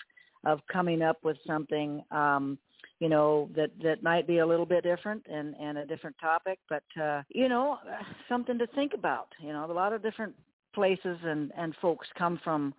of 0.45 0.59
coming 0.71 1.01
up 1.01 1.17
with 1.23 1.37
something. 1.45 2.03
Um, 2.11 2.57
you 2.99 3.07
know 3.07 3.49
that 3.55 3.71
that 3.81 4.03
might 4.03 4.27
be 4.27 4.39
a 4.39 4.45
little 4.45 4.65
bit 4.65 4.83
different 4.83 5.25
and 5.31 5.55
and 5.59 5.77
a 5.77 5.85
different 5.85 6.15
topic 6.19 6.59
but 6.67 6.83
uh 7.01 7.21
you 7.29 7.47
know 7.47 7.77
something 8.27 8.57
to 8.57 8.67
think 8.67 8.93
about. 8.93 9.27
You 9.41 9.53
know 9.53 9.69
a 9.69 9.73
lot 9.73 9.93
of 9.93 10.03
different 10.03 10.35
places 10.73 11.17
and 11.23 11.51
and 11.57 11.75
folks 11.81 12.07
come 12.17 12.39
from 12.43 12.73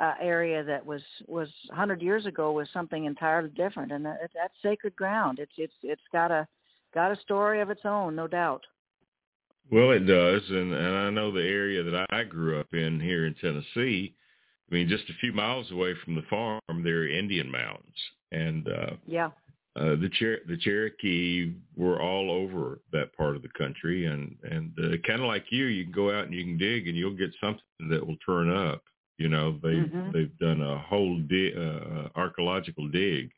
uh, 0.00 0.14
area 0.20 0.64
that 0.64 0.84
was 0.84 1.02
was 1.26 1.48
100 1.68 2.00
years 2.00 2.24
ago 2.24 2.52
was 2.52 2.68
something 2.72 3.04
entirely 3.04 3.50
different 3.50 3.92
and 3.92 4.04
that, 4.04 4.30
that's 4.34 4.54
sacred 4.62 4.94
ground. 4.96 5.38
It's 5.38 5.52
it's 5.56 5.74
it's 5.82 6.02
got 6.12 6.30
a 6.30 6.46
got 6.94 7.12
a 7.12 7.20
story 7.20 7.60
of 7.60 7.70
its 7.70 7.82
own 7.84 8.14
no 8.14 8.26
doubt. 8.26 8.62
Well 9.70 9.90
it 9.90 10.06
does 10.06 10.42
and 10.48 10.72
and 10.72 10.96
i 10.96 11.10
know 11.10 11.32
the 11.32 11.40
area 11.40 11.82
that 11.82 12.06
i 12.10 12.24
grew 12.24 12.60
up 12.60 12.72
in 12.74 13.00
here 13.00 13.26
in 13.26 13.34
tennessee. 13.34 14.14
I 14.70 14.74
mean 14.74 14.88
just 14.88 15.08
a 15.10 15.18
few 15.20 15.32
miles 15.32 15.70
away 15.70 15.94
from 16.04 16.14
the 16.14 16.22
farm 16.28 16.60
there 16.82 17.00
are 17.00 17.08
indian 17.08 17.50
mounds 17.50 17.96
and 18.32 18.68
uh 18.68 18.94
yeah 19.06 19.30
uh, 19.74 19.96
the 19.96 20.10
Cher- 20.12 20.40
the 20.46 20.58
Cherokee 20.58 21.54
were 21.76 22.00
all 22.00 22.30
over 22.30 22.80
that 22.92 23.16
part 23.16 23.36
of 23.36 23.42
the 23.42 23.48
country, 23.56 24.04
and 24.04 24.36
and 24.42 24.72
uh, 24.78 24.98
kind 25.06 25.20
of 25.20 25.26
like 25.26 25.46
you, 25.50 25.64
you 25.64 25.84
can 25.84 25.92
go 25.92 26.10
out 26.10 26.26
and 26.26 26.34
you 26.34 26.44
can 26.44 26.58
dig, 26.58 26.88
and 26.88 26.96
you'll 26.96 27.16
get 27.16 27.30
something 27.40 27.62
that 27.88 28.06
will 28.06 28.18
turn 28.26 28.54
up. 28.54 28.82
You 29.16 29.28
know, 29.30 29.58
they 29.62 29.68
mm-hmm. 29.68 30.10
they've 30.12 30.38
done 30.38 30.60
a 30.60 30.78
whole 30.78 31.18
di- 31.20 31.54
uh, 31.54 32.08
archaeological 32.16 32.88
dig 32.88 33.30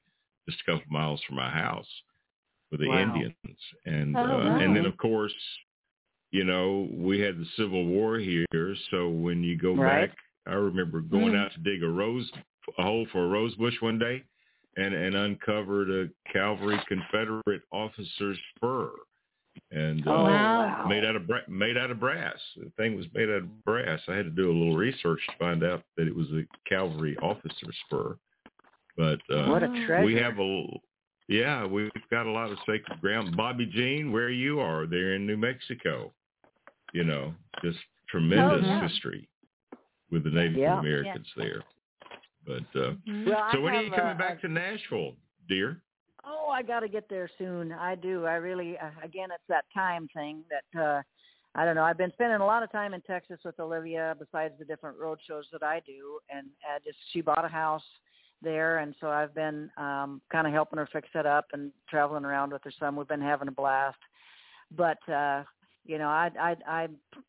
just 0.48 0.60
a 0.66 0.72
couple 0.72 0.90
miles 0.90 1.20
from 1.24 1.36
my 1.36 1.48
house 1.48 1.86
with 2.72 2.80
the 2.80 2.88
wow. 2.88 3.02
Indians, 3.02 3.60
and 3.86 4.16
oh, 4.16 4.20
uh, 4.20 4.26
wow. 4.26 4.58
and 4.58 4.74
then 4.74 4.86
of 4.86 4.96
course, 4.96 5.34
you 6.32 6.42
know, 6.42 6.88
we 6.92 7.20
had 7.20 7.38
the 7.38 7.46
Civil 7.56 7.86
War 7.86 8.18
here, 8.18 8.46
so 8.90 9.08
when 9.08 9.44
you 9.44 9.56
go 9.56 9.76
right. 9.76 10.08
back, 10.08 10.16
I 10.48 10.54
remember 10.54 11.00
going 11.00 11.34
mm. 11.34 11.44
out 11.44 11.52
to 11.52 11.60
dig 11.60 11.84
a 11.84 11.88
rose 11.88 12.28
a 12.76 12.82
hole 12.82 13.06
for 13.12 13.24
a 13.24 13.28
rose 13.28 13.54
bush 13.54 13.74
one 13.80 14.00
day 14.00 14.24
and, 14.76 14.94
and 14.94 15.14
uncovered 15.14 15.90
a 15.90 16.30
cavalry 16.32 16.80
Confederate 16.88 17.62
officer's 17.72 18.38
spur, 18.56 18.90
and 19.70 20.06
uh, 20.06 20.10
oh, 20.10 20.24
wow. 20.24 20.86
made 20.88 21.04
out 21.04 21.16
of 21.16 21.26
bra- 21.26 21.48
made 21.48 21.76
out 21.76 21.90
of 21.90 22.00
brass. 22.00 22.38
The 22.56 22.70
thing 22.76 22.96
was 22.96 23.06
made 23.14 23.28
out 23.28 23.42
of 23.42 23.64
brass. 23.64 24.00
I 24.08 24.14
had 24.14 24.24
to 24.24 24.30
do 24.30 24.50
a 24.50 24.52
little 24.52 24.76
research 24.76 25.20
to 25.28 25.38
find 25.38 25.64
out 25.64 25.82
that 25.96 26.06
it 26.06 26.14
was 26.14 26.28
a 26.30 26.42
cavalry 26.68 27.16
officer's 27.18 27.76
spur. 27.86 28.16
But 28.96 29.20
uh, 29.32 29.46
what 29.46 29.62
a 29.62 29.68
treasure! 29.86 30.04
we 30.04 30.14
have 30.14 30.38
a 30.38 30.66
yeah, 31.28 31.64
we've 31.64 31.90
got 32.10 32.26
a 32.26 32.30
lot 32.30 32.50
of 32.50 32.58
sacred 32.66 33.00
ground. 33.00 33.36
Bobbi 33.36 33.70
Jean, 33.70 34.12
where 34.12 34.30
you 34.30 34.60
are, 34.60 34.86
there 34.86 35.14
in 35.14 35.26
New 35.26 35.36
Mexico. 35.36 36.12
You 36.92 37.04
know, 37.04 37.34
just 37.62 37.78
tremendous 38.08 38.62
oh, 38.64 38.66
yeah. 38.66 38.88
history 38.88 39.28
with 40.10 40.24
the 40.24 40.30
Native 40.30 40.58
Yeah. 40.58 40.78
Americans 40.78 41.26
there. 41.36 41.62
But 42.46 42.80
uh, 42.80 42.94
Mhm. 43.06 43.26
well, 43.26 43.48
so 43.52 43.58
I 43.58 43.62
when 43.62 43.74
are 43.74 43.82
you 43.82 43.90
coming 43.90 44.14
uh, 44.14 44.18
back 44.18 44.40
to 44.42 44.48
Nashville, 44.48 45.16
dear? 45.48 45.80
Oh, 46.24 46.48
I 46.48 46.62
got 46.62 46.80
to 46.80 46.88
get 46.88 47.08
there 47.08 47.28
soon. 47.38 47.72
I 47.72 47.94
do. 47.94 48.24
I 48.24 48.34
really. 48.34 48.78
Uh, 48.78 48.90
again, 49.02 49.30
it's 49.30 49.44
that 49.48 49.64
time 49.74 50.08
thing 50.14 50.44
that 50.50 50.80
uh 50.80 51.02
I 51.56 51.64
don't 51.64 51.76
know. 51.76 51.84
I've 51.84 51.98
been 51.98 52.12
spending 52.12 52.40
a 52.40 52.46
lot 52.46 52.64
of 52.64 52.72
time 52.72 52.94
in 52.94 53.00
Texas 53.02 53.38
with 53.44 53.60
Olivia, 53.60 54.16
besides 54.18 54.54
the 54.58 54.64
different 54.64 54.98
road 54.98 55.20
shows 55.24 55.46
that 55.52 55.62
I 55.62 55.80
do, 55.86 56.18
and 56.28 56.48
uh, 56.68 56.80
just 56.84 56.98
she 57.12 57.20
bought 57.20 57.44
a 57.44 57.48
house 57.48 57.84
there, 58.42 58.78
and 58.78 58.94
so 59.00 59.08
I've 59.08 59.34
been 59.34 59.70
um 59.76 60.20
kind 60.32 60.46
of 60.46 60.52
helping 60.52 60.78
her 60.78 60.88
fix 60.92 61.08
it 61.14 61.26
up 61.26 61.46
and 61.52 61.72
traveling 61.88 62.24
around 62.24 62.52
with 62.52 62.62
her 62.64 62.72
son. 62.78 62.96
We've 62.96 63.08
been 63.08 63.20
having 63.20 63.48
a 63.48 63.52
blast. 63.52 63.98
But 64.76 64.98
uh 65.08 65.44
you 65.84 65.98
know, 65.98 66.08
I 66.08 66.30
I 66.40 66.56
I 66.66 66.88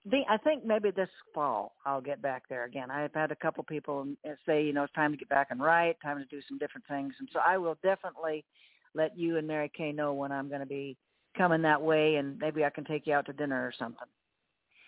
think 0.10 0.28
I 0.30 0.38
think 0.38 0.66
maybe 0.66 0.92
this 0.92 1.10
fall 1.34 1.76
I'll 1.86 2.02
get 2.02 2.22
back 2.22 2.44
there 2.50 2.66
again. 2.66 2.90
I've 2.92 3.14
had 3.14 3.32
a 3.32 3.36
couple 3.36 3.64
people 3.64 4.08
say, 4.46 4.64
you 4.64 4.74
know, 4.74 4.84
it's 4.84 4.94
time 4.94 5.12
to 5.12 5.18
get 5.18 5.30
back 5.30 5.48
and 5.52 5.62
write, 5.62 5.98
time 6.02 6.20
to 6.20 6.26
do 6.26 6.42
some 6.48 6.58
different 6.58 6.88
things, 6.88 7.14
and 7.20 7.30
so 7.34 7.40
I 7.46 7.58
will 7.58 7.78
definitely 7.84 8.46
let 8.94 9.18
you 9.18 9.38
and 9.38 9.48
Mary 9.48 9.72
Kay 9.76 9.92
know 9.92 10.14
when 10.14 10.32
I'm 10.32 10.48
going 10.48 10.62
to 10.62 10.66
be 10.66 10.98
coming 11.38 11.62
that 11.64 11.82
way, 11.82 12.16
and 12.16 12.38
maybe 12.40 12.64
I 12.64 12.70
can 12.70 12.86
take 12.86 13.06
you 13.06 13.14
out 13.14 13.26
to 13.26 13.34
dinner 13.34 13.66
or 13.66 13.74
something. 13.78 14.08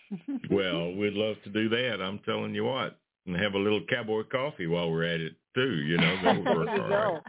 Well, 0.49 0.93
we'd 0.93 1.13
love 1.13 1.35
to 1.43 1.49
do 1.49 1.67
that. 1.69 2.01
I'm 2.01 2.19
telling 2.19 2.55
you 2.55 2.63
what, 2.63 2.97
and 3.25 3.35
have 3.35 3.53
a 3.53 3.59
little 3.59 3.81
cowboy 3.89 4.23
coffee 4.31 4.67
while 4.67 4.89
we're 4.89 5.03
at 5.03 5.19
it 5.19 5.33
too. 5.53 5.75
You 5.75 5.97
know, 5.97 6.15
that 6.23 6.37
would 6.37 6.45
work 6.55 6.65
there 6.67 6.77
you 6.77 6.89
go. 6.89 7.21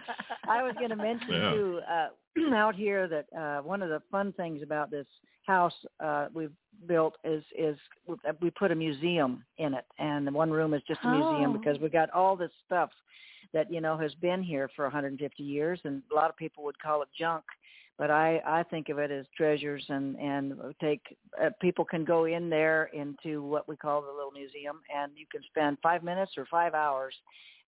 I 0.48 0.62
was 0.62 0.74
going 0.78 0.90
to 0.90 0.96
mention 0.96 1.28
Yeah. 1.30 1.50
too 1.52 1.80
uh, 1.90 2.54
out 2.54 2.76
here 2.76 3.08
that 3.08 3.26
uh, 3.36 3.62
one 3.62 3.82
of 3.82 3.88
the 3.88 4.00
fun 4.10 4.32
things 4.34 4.62
about 4.62 4.90
this 4.90 5.06
house 5.48 5.72
uh, 5.98 6.26
we've 6.32 6.52
built 6.86 7.14
is 7.24 7.42
is 7.58 7.76
we 8.40 8.50
put 8.50 8.70
a 8.70 8.74
museum 8.74 9.44
in 9.56 9.74
it, 9.74 9.84
and 9.98 10.26
the 10.26 10.30
one 10.30 10.50
room 10.50 10.74
is 10.74 10.82
just 10.86 11.00
a 11.02 11.08
museum 11.08 11.50
Oh. 11.50 11.58
because 11.58 11.80
we 11.80 11.88
got 11.88 12.10
all 12.10 12.36
this 12.36 12.52
stuff 12.66 12.90
that 13.52 13.72
you 13.72 13.80
know 13.80 13.96
has 13.96 14.14
been 14.16 14.42
here 14.42 14.70
for 14.76 14.84
150 14.84 15.42
years, 15.42 15.80
and 15.84 16.02
a 16.12 16.14
lot 16.14 16.30
of 16.30 16.36
people 16.36 16.62
would 16.64 16.78
call 16.78 17.02
it 17.02 17.08
junk. 17.18 17.44
But 17.96 18.12
I, 18.12 18.40
I 18.46 18.62
think 18.62 18.90
of 18.90 18.98
it 19.00 19.10
as 19.10 19.26
treasures, 19.36 19.84
and 19.88 20.16
and 20.16 20.54
take 20.80 21.00
uh, 21.42 21.50
people 21.60 21.84
can 21.84 22.04
go 22.04 22.26
in 22.26 22.48
there 22.48 22.90
into 22.92 23.42
what 23.42 23.66
we 23.66 23.76
call 23.76 24.02
the 24.02 24.12
little 24.12 24.30
museum, 24.30 24.80
and 24.94 25.10
you 25.16 25.26
can 25.32 25.42
spend 25.44 25.78
five 25.82 26.04
minutes 26.04 26.32
or 26.36 26.46
five 26.46 26.74
hours, 26.74 27.14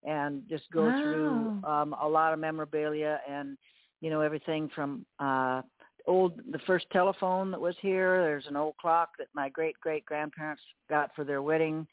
and 0.05 0.43
just 0.47 0.63
go 0.71 0.89
through 1.01 1.61
um, 1.63 1.95
a 2.01 2.07
lot 2.07 2.31
of 2.31 2.39
memorabilia 2.39 3.19
and 3.29 3.57
you 3.99 4.09
know 4.09 4.21
everything 4.21 4.69
from 4.73 5.05
uh 5.19 5.61
old 6.07 6.39
the 6.51 6.59
first 6.59 6.85
telephone 6.91 7.51
that 7.51 7.61
was 7.61 7.75
here. 7.81 8.21
There's 8.23 8.47
an 8.47 8.55
old 8.55 8.77
clock 8.77 9.09
that 9.19 9.27
my 9.33 9.49
great 9.49 9.75
great 9.81 10.05
grandparents 10.05 10.61
got 10.89 11.11
for 11.15 11.23
their 11.23 11.41
wedding 11.41 11.87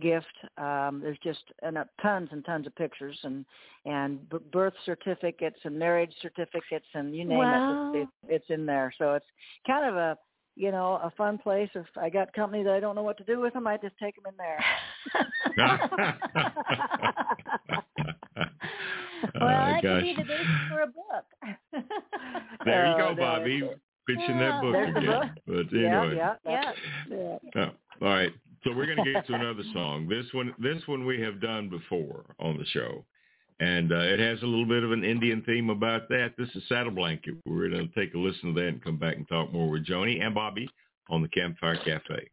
gift. 0.00 0.26
Um 0.56 1.00
there's 1.02 1.18
just 1.22 1.44
and, 1.62 1.78
uh, 1.78 1.84
tons 2.02 2.28
and 2.32 2.44
tons 2.44 2.66
of 2.66 2.74
pictures 2.76 3.18
and 3.22 3.44
and 3.84 4.28
b- 4.28 4.38
birth 4.52 4.74
certificates 4.84 5.58
and 5.64 5.78
marriage 5.78 6.12
certificates 6.22 6.86
and 6.94 7.14
you 7.14 7.24
name 7.24 7.38
Wow. 7.38 7.70
it, 7.70 7.78
it's, 7.94 8.10
it's 8.26 8.32
it's 8.34 8.50
in 8.50 8.66
there. 8.66 8.92
So 8.98 9.14
it's 9.14 9.26
kind 9.66 9.86
of 9.86 9.96
a 9.96 10.16
you 10.56 10.70
know 10.70 10.94
a 11.02 11.12
fun 11.16 11.38
place. 11.38 11.70
If 11.74 11.86
i 11.96 12.08
got 12.10 12.32
company 12.32 12.62
that 12.62 12.72
i 12.74 12.80
don't 12.80 12.94
know 12.94 13.02
what 13.02 13.18
to 13.18 13.24
do 13.24 13.40
with 13.40 13.54
them 13.54 13.66
i 13.66 13.76
just 13.76 13.96
take 13.98 14.16
them 14.16 14.24
in 14.28 14.36
there 14.36 14.58
well, 15.16 15.28
Oh, 19.34 19.46
that 19.48 19.82
gosh. 19.82 20.02
could 20.02 20.04
be 20.04 20.14
the 20.16 20.22
basis 20.24 20.46
for 20.70 20.80
a 20.82 20.86
book. 20.86 21.24
There 22.64 22.86
you 22.86 22.92
Oh, 22.94 23.14
go, 23.14 23.20
Bobbi. 23.22 23.56
it's- 23.62 23.78
Pitching 24.06 24.38
that 24.38 24.62
book 24.62 24.72
There's 24.72 24.94
the 24.94 25.00
again. 25.00 25.34
But 25.46 25.70
yeah 25.70 26.00
anyway. 26.00 26.16
yeah 26.16 26.34
Yeah. 26.46 26.72
yeah 27.10 27.38
Oh, 27.56 27.70
all 28.06 28.08
right. 28.08 28.32
So 28.64 28.72
we're 28.74 28.86
going 28.86 29.04
to 29.04 29.12
get 29.12 29.26
to 29.26 29.34
another 29.34 29.62
song. 29.74 30.08
This 30.08 30.24
one, 30.32 30.54
this 30.58 30.82
one 30.86 31.04
we 31.04 31.20
have 31.20 31.42
done 31.42 31.68
before 31.68 32.24
on 32.40 32.56
the 32.56 32.64
show, 32.66 33.04
and 33.60 33.92
uh, 33.92 33.96
it 33.98 34.18
has 34.18 34.42
a 34.42 34.46
little 34.46 34.64
bit 34.64 34.82
of 34.82 34.92
an 34.92 35.04
Indian 35.04 35.42
theme 35.42 35.68
about 35.68 36.08
that. 36.08 36.32
This 36.38 36.48
is 36.54 36.62
Saddle 36.70 36.92
Blanket. 36.92 37.34
We're 37.44 37.68
going 37.68 37.86
to 37.86 37.94
take 37.94 38.14
a 38.14 38.18
listen 38.18 38.54
to 38.54 38.60
that 38.62 38.68
and 38.68 38.82
come 38.82 38.96
back 38.96 39.16
and 39.16 39.28
talk 39.28 39.52
more 39.52 39.68
with 39.68 39.84
Joni 39.86 40.22
and 40.24 40.34
Bobbi 40.34 40.66
on 41.10 41.20
the 41.20 41.28
Campfire 41.28 41.76
Cafe. 41.76 42.30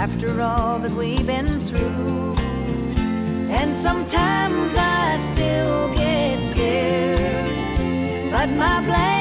After 0.00 0.40
all 0.40 0.80
that 0.80 0.96
we've 0.96 1.26
been 1.26 1.68
through. 1.68 2.34
And 3.52 3.84
sometimes 3.84 4.72
I 4.74 5.34
still 5.34 5.92
get 5.92 6.54
scared, 6.54 8.32
but 8.32 8.48
my 8.56 8.80
blanket's 8.86 9.19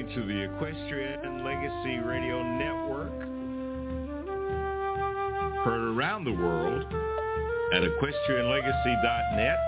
listening 0.00 0.16
to 0.16 0.26
the 0.26 0.54
Equestrian 0.54 1.44
Legacy 1.44 1.98
Radio 1.98 2.42
Network, 2.42 3.12
heard 5.64 5.96
around 5.96 6.24
the 6.24 6.32
world 6.32 6.84
at 7.74 7.82
equestrianlegacy.net. 7.82 9.58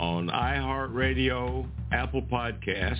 On 0.00 0.28
iHeartRadio, 0.28 1.66
Apple 1.92 2.22
Podcast, 2.22 2.96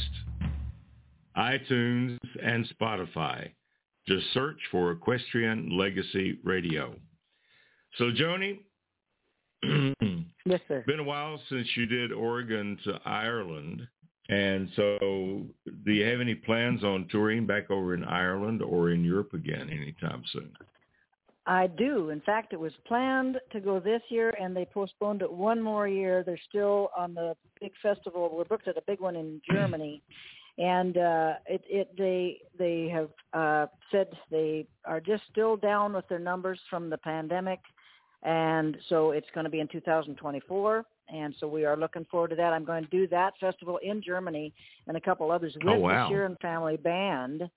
iTunes, 1.37 2.19
and 2.43 2.69
Spotify. 2.81 3.51
Just 4.07 4.33
search 4.33 4.59
for 4.71 4.93
Equestrian 4.93 5.77
Legacy 5.77 6.39
Radio. 6.45 6.95
So, 7.99 8.11
Joni, 8.11 8.61
Yes, 10.45 10.61
sir. 10.67 10.83
been 10.89 10.99
a 10.99 11.05
while 11.05 11.41
since 11.49 11.69
you 11.77 11.87
did 11.87 12.11
Oregon 12.11 12.77
to 12.85 12.99
Ireland. 13.05 13.87
And 14.29 14.69
so 14.75 14.99
do 15.85 15.93
you 15.93 16.05
have 16.05 16.21
any 16.21 16.35
plans 16.35 16.83
on 16.83 17.07
touring 17.11 17.47
back 17.47 17.71
over 17.71 17.95
in 17.95 18.03
Ireland 18.03 18.61
or 18.61 18.91
in 18.91 19.05
Europe 19.05 19.35
again 19.35 19.69
anytime 19.71 20.23
soon? 20.33 20.53
I 21.47 21.67
do. 21.67 22.11
In 22.11 22.21
fact, 22.21 22.53
it 22.53 22.61
was 22.61 22.73
planned 22.87 23.39
to 23.51 23.61
go 23.61 23.81
this 23.81 24.03
year, 24.09 24.33
and 24.41 24.57
they 24.57 24.65
postponed 24.65 25.23
it 25.23 25.33
one 25.33 25.61
more 25.61 25.89
year. 25.89 26.23
They're 26.25 26.39
still 26.49 26.91
on 26.97 27.15
the 27.15 27.37
big 27.61 27.73
festival. 27.83 28.31
We're 28.33 28.45
booked 28.45 28.69
at 28.69 28.77
a 28.77 28.83
big 28.87 29.01
one 29.01 29.17
in 29.17 29.41
Germany, 29.51 30.03
and 30.59 30.97
uh, 30.97 31.33
it, 31.47 31.63
it 31.69 31.97
they 31.99 32.39
they 32.59 32.89
have 32.91 33.11
uh, 33.33 33.67
said 33.91 34.09
they 34.31 34.67
are 34.85 35.01
just 35.01 35.25
still 35.33 35.57
down 35.57 35.95
with 35.95 36.09
their 36.09 36.21
numbers 36.21 36.61
from 36.71 36.89
the 36.89 36.99
pandemic, 36.99 37.59
and 38.23 38.77
so 38.89 39.11
it's 39.11 39.27
going 39.35 39.45
to 39.45 39.51
be 39.51 39.61
in 39.61 39.69
2024. 39.69 40.85
And 41.13 41.35
so 41.41 41.47
we 41.47 41.65
are 41.65 41.77
looking 41.77 42.07
forward 42.11 42.31
to 42.31 42.37
that. 42.37 42.53
I'm 42.53 42.65
going 42.65 42.85
to 42.85 42.91
do 42.91 43.07
that 43.09 43.35
festival 43.39 43.79
in 43.83 44.01
Germany 44.03 44.53
and 44.87 44.97
a 44.97 45.01
couple 45.01 45.31
others 45.31 45.55
with 45.57 45.65
Oh, 45.67 45.79
wow. 45.79 46.09
the 46.09 46.15
Sheeran 46.15 46.41
Family 46.41 46.77
Band. 46.77 47.43
Um, 47.43 47.51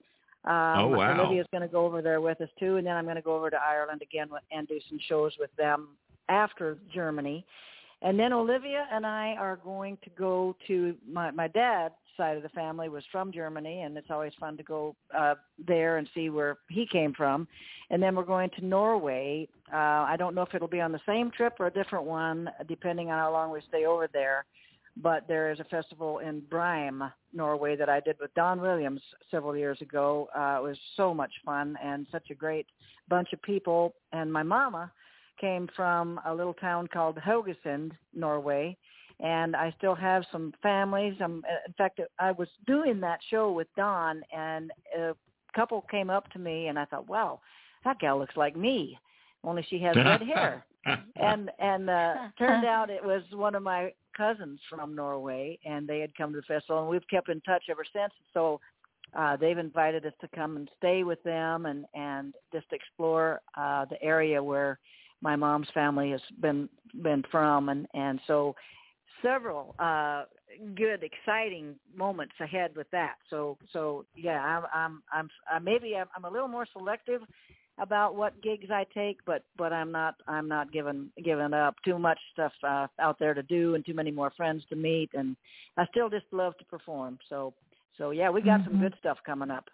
Oh, 0.45 0.87
wow. 0.87 1.19
Olivia's 1.19 1.47
going 1.51 1.61
to 1.61 1.67
go 1.67 1.85
over 1.85 2.01
there 2.01 2.19
with 2.21 2.41
us 2.41 2.49
too, 2.59 2.77
and 2.77 2.85
then 2.85 2.95
I'm 2.97 3.05
going 3.05 3.15
to 3.15 3.21
go 3.21 3.35
over 3.35 3.49
to 3.49 3.57
Ireland 3.57 4.01
again 4.01 4.27
and 4.51 4.67
do 4.67 4.79
some 4.89 4.99
shows 5.07 5.31
with 5.39 5.55
them 5.55 5.89
after 6.29 6.77
Germany. 6.93 7.45
And 8.01 8.19
then 8.19 8.33
Olivia 8.33 8.87
and 8.91 9.05
I 9.05 9.35
are 9.39 9.55
going 9.63 9.97
to 10.03 10.09
go 10.17 10.55
to 10.67 10.95
my 11.09 11.31
my 11.31 11.47
dad's 11.47 11.93
side 12.17 12.37
of 12.37 12.43
the 12.43 12.49
family 12.49 12.89
was 12.89 13.03
from 13.11 13.31
Germany, 13.31 13.81
and 13.81 13.97
it's 13.97 14.09
always 14.09 14.33
fun 14.39 14.57
to 14.57 14.63
go 14.63 14.95
uh, 15.17 15.35
there 15.67 15.97
and 15.97 16.07
see 16.13 16.29
where 16.29 16.57
he 16.69 16.87
came 16.91 17.13
from. 17.13 17.47
And 17.89 18.01
then 18.01 18.15
we're 18.15 18.23
going 18.23 18.49
to 18.57 18.65
Norway. 18.65 19.47
Uh, 19.71 19.75
I 19.75 20.15
don't 20.17 20.35
know 20.35 20.41
if 20.41 20.53
it'll 20.53 20.67
be 20.67 20.81
on 20.81 20.91
the 20.91 21.01
same 21.05 21.31
trip 21.31 21.55
or 21.59 21.67
a 21.67 21.71
different 21.71 22.05
one, 22.05 22.49
depending 22.67 23.11
on 23.11 23.19
how 23.19 23.31
long 23.31 23.51
we 23.51 23.61
stay 23.67 23.85
over 23.85 24.07
there. 24.11 24.45
But 24.97 25.27
there 25.27 25.51
is 25.51 25.59
a 25.59 25.65
festival 25.65 26.19
in 26.19 26.41
Breim, 26.49 27.11
Norway, 27.33 27.75
that 27.75 27.89
I 27.89 27.99
did 27.99 28.15
with 28.21 28.33
Don 28.33 28.61
Williams 28.61 29.01
several 29.29 29.55
years 29.57 29.81
ago. 29.81 30.29
Uh, 30.35 30.59
it 30.59 30.63
was 30.63 30.77
so 30.95 31.13
much 31.13 31.31
fun 31.45 31.77
and 31.83 32.07
such 32.11 32.29
a 32.31 32.35
great 32.35 32.65
bunch 33.09 33.33
of 33.33 33.41
people. 33.41 33.93
And 34.13 34.31
my 34.31 34.43
mama 34.43 34.91
came 35.39 35.67
from 35.75 36.19
a 36.25 36.33
little 36.33 36.53
town 36.53 36.87
called 36.87 37.17
Haugesund, 37.17 37.91
Norway, 38.13 38.77
and 39.19 39.55
I 39.55 39.73
still 39.77 39.95
have 39.95 40.23
some 40.31 40.53
families. 40.61 41.15
Um, 41.23 41.43
in 41.65 41.73
fact, 41.73 41.99
I 42.19 42.31
was 42.31 42.47
doing 42.67 42.99
that 43.01 43.19
show 43.29 43.51
with 43.51 43.67
Don, 43.77 44.21
and 44.35 44.71
a 44.97 45.13
couple 45.55 45.85
came 45.89 46.09
up 46.09 46.29
to 46.31 46.39
me, 46.39 46.67
and 46.67 46.77
I 46.77 46.85
thought, 46.85 47.07
wow, 47.07 47.39
that 47.83 47.99
gal 47.99 48.19
looks 48.19 48.35
like 48.35 48.55
me, 48.55 48.97
only 49.43 49.65
she 49.69 49.79
has 49.79 49.95
red 49.95 50.21
hair. 50.35 50.65
And 51.15 51.49
and 51.59 51.89
uh, 51.89 52.13
turned 52.37 52.65
out 52.67 52.89
it 52.89 53.03
was 53.03 53.23
one 53.31 53.55
of 53.55 53.63
my 53.63 53.91
cousins 54.15 54.59
from 54.69 54.95
Norway, 54.95 55.59
and 55.65 55.87
they 55.87 55.99
had 55.99 56.15
come 56.15 56.31
to 56.31 56.37
the 56.37 56.43
festival, 56.43 56.81
and 56.81 56.89
we've 56.89 57.07
kept 57.09 57.29
in 57.29 57.41
touch 57.41 57.63
ever 57.69 57.83
since. 57.91 58.13
So 58.33 58.59
uh, 59.17 59.37
they've 59.37 59.57
invited 59.57 60.05
us 60.05 60.13
to 60.21 60.27
come 60.35 60.57
and 60.57 60.69
stay 60.77 61.03
with 61.03 61.21
them 61.23 61.65
and 61.65 61.85
and 61.93 62.33
just 62.53 62.67
explore 62.71 63.41
uh, 63.57 63.85
the 63.85 64.01
area 64.03 64.41
where 64.43 64.79
my 65.21 65.35
mom's 65.35 65.69
family 65.73 66.11
has 66.11 66.21
been 66.41 66.69
been 67.01 67.23
from, 67.31 67.69
and 67.69 67.87
and 67.93 68.19
so 68.27 68.55
several 69.25 69.75
uh 69.79 70.23
good 70.75 71.03
exciting 71.03 71.75
moments 71.95 72.33
ahead 72.39 72.71
with 72.75 72.89
that 72.91 73.15
so 73.29 73.57
so 73.73 74.05
yeah 74.15 74.39
i'm 74.39 74.63
i'm 74.73 75.03
i'm 75.11 75.29
I 75.51 75.59
maybe 75.59 75.95
I'm, 75.95 76.07
I'm 76.15 76.25
a 76.25 76.29
little 76.29 76.47
more 76.47 76.67
selective 76.71 77.21
about 77.79 78.15
what 78.15 78.41
gigs 78.41 78.69
i 78.71 78.85
take 78.93 79.17
but 79.25 79.43
but 79.57 79.73
i'm 79.73 79.91
not 79.91 80.15
i'm 80.27 80.47
not 80.47 80.71
giving 80.71 81.09
giving 81.23 81.53
up 81.53 81.75
too 81.83 81.97
much 81.99 82.19
stuff 82.33 82.53
uh, 82.63 82.87
out 82.99 83.17
there 83.19 83.33
to 83.33 83.43
do 83.43 83.75
and 83.75 83.85
too 83.85 83.93
many 83.93 84.11
more 84.11 84.31
friends 84.37 84.63
to 84.69 84.75
meet 84.75 85.09
and 85.13 85.35
i 85.77 85.85
still 85.87 86.09
just 86.09 86.25
love 86.31 86.55
to 86.57 86.65
perform 86.65 87.17
so 87.27 87.53
So 87.97 88.11
yeah, 88.11 88.29
we 88.29 88.41
got 88.41 88.61
Mm-hmm. 88.61 88.71
some 88.71 88.79
good 88.81 88.95
stuff 88.99 89.17
coming 89.25 89.51
up. 89.51 89.65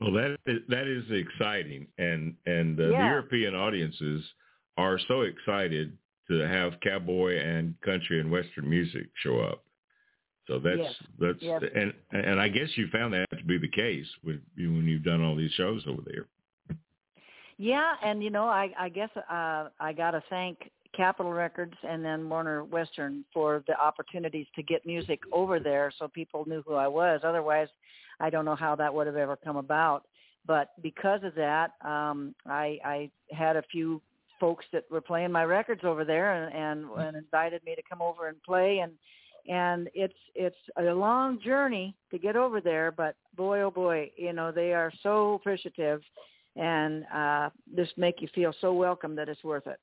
Well, 0.00 0.12
that 0.12 0.36
is, 0.46 0.60
that 0.68 0.86
is 0.86 1.04
exciting, 1.10 1.86
and 1.98 2.34
and 2.46 2.78
uh, 2.80 2.88
the 2.88 2.94
European 2.94 3.54
audiences 3.54 4.24
are 4.76 4.98
so 5.08 5.22
excited 5.22 5.96
to 6.30 6.48
have 6.48 6.80
cowboy 6.80 7.36
and 7.38 7.74
country 7.80 8.20
and 8.20 8.30
western 8.30 8.70
music 8.70 9.08
show 9.16 9.40
up. 9.40 9.64
So 10.46 10.58
that's 10.58 10.78
Yes. 10.78 10.94
that's 11.18 11.42
Yes. 11.42 11.62
and 11.74 11.92
and 12.12 12.40
I 12.40 12.48
guess 12.48 12.76
you 12.76 12.88
found 12.88 13.12
that 13.14 13.28
to 13.30 13.44
be 13.44 13.58
the 13.58 13.68
case 13.68 14.08
with 14.24 14.40
you 14.56 14.72
when 14.72 14.86
you've 14.86 15.04
done 15.04 15.22
all 15.22 15.36
these 15.36 15.52
shows 15.52 15.86
over 15.86 16.02
there. 16.02 16.26
Yeah, 17.56 17.96
and 18.02 18.22
you 18.22 18.30
know, 18.30 18.46
I 18.46 18.72
I 18.78 18.88
guess 18.88 19.10
uh 19.16 19.68
I 19.78 19.92
got 19.92 20.12
to 20.12 20.22
thank 20.30 20.70
Capitol 20.96 21.32
Records 21.32 21.74
and 21.82 22.04
then 22.04 22.28
Warner 22.28 22.64
Western 22.64 23.24
for 23.32 23.62
the 23.66 23.78
opportunities 23.78 24.46
to 24.56 24.62
get 24.62 24.86
music 24.86 25.20
over 25.30 25.60
there 25.60 25.92
so 25.98 26.08
people 26.08 26.44
knew 26.48 26.62
who 26.66 26.74
I 26.74 26.88
was. 26.88 27.20
Otherwise, 27.22 27.68
I 28.18 28.30
don't 28.30 28.44
know 28.44 28.56
how 28.56 28.74
that 28.76 28.92
would 28.92 29.06
have 29.06 29.16
ever 29.16 29.36
come 29.36 29.56
about. 29.56 30.06
But 30.46 30.70
because 30.82 31.22
of 31.22 31.34
that, 31.34 31.72
um 31.84 32.34
I 32.46 32.78
I 32.84 33.10
had 33.30 33.56
a 33.56 33.62
few 33.62 34.00
folks 34.40 34.64
that 34.72 34.84
were 34.90 35.00
playing 35.00 35.30
my 35.30 35.44
records 35.44 35.82
over 35.84 36.04
there 36.04 36.32
and 36.32 36.54
and, 36.54 36.90
and 36.98 37.16
invited 37.16 37.62
me 37.64 37.74
to 37.74 37.82
come 37.88 38.02
over 38.02 38.28
and 38.28 38.42
play 38.42 38.78
and 38.78 38.92
and 39.48 39.88
it's 39.94 40.18
it's 40.34 40.56
a 40.78 40.82
long 40.82 41.38
journey 41.40 41.94
to 42.10 42.18
get 42.18 42.36
over 42.36 42.60
there 42.60 42.90
but 42.90 43.14
boy 43.36 43.60
oh 43.60 43.70
boy 43.70 44.10
you 44.16 44.32
know 44.32 44.50
they 44.50 44.72
are 44.72 44.92
so 45.02 45.34
appreciative 45.34 46.00
and 46.56 47.04
uh 47.14 47.48
just 47.76 47.96
make 47.96 48.20
you 48.20 48.28
feel 48.34 48.52
so 48.60 48.72
welcome 48.72 49.14
that 49.14 49.28
it's 49.28 49.44
worth 49.44 49.66
it 49.66 49.78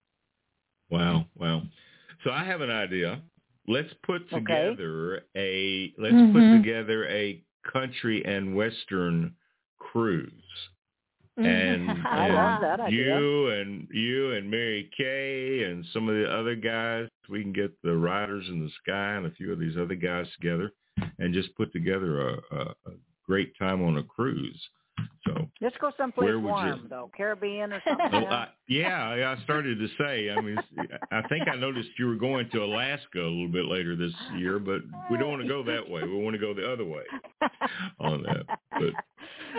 Wow, 0.89 1.25
wow. 1.37 1.63
So 2.23 2.31
I 2.31 2.43
have 2.45 2.61
an 2.61 2.71
idea. 2.71 3.21
Let's 3.67 3.93
put 4.03 4.21
Okay. 4.31 4.35
together 4.35 5.25
a 5.35 5.93
let's 5.97 6.15
Mhm. 6.17 6.31
put 6.31 6.49
together 6.49 7.05
a 7.09 7.43
country 7.71 8.23
and 8.25 8.55
western 8.55 9.35
cruise. 9.79 10.31
And. 11.37 11.89
I 12.05 12.25
and 12.27 12.35
love 12.35 12.61
that 12.61 12.79
idea. 12.79 13.19
you 13.19 13.49
and 13.49 13.87
you 13.91 14.31
and 14.33 14.49
Mary 14.49 14.89
Kay 14.97 15.63
and 15.69 15.85
some 15.93 16.09
of 16.09 16.15
the 16.15 16.29
other 16.29 16.55
guys, 16.55 17.07
we 17.29 17.41
can 17.41 17.53
get 17.53 17.71
the 17.83 17.95
Riders 17.95 18.45
in 18.49 18.63
the 18.63 18.71
Sky 18.83 19.13
and 19.13 19.25
a 19.25 19.31
few 19.31 19.51
of 19.51 19.59
these 19.59 19.77
other 19.77 19.95
guys 19.95 20.25
together 20.39 20.71
and 21.19 21.33
just 21.33 21.55
put 21.55 21.71
together 21.71 22.29
a, 22.29 22.37
a, 22.51 22.61
a 22.61 22.91
great 23.25 23.57
time 23.57 23.83
on 23.83 23.97
a 23.97 24.03
cruise. 24.03 24.61
So 25.25 25.47
let's 25.61 25.75
go 25.79 25.91
someplace 25.97 26.27
would 26.27 26.37
you- 26.39 26.41
warm 26.41 26.87
though 26.89 27.11
caribbean 27.15 27.73
or 27.73 27.81
something 27.87 28.11
well, 28.11 28.47
yeah. 28.67 29.03
I, 29.09 29.15
yeah, 29.17 29.35
I 29.37 29.43
started 29.43 29.77
to 29.79 29.87
say. 29.97 30.29
I 30.29 30.39
mean, 30.41 30.57
I 31.11 31.21
think 31.27 31.47
I 31.51 31.55
noticed 31.55 31.89
you 31.99 32.07
were 32.07 32.15
going 32.15 32.49
to 32.51 32.63
Alaska 32.63 33.19
a 33.19 33.23
little 33.23 33.49
bit 33.49 33.65
later 33.65 33.95
this 33.95 34.13
year, 34.37 34.59
but 34.59 34.81
we 35.11 35.17
don't 35.17 35.29
want 35.29 35.41
to 35.41 35.47
go 35.47 35.63
that 35.63 35.89
way. 35.89 36.03
We 36.03 36.15
want 36.23 36.33
to 36.35 36.39
go 36.39 36.53
the 36.53 36.71
other 36.71 36.85
way 36.85 37.03
on 37.99 38.23
that. 38.23 38.45
But 38.71 38.93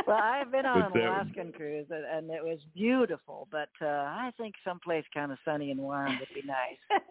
well 0.07 0.17
i've 0.17 0.51
been 0.51 0.65
on 0.65 0.83
an 0.83 0.91
that- 0.95 1.09
alaskan 1.09 1.53
cruise 1.53 1.87
and, 1.91 2.05
and 2.05 2.31
it 2.31 2.43
was 2.43 2.59
beautiful 2.75 3.49
but 3.51 3.69
uh 3.83 3.87
i 3.87 4.31
think 4.39 4.55
someplace 4.65 5.05
kind 5.13 5.33
of 5.33 5.39
sunny 5.45 5.71
and 5.71 5.81
warm 5.81 6.17
would 6.19 6.29
be 6.35 6.47
nice 6.47 7.05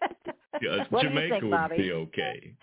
yeah, 0.62 0.84
What 0.90 1.02
do 1.02 1.08
you 1.08 1.14
Jamaica 1.14 1.46
would 1.46 1.76
be 1.76 1.92
okay. 1.92 2.54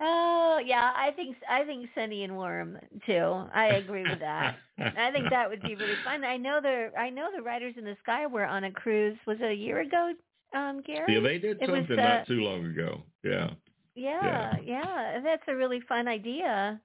Oh 0.00 0.60
yeah, 0.64 0.92
I 0.96 1.10
think 1.12 1.36
I 1.48 1.64
think 1.64 1.88
sunny 1.94 2.24
and 2.24 2.36
warm 2.36 2.78
too. 3.06 3.44
I 3.54 3.66
agree 3.78 4.06
with 4.06 4.20
that. 4.20 4.56
I 4.96 5.10
think 5.10 5.30
that 5.30 5.48
would 5.48 5.62
be 5.62 5.74
really 5.74 5.98
fun. 6.04 6.24
I 6.24 6.36
know 6.36 6.60
the 6.60 6.90
I 6.98 7.10
know 7.10 7.28
the 7.34 7.42
Riders 7.42 7.74
in 7.76 7.84
the 7.84 7.96
Sky 8.02 8.26
were 8.26 8.44
on 8.44 8.64
a 8.64 8.70
cruise. 8.72 9.16
Was 9.26 9.38
it 9.40 9.50
a 9.50 9.54
year 9.54 9.80
ago, 9.80 10.12
um, 10.54 10.82
Gary? 10.86 11.14
Yeah, 11.14 11.20
they 11.20 11.38
did 11.38 11.58
It 11.60 11.70
was, 11.70 11.80
something 11.80 11.98
uh, 11.98 12.02
not 12.02 12.26
too 12.26 12.40
long 12.42 12.64
ago. 12.66 13.02
Yeah. 13.22 13.50
Yeah, 13.94 14.58
yeah, 14.64 15.20
that's 15.22 15.42
a 15.48 15.54
really 15.54 15.80
fun 15.88 16.08
idea. 16.08 16.80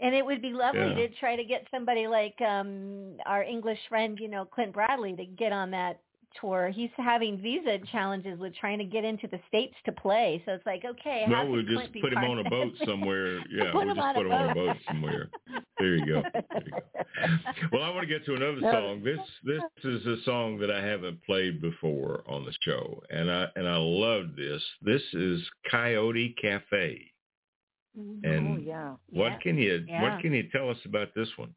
And 0.00 0.14
it 0.14 0.24
would 0.24 0.40
be 0.40 0.50
lovely 0.52 0.78
Yeah. 0.78 0.94
to 0.94 1.08
try 1.20 1.36
to 1.36 1.44
get 1.44 1.66
somebody 1.70 2.06
like 2.06 2.40
um 2.40 3.16
our 3.26 3.42
English 3.42 3.78
friend, 3.88 4.18
you 4.20 4.28
know, 4.28 4.44
Clint 4.44 4.72
Bradley 4.72 5.14
to 5.16 5.24
get 5.26 5.52
on 5.52 5.70
that 5.72 6.00
tour. 6.40 6.70
He's 6.70 6.90
having 6.96 7.38
visa 7.40 7.78
challenges 7.92 8.38
with 8.38 8.54
trying 8.56 8.78
to 8.78 8.84
get 8.84 9.04
into 9.04 9.26
the 9.28 9.38
states 9.48 9.74
to 9.86 9.92
play. 9.92 10.42
So 10.46 10.52
it's 10.52 10.66
like, 10.66 10.84
okay, 10.84 11.24
how 11.26 11.44
Well, 11.44 11.52
we'll 11.52 11.62
just 11.64 11.92
be 11.92 12.00
put 12.00 12.12
him 12.12 12.18
on 12.24 12.38
a 12.44 12.48
boat 12.50 12.72
somewhere. 12.84 13.38
Yeah, 13.50 13.72
Put 13.72 13.86
we'll 13.86 13.94
just 13.94 14.14
put 14.14 14.26
a 14.26 14.28
him 14.28 14.32
on 14.32 14.50
a 14.50 14.54
boat. 14.54 14.66
boat 14.68 14.76
somewhere. 14.88 15.30
There 15.78 15.96
you 15.96 16.06
go. 16.06 16.22
There 16.32 16.62
you 16.64 16.70
go. 16.70 16.78
Well, 17.72 17.82
I 17.82 17.88
want 17.90 18.02
to 18.02 18.06
get 18.06 18.24
to 18.26 18.34
another 18.34 18.60
song. 18.60 19.02
This 19.04 19.18
this 19.44 19.62
is 19.84 20.06
a 20.06 20.22
song 20.24 20.58
that 20.58 20.70
I 20.70 20.84
haven't 20.84 21.22
played 21.24 21.60
before 21.60 22.22
on 22.28 22.44
the 22.44 22.52
show, 22.62 23.02
and 23.10 23.30
I 23.30 23.46
and 23.56 23.66
I 23.68 23.76
love 23.76 24.36
this. 24.36 24.62
This 24.82 25.02
is 25.14 25.42
Coyote 25.70 26.34
Cafe. 26.40 27.10
Mm-hmm. 27.98 28.24
And 28.30 28.58
oh 28.58 28.60
yeah 28.62 28.94
what 29.10 29.32
Yeah. 29.32 29.38
can 29.38 29.58
you 29.58 29.84
Yeah. 29.88 30.02
what 30.02 30.20
can 30.22 30.32
you 30.32 30.48
tell 30.50 30.70
us 30.70 30.78
about 30.84 31.14
this 31.14 31.28
one? 31.36 31.54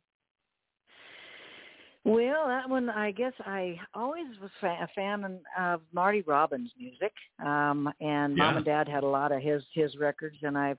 Well, 2.04 2.48
that 2.48 2.68
one, 2.68 2.90
I 2.90 3.12
guess 3.12 3.34
I 3.42 3.80
always 3.94 4.26
was 4.42 4.50
a 4.64 4.88
fan 4.96 5.40
of 5.58 5.82
Marty 5.94 6.22
Robbins' 6.22 6.72
music, 6.78 7.14
um, 7.40 7.94
and 8.02 8.36
Yeah. 8.36 8.44
Mom 8.44 8.58
and 8.58 8.66
Dad 8.66 8.88
had 8.88 9.04
a 9.04 9.08
lot 9.08 9.32
of 9.32 9.42
his 9.42 9.64
his 9.74 9.96
records, 9.98 10.38
and 10.42 10.58
I 10.58 10.76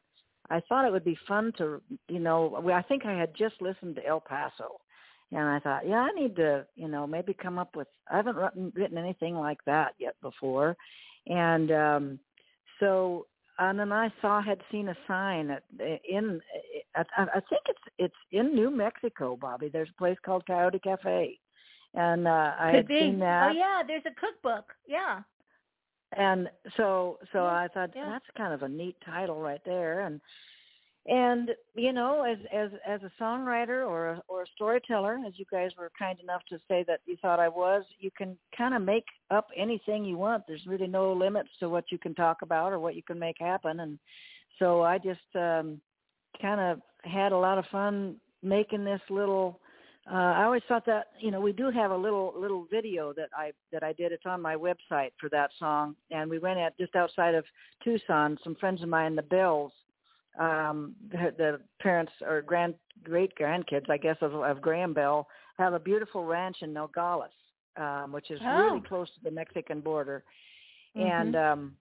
I 0.50 0.60
thought 0.60 0.84
it 0.84 0.92
would 0.92 1.04
be 1.04 1.14
fun 1.28 1.52
to, 1.58 1.80
you 2.08 2.18
know, 2.18 2.56
I 2.72 2.82
think 2.82 3.06
I 3.06 3.12
had 3.14 3.34
just 3.34 3.62
listened 3.62 3.94
to 3.96 4.06
El 4.06 4.20
Paso, 4.20 4.80
and 5.30 5.48
I 5.48 5.60
thought, 5.60 5.86
yeah, 5.86 6.00
I 6.00 6.10
need 6.10 6.34
to, 6.36 6.66
you 6.74 6.88
know, 6.88 7.06
maybe 7.06 7.32
come 7.34 7.58
up 7.58 7.76
with. 7.76 7.86
I 8.10 8.16
haven't 8.16 8.36
written, 8.36 8.72
written 8.74 8.98
anything 8.98 9.36
like 9.36 9.64
that 9.64 9.94
yet 9.98 10.16
before, 10.20 10.76
and 11.28 11.70
um, 11.70 12.18
so 12.80 13.26
and 13.58 13.78
then 13.78 13.92
I 13.92 14.12
saw 14.20 14.42
had 14.42 14.60
seen 14.72 14.88
a 14.88 14.96
sign 15.06 15.50
at, 15.50 15.62
in 15.78 16.40
I, 16.94 17.02
I 17.16 17.40
think 17.48 17.62
it's 17.68 17.78
it's 17.98 18.14
in 18.32 18.54
New 18.54 18.70
Mexico, 18.70 19.36
Bobbi. 19.40 19.70
There's 19.72 19.88
a 19.90 19.98
place 19.98 20.16
called 20.24 20.46
Coyote 20.46 20.78
Cafe, 20.78 21.38
and 21.94 22.26
uh, 22.26 22.52
I 22.58 22.66
Could 22.70 22.76
had 22.76 22.88
be. 22.88 22.98
seen 23.00 23.18
that. 23.20 23.50
Oh 23.50 23.52
yeah, 23.54 23.82
there's 23.86 24.02
a 24.06 24.14
cookbook. 24.20 24.72
Yeah. 24.86 25.20
And 26.16 26.50
so 26.76 27.18
so 27.32 27.44
Yeah, 27.44 27.54
I 27.64 27.68
thought 27.72 27.90
yeah. 27.94 28.10
that's 28.10 28.26
kind 28.36 28.52
of 28.52 28.62
a 28.62 28.68
neat 28.68 28.96
title 29.04 29.40
right 29.40 29.62
there. 29.64 30.00
And 30.00 30.20
and 31.06 31.50
you 31.74 31.92
know, 31.92 32.22
as 32.22 32.38
as 32.52 32.70
as 32.86 33.00
a 33.02 33.22
songwriter 33.22 33.86
or 33.88 34.10
a, 34.10 34.22
or 34.28 34.42
a 34.42 34.46
storyteller, 34.54 35.18
as 35.26 35.32
you 35.36 35.44
guys 35.50 35.70
were 35.78 35.90
kind 35.98 36.20
enough 36.20 36.42
to 36.50 36.58
say 36.68 36.84
that 36.86 37.00
you 37.06 37.16
thought 37.22 37.40
I 37.40 37.48
was, 37.48 37.84
you 37.98 38.10
can 38.16 38.36
kind 38.56 38.74
of 38.74 38.82
make 38.82 39.06
up 39.30 39.48
anything 39.56 40.04
you 40.04 40.18
want. 40.18 40.44
There's 40.46 40.66
really 40.66 40.86
no 40.86 41.12
limits 41.12 41.48
to 41.60 41.68
what 41.68 41.90
you 41.90 41.98
can 41.98 42.14
talk 42.14 42.42
about 42.42 42.72
or 42.72 42.78
what 42.78 42.94
you 42.94 43.02
can 43.02 43.18
make 43.18 43.36
happen. 43.40 43.80
And 43.80 43.98
so 44.58 44.82
I 44.82 44.98
just 44.98 45.20
um 45.34 45.80
kind 46.40 46.60
of 46.60 46.80
had 47.04 47.32
a 47.32 47.36
lot 47.36 47.58
of 47.58 47.64
fun 47.66 48.16
making 48.42 48.84
this 48.84 49.00
little 49.10 49.60
uh, 50.10 50.14
I 50.14 50.44
always 50.44 50.62
thought 50.66 50.84
that 50.86 51.08
you 51.20 51.30
know 51.30 51.40
we 51.40 51.52
do 51.52 51.70
have 51.70 51.92
a 51.92 51.96
little 51.96 52.34
little 52.36 52.66
video 52.70 53.12
that 53.12 53.28
I 53.36 53.52
that 53.72 53.84
I 53.84 53.92
did. 53.92 54.10
It's 54.10 54.26
on 54.26 54.42
my 54.42 54.56
website 54.56 55.12
for 55.20 55.28
that 55.30 55.50
song, 55.60 55.94
and 56.10 56.28
we 56.28 56.40
went 56.40 56.58
at 56.58 56.76
just 56.76 56.96
outside 56.96 57.36
of 57.36 57.44
Tucson. 57.84 58.36
Some 58.42 58.56
friends 58.56 58.82
of 58.82 58.88
mine, 58.88 59.14
the 59.14 59.22
Bells, 59.22 59.70
um, 60.40 60.96
the, 61.12 61.32
the 61.38 61.60
parents 61.80 62.10
or 62.26 62.42
grand 62.42 62.74
great 63.04 63.32
grandkids, 63.40 63.88
I 63.88 63.96
guess, 63.96 64.16
of, 64.22 64.34
of 64.34 64.60
Graham 64.60 64.92
Bell, 64.92 65.28
have 65.58 65.72
a 65.72 65.78
beautiful 65.78 66.24
ranch 66.24 66.56
in 66.62 66.72
Nogales, 66.72 67.30
um, 67.76 68.10
which 68.10 68.30
is 68.32 68.40
really 68.40 68.80
Oh. 68.80 68.88
close 68.88 69.08
to 69.08 69.20
the 69.22 69.30
Mexican 69.30 69.80
border. 69.80 70.24
Mhm. 70.96 71.10
And 71.10 71.36
um, 71.36 71.76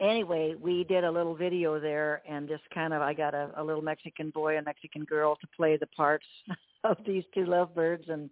anyway, 0.00 0.54
we 0.60 0.84
did 0.84 1.04
a 1.04 1.10
little 1.10 1.34
video 1.34 1.78
there, 1.80 2.22
and 2.28 2.48
just 2.48 2.62
kind 2.72 2.92
of 2.92 3.02
I 3.02 3.14
got 3.14 3.34
a, 3.34 3.50
a 3.56 3.62
little 3.62 3.82
Mexican 3.82 4.30
boy 4.30 4.56
and 4.56 4.64
Mexican 4.64 5.04
girl 5.04 5.36
to 5.36 5.46
play 5.56 5.76
the 5.76 5.86
parts 5.88 6.26
of 6.84 6.96
these 7.06 7.24
two 7.34 7.46
lovebirds, 7.46 8.04
and 8.08 8.30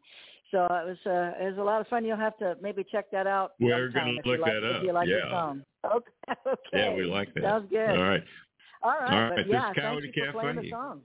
so 0.50 0.64
it 0.64 0.86
was 0.86 0.96
uh, 1.06 1.42
it 1.42 1.50
was 1.50 1.58
a 1.58 1.62
lot 1.62 1.80
of 1.80 1.86
fun. 1.88 2.04
You'll 2.04 2.16
have 2.16 2.36
to 2.38 2.56
maybe 2.62 2.84
check 2.90 3.10
that 3.12 3.26
out. 3.26 3.52
We're 3.60 3.90
gonna 3.90 4.12
look 4.24 4.40
like, 4.40 4.52
that 4.52 4.68
if 4.68 4.76
up. 4.76 4.82
you 4.82 4.92
like 4.92 5.08
the 5.08 5.20
Yeah. 5.24 5.30
song. 5.30 5.62
Okay. 5.84 6.10
okay. 6.46 6.58
Yeah, 6.72 6.94
we 6.94 7.04
like 7.04 7.32
that. 7.34 7.42
Sounds 7.42 7.68
good. 7.70 7.90
All 7.90 8.02
right. 8.02 8.24
All 8.82 8.92
right. 8.92 9.12
All 9.12 9.20
right, 9.22 9.36
But 9.36 9.44
this 9.44 9.52
yeah, 9.52 9.72
Coyote 9.74 10.12
for 10.12 10.32
playing 10.32 10.54
Cafe. 10.56 10.66
the 10.68 10.70
song. 10.70 11.00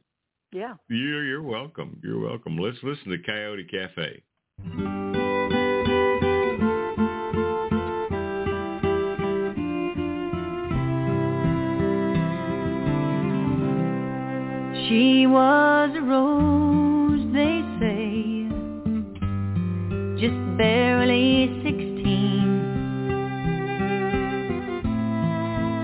Yeah. 0.51 0.75
You're 0.87 1.25
you're 1.25 1.41
welcome. 1.43 1.99
You're 2.03 2.19
welcome. 2.19 2.57
Let's 2.57 2.77
listen 2.83 3.09
to 3.11 3.17
Coyote 3.17 3.65
Cafe. 3.65 4.21
Was 15.33 15.89
a 15.95 16.01
rose, 16.01 17.25
they 17.33 17.63
say, 17.79 18.45
just 20.21 20.57
barely 20.57 21.49
sixteen. 21.63 22.49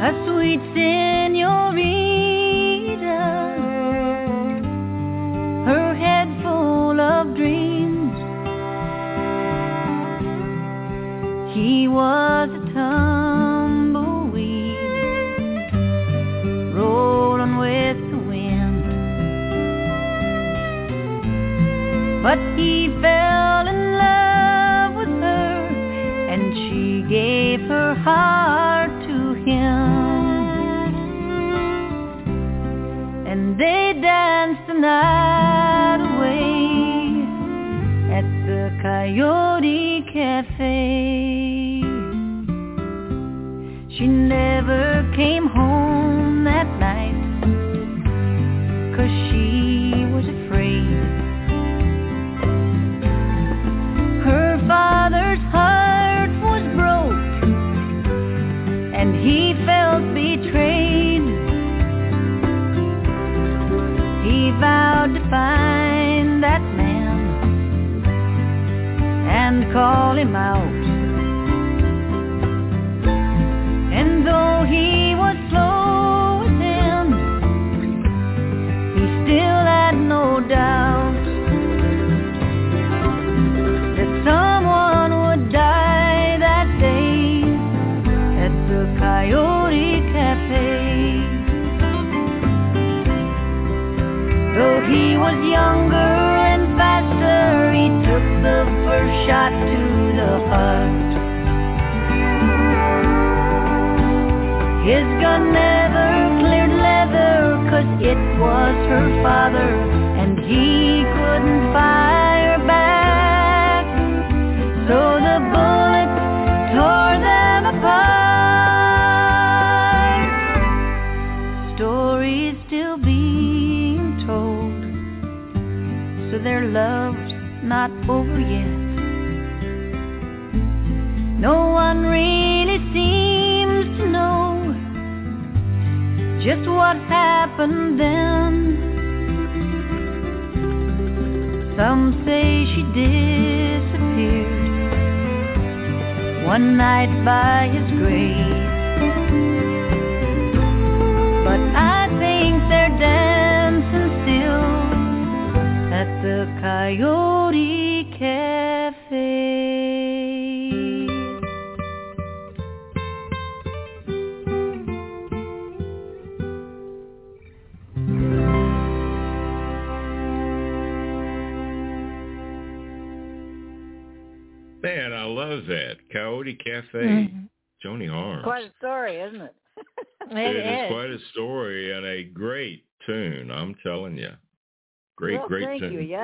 A 0.02 0.12
sweet 0.28 0.62
senorita, 0.76 1.19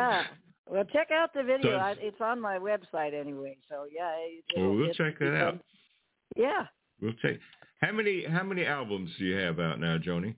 Yeah. 0.10 0.24
Well, 0.68 0.84
check 0.86 1.12
out 1.12 1.32
the 1.34 1.44
video. 1.44 1.72
So 1.74 1.78
I, 1.78 1.92
it's- 1.92 2.06
it's 2.08 2.22
on 2.22 2.42
my 2.42 2.58
website 2.58 3.14
anyway. 3.20 3.58
So 3.70 3.86
yeah. 3.94 4.12
It, 4.18 4.44
Well, 4.60 4.74
we'll 4.76 4.90
it- 4.90 4.96
check 4.96 5.20
that 5.20 5.34
it's, 5.34 5.44
out. 5.44 5.60
Yeah. 6.36 6.66
We'll 7.02 7.14
take 7.24 7.40
how 7.82 7.92
many 7.92 8.26
how 8.26 8.44
many 8.44 8.66
albums 8.66 9.12
do 9.20 9.26
you 9.26 9.36
have 9.38 9.60
out 9.60 9.80
now, 9.80 9.98
Joni? 9.98 10.36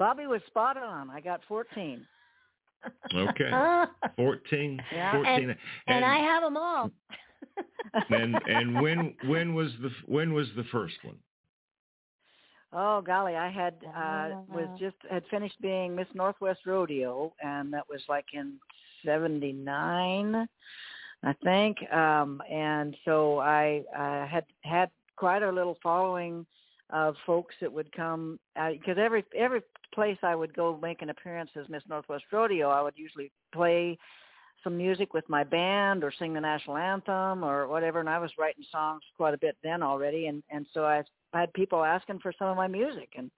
Bobbi 0.00 0.26
was 0.28 0.40
spot 0.46 0.76
on. 0.76 1.10
I 1.10 1.20
got 1.20 1.40
14. 1.48 2.06
Okay. 3.12 3.50
14, 4.16 4.80
Yeah. 4.92 5.12
14. 5.12 5.56
and 5.88 6.04
I 6.04 6.18
have 6.18 6.42
them 6.44 6.56
all. 6.56 6.90
and 8.10 8.34
and 8.46 8.80
when 8.80 9.14
when 9.26 9.54
was 9.54 9.72
the 9.82 9.90
when 10.06 10.32
was 10.32 10.46
the 10.56 10.64
first 10.72 10.94
one? 11.02 11.18
Oh 12.72 13.00
golly, 13.00 13.34
I 13.34 13.50
had 13.50 13.74
uh 13.96 14.30
was 14.48 14.68
just 14.78 14.96
had 15.10 15.24
finished 15.30 15.60
being 15.62 15.94
Miss 15.94 16.08
Northwest 16.14 16.60
Rodeo 16.66 17.32
and 17.42 17.72
that 17.72 17.88
was 17.88 18.02
like 18.08 18.26
in 18.34 18.54
79 19.04 20.48
I 21.24 21.32
think. 21.42 21.78
Um 21.92 22.42
and 22.50 22.96
so 23.04 23.38
I 23.38 23.84
uh, 23.96 24.26
had 24.26 24.44
had 24.62 24.90
quite 25.16 25.42
a 25.42 25.50
little 25.50 25.78
following 25.82 26.44
of 26.90 27.14
folks 27.26 27.54
that 27.60 27.72
would 27.72 27.90
come 27.92 28.38
because 28.72 28.98
every 28.98 29.24
every 29.36 29.62
place 29.94 30.18
I 30.22 30.34
would 30.34 30.54
go 30.54 30.78
make 30.80 31.00
an 31.00 31.10
appearance 31.10 31.50
as 31.56 31.68
Miss 31.70 31.82
Northwest 31.88 32.24
Rodeo 32.30 32.68
I 32.68 32.82
would 32.82 32.94
usually 32.96 33.30
play 33.52 33.98
some 34.62 34.76
music 34.76 35.14
with 35.14 35.26
my 35.28 35.44
band 35.44 36.04
or 36.04 36.12
sing 36.18 36.34
the 36.34 36.40
national 36.40 36.76
anthem 36.76 37.44
or 37.44 37.66
whatever 37.66 38.00
and 38.00 38.08
I 38.10 38.18
was 38.18 38.30
writing 38.38 38.64
songs 38.70 39.02
quite 39.16 39.32
a 39.32 39.38
bit 39.38 39.56
then 39.62 39.82
already 39.82 40.26
and 40.26 40.42
and 40.50 40.66
so 40.74 40.84
I 40.84 41.02
I 41.32 41.40
had 41.40 41.52
people 41.52 41.84
asking 41.84 42.20
for 42.20 42.32
some 42.38 42.48
of 42.48 42.56
my 42.56 42.66
music 42.68 43.10
and 43.16 43.30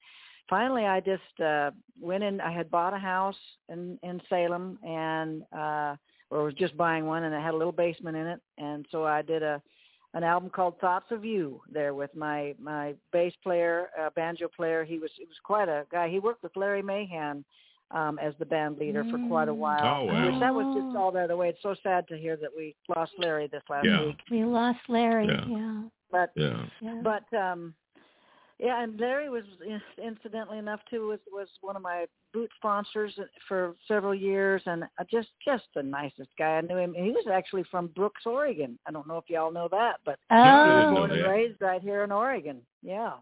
finally 0.49 0.85
I 0.87 1.01
just 1.01 1.41
uh 1.45 1.71
went 2.01 2.25
in 2.25 2.41
I 2.41 2.53
had 2.53 2.71
bought 2.71 2.95
a 2.95 2.99
house 2.99 3.37
in 3.69 3.99
in 4.03 4.21
Salem 4.29 4.79
and 4.85 5.43
uh 5.57 5.97
or 6.31 6.45
was 6.45 6.55
just 6.55 6.77
buying 6.77 7.07
one 7.07 7.25
and 7.25 7.35
it 7.35 7.41
had 7.43 7.55
a 7.55 7.57
little 7.57 7.73
basement 7.73 8.17
in 8.17 8.27
it 8.27 8.41
and 8.59 8.87
so 8.91 9.05
I 9.05 9.23
did 9.23 9.43
a 9.43 9.61
an 10.13 10.25
album 10.25 10.51
called 10.51 10.77
Thoughts 10.81 11.13
of 11.13 11.25
You 11.25 11.61
there 11.71 11.95
with 11.95 12.13
my 12.17 12.55
my 12.59 12.95
bass 13.13 13.33
player, 13.45 13.91
uh, 14.01 14.11
banjo 14.17 14.49
player. 14.49 14.83
He 14.85 14.99
was 14.99 15.11
he 15.17 15.25
was 15.25 15.37
quite 15.45 15.69
a 15.69 15.87
guy. 15.93 16.09
He 16.09 16.19
worked 16.19 16.43
with 16.43 16.57
Larry 16.57 16.83
Mahan 16.83 17.45
um 17.93 18.19
as 18.19 18.35
the 18.41 18.45
band 18.47 18.79
leader 18.79 19.05
for 19.11 19.19
quite 19.29 19.49
a 19.49 19.53
Mm. 19.53 19.57
while. 19.59 19.99
Oh, 20.01 20.05
wow. 20.07 20.27
Which 20.27 20.41
that 20.41 20.53
was 20.55 20.67
just 20.75 20.97
all 20.97 21.13
there 21.13 21.29
the 21.29 21.37
way. 21.37 21.49
It's 21.51 21.63
so 21.63 21.77
sad 21.83 22.09
to 22.09 22.17
hear 22.19 22.37
that 22.39 22.51
we 22.57 22.75
lost 22.89 23.13
Larry 23.19 23.47
this 23.47 23.63
last 23.69 23.87
Yeah. 23.87 24.05
week. 24.07 24.19
We 24.31 24.45
lost 24.45 24.81
Larry. 24.89 25.27
Yeah. 25.29 25.45
Yeah. 25.47 25.83
But 26.11 26.31
Yeah. 26.35 26.67
yeah. 26.81 27.01
but 27.03 27.37
um 27.37 27.73
yeah, 28.61 28.83
and 28.83 29.01
Larry 29.01 29.31
was 29.31 29.45
in- 29.67 30.05
incidentally 30.05 30.59
enough 30.59 30.81
too 30.91 31.09
was 31.09 31.21
was 31.33 31.49
one 31.63 31.77
of 31.77 31.83
my 31.83 32.05
boot 32.35 32.51
sponsors 32.57 33.19
for 33.49 33.75
several 33.89 34.15
years, 34.15 34.63
and 34.67 34.85
uh, 34.85 35.05
just 35.11 35.29
just 35.43 35.65
the 35.75 35.83
nicest 35.83 36.29
guy. 36.39 36.59
I 36.59 36.61
knew 36.61 36.77
him. 36.77 36.95
He 36.95 37.11
was 37.11 37.25
actually 37.33 37.65
from 37.71 37.87
Brooks, 37.89 38.27
Oregon. 38.27 38.79
I 38.87 38.91
don't 38.91 39.09
know 39.09 39.17
if 39.17 39.25
y'all 39.29 39.51
know 39.51 39.69
that, 39.71 39.97
but 40.05 40.19
I 40.29 40.37
he 40.37 40.71
was 40.73 40.87
oh, 40.89 40.95
born 40.95 41.11
and 41.13 41.23
raised 41.23 41.61
right 41.63 41.81
here 41.81 42.05
in 42.05 42.13
Oregon. 42.13 42.61
Yeah, 42.83 43.15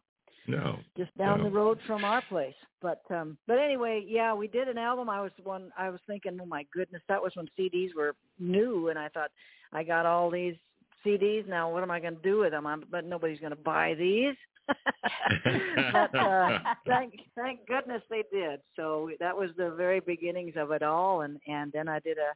No. 0.49 0.76
just 0.97 1.16
down 1.16 1.39
No. 1.39 1.45
the 1.45 1.51
road 1.51 1.78
from 1.86 2.05
our 2.05 2.22
place. 2.28 2.57
But 2.82 3.03
um 3.11 3.39
but 3.47 3.59
anyway, 3.59 4.05
yeah, 4.09 4.34
we 4.34 4.49
did 4.49 4.66
an 4.66 4.78
album. 4.78 5.09
I 5.09 5.20
was 5.20 5.32
one. 5.45 5.70
I 5.78 5.89
was 5.89 6.01
thinking, 6.09 6.36
oh 6.43 6.47
my 6.47 6.66
goodness, 6.72 7.03
that 7.09 7.22
was 7.22 7.36
when 7.36 7.49
CDs 7.57 7.95
were 7.95 8.16
new, 8.41 8.89
and 8.89 8.99
I 8.99 9.09
thought 9.09 9.30
I 9.72 9.84
got 9.84 10.05
all 10.05 10.30
these 10.30 10.57
CDs 11.07 11.47
now. 11.47 11.70
What 11.70 11.84
am 11.84 11.93
I 11.93 12.01
going 12.01 12.16
to 12.16 12.22
do 12.22 12.39
with 12.39 12.51
them? 12.51 12.66
I'm, 12.66 12.82
but 12.91 13.05
nobody's 13.05 13.39
going 13.39 13.51
to 13.51 13.57
buy 13.57 13.95
these. 13.95 14.34
But 15.92 16.14
uh, 16.14 16.58
thank 16.86 17.14
thank 17.34 17.66
goodness 17.66 18.02
they 18.10 18.24
did. 18.32 18.60
So 18.76 19.10
that 19.20 19.36
was 19.36 19.50
the 19.56 19.70
very 19.70 20.00
beginnings 20.00 20.54
of 20.56 20.70
it 20.70 20.82
all, 20.82 21.22
and 21.22 21.38
and 21.46 21.72
then 21.72 21.88
I 21.88 21.98
did 22.00 22.18
a 22.18 22.32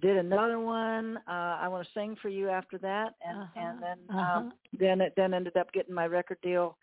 did 0.00 0.16
another 0.16 0.58
one. 0.58 1.18
Uh, 1.28 1.58
I 1.60 1.68
want 1.68 1.86
to 1.86 1.92
sing 1.94 2.16
for 2.20 2.28
you 2.28 2.48
after 2.48 2.78
that, 2.78 3.14
and 3.26 3.42
Uh-huh, 3.42 3.60
and 3.60 3.82
then 3.82 3.98
uh-huh. 4.10 4.38
um, 4.38 4.52
then 4.78 5.00
it 5.00 5.12
then 5.16 5.34
ended 5.34 5.56
up 5.56 5.72
getting 5.72 5.94
my 5.94 6.06
record 6.06 6.38
deal 6.42 6.76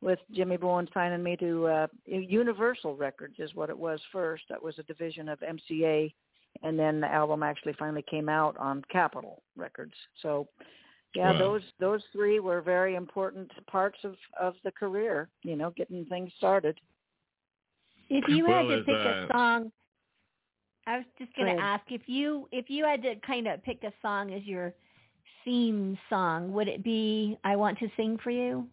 with 0.00 0.18
Jimmy 0.32 0.56
Bowen 0.56 0.88
signing 0.94 1.22
me 1.22 1.36
to 1.36 1.66
uh, 1.66 1.86
Universal 2.06 2.96
Records 2.96 3.34
is 3.38 3.54
what 3.54 3.68
it 3.68 3.78
was 3.78 4.00
first. 4.12 4.44
That 4.48 4.62
was 4.62 4.78
a 4.78 4.82
division 4.84 5.28
of 5.28 5.38
MCA 5.40 6.12
and 6.62 6.78
then 6.78 7.00
the 7.00 7.12
album 7.12 7.42
actually 7.42 7.74
finally 7.78 8.04
came 8.08 8.28
out 8.28 8.56
on 8.58 8.82
Capitol 8.90 9.42
Records. 9.56 9.94
So 10.22 10.48
yeah, 11.14 11.32
Wow. 11.32 11.38
those 11.38 11.62
those 11.80 12.02
three 12.12 12.40
were 12.40 12.60
very 12.60 12.94
important 12.94 13.50
parts 13.66 13.98
of 14.04 14.16
of 14.40 14.54
the 14.64 14.70
career. 14.72 15.28
You 15.42 15.56
know, 15.56 15.70
getting 15.70 16.04
things 16.06 16.32
started. 16.38 16.78
If 18.08 18.28
you 18.28 18.46
had 18.46 18.62
to 18.62 18.82
pick 18.84 18.94
uh, 18.94 19.08
a 19.08 19.28
song, 19.32 19.72
I 20.86 20.98
was 20.98 21.06
just 21.18 21.34
going 21.36 21.54
to 21.56 21.62
ask 21.62 21.84
if 21.90 22.02
you 22.06 22.48
if 22.52 22.68
you 22.68 22.84
had 22.84 23.02
to 23.02 23.16
kind 23.26 23.46
of 23.46 23.62
pick 23.64 23.82
a 23.84 23.92
song 24.02 24.32
as 24.32 24.44
your 24.44 24.72
theme 25.44 25.98
song, 26.08 26.52
would 26.52 26.68
it 26.68 26.84
be 26.84 27.36
"I 27.44 27.56
Want 27.56 27.78
to 27.78 27.88
Sing 27.96 28.18
for 28.22 28.30
You"? 28.30 28.68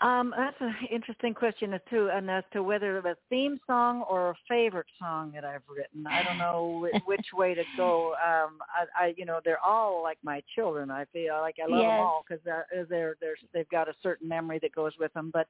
Um, 0.00 0.32
that's 0.34 0.56
an 0.60 0.74
interesting 0.90 1.34
question 1.34 1.74
as 1.74 1.80
to 1.90 2.08
and 2.08 2.30
as 2.30 2.44
to 2.52 2.62
whether 2.62 2.98
a 2.98 3.16
theme 3.28 3.58
song 3.66 4.02
or 4.08 4.30
a 4.30 4.34
favorite 4.48 4.86
song 4.98 5.32
that 5.34 5.44
I've 5.44 5.62
written. 5.68 6.06
I 6.06 6.22
don't 6.22 6.38
know 6.38 6.88
which 7.04 7.26
way 7.34 7.54
to 7.54 7.64
go. 7.76 8.14
Um, 8.14 8.58
I, 8.74 9.04
I, 9.04 9.14
you 9.16 9.26
know, 9.26 9.40
they're 9.44 9.62
all 9.64 10.02
like 10.02 10.18
my 10.22 10.42
children. 10.54 10.90
I 10.90 11.04
feel 11.12 11.38
like 11.40 11.56
I 11.62 11.66
love 11.68 11.80
Yes. 11.80 11.90
them 11.90 12.00
all 12.00 12.24
because 12.26 12.42
they're, 12.44 12.66
they're 12.88 13.16
they're 13.20 13.36
they've 13.52 13.68
got 13.68 13.88
a 13.88 13.94
certain 14.02 14.26
memory 14.26 14.58
that 14.62 14.74
goes 14.74 14.92
with 14.98 15.12
them. 15.12 15.30
But 15.32 15.48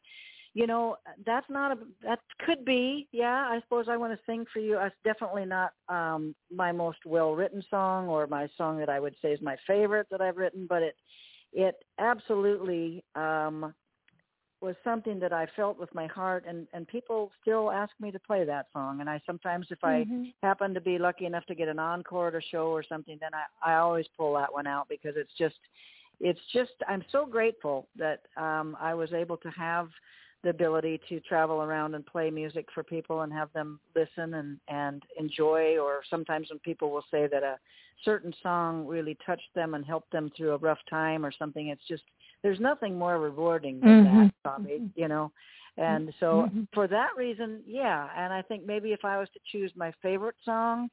you 0.53 0.66
know, 0.66 0.96
that's 1.24 1.46
not 1.48 1.70
a 1.70 1.78
that 2.03 2.18
could 2.44 2.64
be. 2.64 3.07
Yeah, 3.12 3.46
I 3.48 3.61
suppose 3.62 3.86
I 3.88 3.96
want 3.96 4.12
to 4.14 4.18
sing 4.26 4.46
for 4.53 4.59
you. 4.59 4.80
It's 4.80 4.96
definitely 5.05 5.44
not 5.44 5.74
um, 5.88 6.34
my 6.53 6.72
most 6.72 6.98
well 7.07 7.36
written 7.36 7.62
song 7.70 8.09
or 8.09 8.26
my 8.26 8.48
song 8.59 8.78
that 8.80 8.88
I 8.88 8.98
would 8.98 9.14
say 9.22 9.28
is 9.32 9.40
my 9.40 9.57
favorite 9.64 10.09
that 10.11 10.20
I've 10.20 10.38
written. 10.38 10.66
But 10.68 10.82
it 10.82 10.96
it 11.53 11.76
absolutely 12.01 13.05
um 13.14 13.72
was 14.61 14.77
something 14.85 15.19
that 15.21 15.33
I 15.33 15.47
felt 15.57 15.79
with 15.79 15.95
my 15.95 16.07
heart 16.07 16.45
and 16.47 16.67
and 16.73 16.87
people 16.87 17.31
still 17.41 17.71
ask 17.71 17.93
me 18.01 18.11
to 18.11 18.19
play 18.19 18.45
that 18.45 18.67
song 18.73 19.01
and 19.01 19.09
I 19.09 19.21
sometimes 19.27 19.67
if 19.71 19.83
I 19.83 20.05
Mhm. 20.05 20.33
happen 20.43 20.75
to 20.75 20.81
be 20.81 20.99
lucky 20.99 21.27
enough 21.27 21.47
to 21.47 21.55
get 21.55 21.69
an 21.69 21.79
encore 21.79 22.29
at 22.29 22.35
a 22.35 22.41
show 22.41 22.69
or 22.69 22.83
something 22.83 23.19
then 23.21 23.31
I 23.35 23.73
I 23.73 23.77
always 23.77 24.07
pull 24.09 24.35
that 24.35 24.53
one 24.53 24.67
out 24.67 24.89
because 24.89 25.17
it's 25.17 25.35
just 25.39 25.59
it's 26.21 26.41
just 26.53 26.73
I'm 26.89 27.05
so 27.11 27.25
grateful 27.25 27.89
that 27.97 28.23
um 28.37 28.77
I 28.81 28.95
was 28.95 29.13
able 29.13 29.39
to 29.39 29.51
have 29.51 29.89
the 30.43 30.51
ability 30.51 31.01
to 31.09 31.21
travel 31.21 31.63
around 31.63 31.95
and 31.95 32.05
play 32.05 32.31
music 32.31 32.67
for 32.73 32.83
people 32.83 33.23
and 33.23 33.33
have 33.33 33.53
them 33.53 33.81
listen 33.95 34.35
and 34.35 34.59
and 34.69 35.03
enjoy 35.19 35.79
or 35.79 36.03
sometimes 36.09 36.51
when 36.51 36.59
people 36.61 36.91
will 36.91 37.05
say 37.11 37.27
that 37.27 37.43
a 37.43 37.59
certain 38.05 38.35
song 38.43 38.87
really 38.87 39.17
touched 39.27 39.55
them 39.55 39.75
and 39.75 39.85
helped 39.85 40.11
them 40.11 40.31
through 40.37 40.53
a 40.53 40.59
rough 40.59 40.79
time 40.89 41.25
or 41.25 41.33
something 41.33 41.69
it's 41.69 41.87
just 41.87 42.05
there's 42.43 42.61
nothing 42.61 42.99
more 42.99 43.18
rewarding 43.18 43.80
than 43.80 44.05
Mhm. 44.05 44.05
that 44.05 44.34
Bobbi 44.45 44.80
Mhm. 44.80 44.91
you 44.95 45.09
know 45.09 45.30
and 45.76 46.12
so 46.20 46.49
Mhm. 46.53 46.68
for 46.72 46.86
that 46.88 47.16
reason 47.16 47.62
yeah 47.66 48.09
and 48.16 48.32
I 48.32 48.43
think 48.43 48.64
maybe 48.66 48.93
if 48.93 49.05
I 49.05 49.18
was 49.18 49.28
to 49.30 49.41
choose 49.51 49.72
my 49.76 49.93
favorite 50.03 50.36
song 50.45 50.91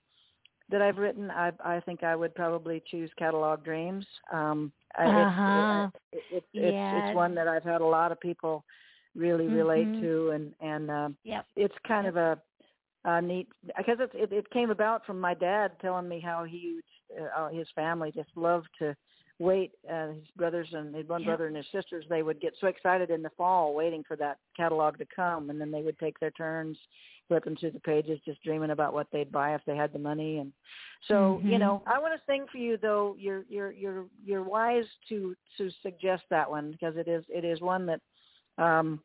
that 0.69 0.81
I've 0.81 0.97
written 0.97 1.31
I 1.31 1.51
I 1.63 1.79
think 1.81 2.03
I 2.03 2.15
would 2.15 2.35
probably 2.35 2.81
choose 2.91 3.11
Catalog 3.17 3.63
Dreams 3.63 4.05
um 4.31 4.71
it's- 4.99 5.11
Uh-huh. 5.11 5.89
it, 6.11 6.23
it, 6.31 6.43
it's 6.53 6.53
Yes. 6.53 6.93
it's 7.07 7.15
one 7.15 7.35
that 7.35 7.47
I've 7.47 7.63
had 7.63 7.81
a 7.81 7.85
lot 7.85 8.11
of 8.11 8.19
people 8.19 8.63
really 9.15 9.47
relate 9.47 9.87
Mhm. 9.93 9.99
to 10.01 10.29
and 10.31 10.53
and 10.59 10.91
um 10.91 11.17
Yep. 11.23 11.45
it's 11.55 11.77
kind 11.87 12.07
of 12.07 12.17
a, 12.17 12.41
a 13.05 13.21
neat 13.21 13.47
because 13.77 13.99
it, 13.99 14.11
it 14.13 14.31
it 14.31 14.49
came 14.51 14.69
about 14.69 15.05
from 15.05 15.19
my 15.19 15.33
dad 15.33 15.71
telling 15.79 16.07
me 16.07 16.19
how 16.19 16.43
he 16.43 16.81
uh, 17.35 17.49
his 17.49 17.67
family 17.73 18.11
just 18.11 18.29
loved 18.35 18.67
to 18.79 18.95
wait 19.39 19.71
uh, 19.91 20.07
his 20.07 20.23
brothers 20.35 20.67
and 20.73 20.95
his 20.95 21.07
one 21.07 21.23
brother 21.23 21.47
and 21.47 21.55
his 21.55 21.65
sisters 21.71 22.05
they 22.09 22.23
would 22.23 22.41
get 22.41 22.53
so 22.59 22.67
excited 22.67 23.11
in 23.11 23.21
the 23.21 23.29
fall 23.37 23.75
waiting 23.75 24.03
for 24.07 24.15
that 24.15 24.37
catalog 24.55 24.97
to 24.97 25.05
come 25.15 25.49
and 25.49 25.61
then 25.61 25.71
they 25.71 25.81
would 25.83 25.97
take 25.99 26.19
their 26.19 26.31
turns 26.31 26.77
flipping 27.27 27.55
through 27.55 27.71
the 27.71 27.79
pages 27.81 28.19
just 28.25 28.41
dreaming 28.43 28.71
about 28.71 28.93
what 28.93 29.07
they'd 29.11 29.31
buy 29.31 29.53
if 29.53 29.61
they 29.67 29.75
had 29.75 29.93
the 29.93 29.99
money 29.99 30.39
and 30.39 30.51
so 31.07 31.39
you 31.43 31.57
Mhm. 31.57 31.59
know 31.59 31.83
i 31.85 31.99
want 31.99 32.13
to 32.19 32.25
sing 32.25 32.47
for 32.51 32.57
you 32.57 32.77
though 32.77 33.15
you're 33.19 33.43
you're 33.47 33.71
you're 33.71 34.05
you're 34.23 34.43
wise 34.43 34.85
to 35.07 35.35
to 35.57 35.69
suggest 35.83 36.23
that 36.29 36.49
one 36.49 36.71
because 36.71 36.97
it 36.97 37.07
is 37.07 37.23
it 37.29 37.45
is 37.45 37.61
one 37.61 37.85
that 37.85 38.01
um 38.57 38.99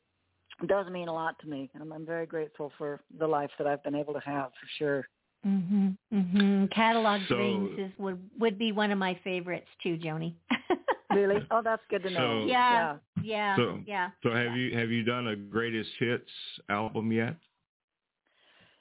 does 0.66 0.86
mean 0.90 1.08
a 1.08 1.12
lot 1.12 1.38
to 1.40 1.48
me 1.48 1.70
and 1.74 1.82
I'm, 1.82 1.92
I'm 1.92 2.06
very 2.06 2.26
grateful 2.26 2.72
for 2.78 3.00
the 3.18 3.26
life 3.26 3.50
that 3.58 3.66
I've 3.66 3.82
been 3.82 3.94
able 3.94 4.14
to 4.14 4.20
have 4.20 4.52
for 4.52 4.68
sure. 4.78 5.08
Mhm. 5.44 5.96
Mhm. 6.12 6.70
Catalog 6.70 7.20
So- 7.28 7.36
Dreams 7.36 7.78
is 7.78 7.98
would 7.98 8.30
would 8.38 8.58
be 8.58 8.72
one 8.72 8.90
of 8.90 8.98
my 8.98 9.14
favorites 9.24 9.68
too, 9.82 9.96
Joni. 9.98 10.34
Really? 11.10 11.46
Oh, 11.50 11.60
that's 11.60 11.82
good 11.90 12.02
to 12.04 12.10
know. 12.10 12.40
So- 12.40 12.46
Yeah. 12.46 12.96
yeah. 13.22 13.54
So- 13.56 13.82
yeah. 13.86 14.10
So 14.22 14.30
have 14.30 14.56
you 14.56 14.74
have 14.78 14.90
you 14.90 15.02
done 15.02 15.26
a 15.28 15.36
greatest 15.36 15.90
hits 15.98 16.30
album 16.70 17.12
yet? 17.12 17.36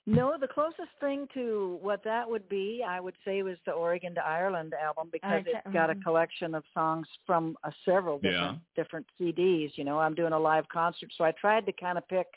No, 0.08 0.36
the 0.40 0.48
closest 0.48 0.90
thing 1.00 1.28
to 1.34 1.78
what 1.82 2.04
that 2.06 2.28
would 2.30 2.48
be, 2.50 2.84
I 2.88 3.00
would 3.00 3.16
say, 3.24 3.44
was 3.44 3.58
the 3.66 3.72
Oregon 3.74 4.16
to 4.16 4.26
Ireland 4.26 4.74
album 4.74 5.10
because 5.12 5.42
Okay, 5.42 5.52
it's 5.64 5.74
got 5.74 5.90
a 5.92 5.96
collection 5.96 6.56
of 6.56 6.64
songs 6.74 7.08
from 7.26 7.56
uh, 7.64 7.72
several 7.86 8.18
different 8.18 8.62
different 8.76 9.06
CDs. 9.20 9.78
You 9.78 9.84
know, 9.84 10.00
I'm 10.00 10.16
doing 10.16 10.34
a 10.34 10.40
live 10.40 10.68
concert, 10.70 11.12
so 11.18 11.24
I 11.24 11.32
tried 11.34 11.66
to 11.66 11.74
kind 11.74 11.98
of 11.98 12.08
pick 12.08 12.28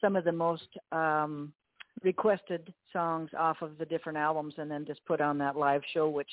some 0.00 0.16
of 0.16 0.24
the 0.24 0.32
most 0.32 0.68
um 0.90 1.52
requested 2.02 2.72
songs 2.92 3.30
off 3.38 3.62
of 3.62 3.78
the 3.78 3.84
different 3.86 4.18
albums 4.18 4.54
and 4.58 4.70
then 4.70 4.84
just 4.84 5.04
put 5.06 5.20
on 5.20 5.38
that 5.38 5.56
live 5.56 5.82
show 5.92 6.08
which 6.08 6.30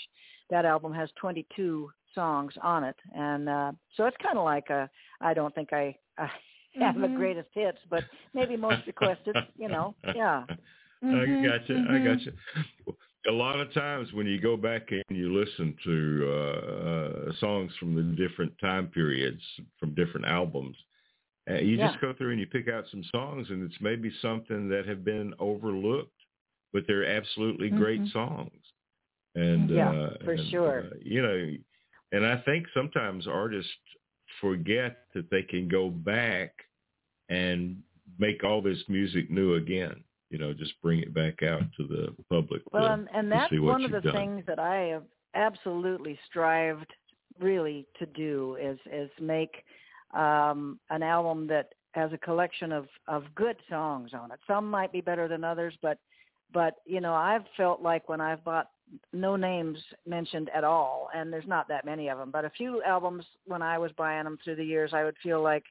that 0.49 0.65
album 0.65 0.93
has 0.93 1.09
22 1.19 1.89
songs 2.13 2.53
on 2.61 2.83
it 2.83 2.95
and 3.15 3.47
uh 3.47 3.71
so 3.95 4.05
it's 4.05 4.17
kind 4.21 4.37
of 4.37 4.43
like 4.43 4.69
a 4.69 4.89
I 5.21 5.33
don't 5.33 5.53
think 5.55 5.71
I, 5.71 5.95
I 6.17 6.29
have 6.79 6.95
the 6.95 7.07
Mhm. 7.07 7.15
greatest 7.15 7.49
hits 7.53 7.79
but 7.89 8.03
maybe 8.33 8.57
most 8.57 8.81
requested 8.87 9.35
you 9.57 9.69
know 9.69 9.93
yeah 10.15 10.43
I 11.03 11.05
Mhm, 11.05 11.43
gotcha. 11.43 11.73
I 11.73 11.93
mhm. 11.93 12.03
gotcha. 12.03 12.31
A 13.27 13.31
lot 13.31 13.59
of 13.59 13.73
times 13.73 14.13
when 14.13 14.27
you 14.27 14.39
go 14.39 14.55
back 14.55 14.91
and 14.91 15.03
you 15.09 15.33
listen 15.33 15.75
to 15.83 16.27
uh, 16.27 17.29
uh, 17.29 17.33
songs 17.39 17.71
from 17.79 17.95
the 17.95 18.03
different 18.15 18.51
time 18.59 18.87
periods 18.87 19.41
from 19.79 19.93
different 19.95 20.25
albums, 20.25 20.75
uh, 21.49 21.55
you 21.55 21.77
Yeah. 21.77 21.89
just 21.89 22.01
go 22.01 22.13
through 22.13 22.31
and 22.31 22.39
you 22.39 22.47
pick 22.47 22.67
out 22.67 22.85
some 22.91 23.03
songs, 23.11 23.49
and 23.49 23.63
it's 23.63 23.81
maybe 23.81 24.11
something 24.21 24.69
that 24.69 24.85
have 24.85 25.03
been 25.03 25.33
overlooked, 25.39 26.19
but 26.73 26.83
they're 26.87 27.05
absolutely 27.05 27.69
great 27.69 28.01
Mhm. 28.01 28.11
songs. 28.11 28.73
And 29.35 29.71
Yeah, 29.71 29.89
uh, 29.89 30.09
for 30.23 30.37
and, 30.37 30.49
sure. 30.49 30.85
uh, 30.91 30.95
you 31.01 31.21
know, 31.21 31.57
and 32.11 32.25
I 32.25 32.37
think 32.37 32.67
sometimes 32.73 33.27
artists 33.27 33.71
forget 34.39 35.07
that 35.13 35.29
they 35.29 35.43
can 35.43 35.67
go 35.67 35.89
back 35.89 36.53
and 37.29 37.81
make 38.19 38.43
all 38.43 38.61
this 38.61 38.83
music 38.89 39.29
new 39.31 39.55
again. 39.55 40.03
You 40.29 40.37
know, 40.37 40.53
just 40.53 40.79
bring 40.81 40.99
it 40.99 41.13
back 41.13 41.43
out 41.43 41.63
to 41.77 41.87
the 41.87 42.15
public. 42.29 42.61
Well, 42.71 42.85
to, 42.87 42.93
and, 42.93 43.09
and 43.13 43.31
that's 43.31 43.51
one 43.53 43.83
of 43.83 43.91
the 43.91 44.01
done. 44.01 44.15
things 44.15 44.43
that 44.47 44.59
I 44.59 44.75
have 44.87 45.03
absolutely 45.33 46.17
strived 46.27 46.91
really 47.39 47.85
to 47.99 48.05
do 48.05 48.57
is 48.61 48.77
is 48.91 49.09
make 49.19 49.63
um, 50.13 50.79
an 50.89 51.03
album 51.03 51.47
that 51.47 51.69
has 51.93 52.11
a 52.13 52.17
collection 52.17 52.71
of 52.71 52.87
of 53.07 53.23
good 53.35 53.57
songs 53.69 54.11
on 54.13 54.31
it. 54.31 54.39
Some 54.47 54.69
might 54.69 54.91
be 54.91 55.01
better 55.01 55.27
than 55.27 55.43
others, 55.43 55.73
but 55.81 55.97
but 56.53 56.75
you 56.85 57.01
know 57.01 57.13
I've 57.13 57.45
felt 57.57 57.81
like 57.81 58.07
when 58.09 58.21
I've 58.21 58.43
bought 58.43 58.69
no 59.13 59.35
names 59.35 59.77
mentioned 60.05 60.49
at 60.53 60.63
all, 60.63 61.09
and 61.15 61.31
there's 61.31 61.47
not 61.47 61.67
that 61.69 61.85
many 61.85 62.09
of 62.09 62.17
them, 62.17 62.31
but 62.31 62.45
a 62.45 62.49
few 62.49 62.81
albums 62.83 63.25
when 63.45 63.61
I 63.61 63.77
was 63.77 63.91
buying 63.97 64.23
them 64.25 64.37
through 64.43 64.55
the 64.55 64.65
years, 64.65 64.91
I 64.93 65.03
would 65.03 65.17
feel 65.23 65.41
like 65.41 65.63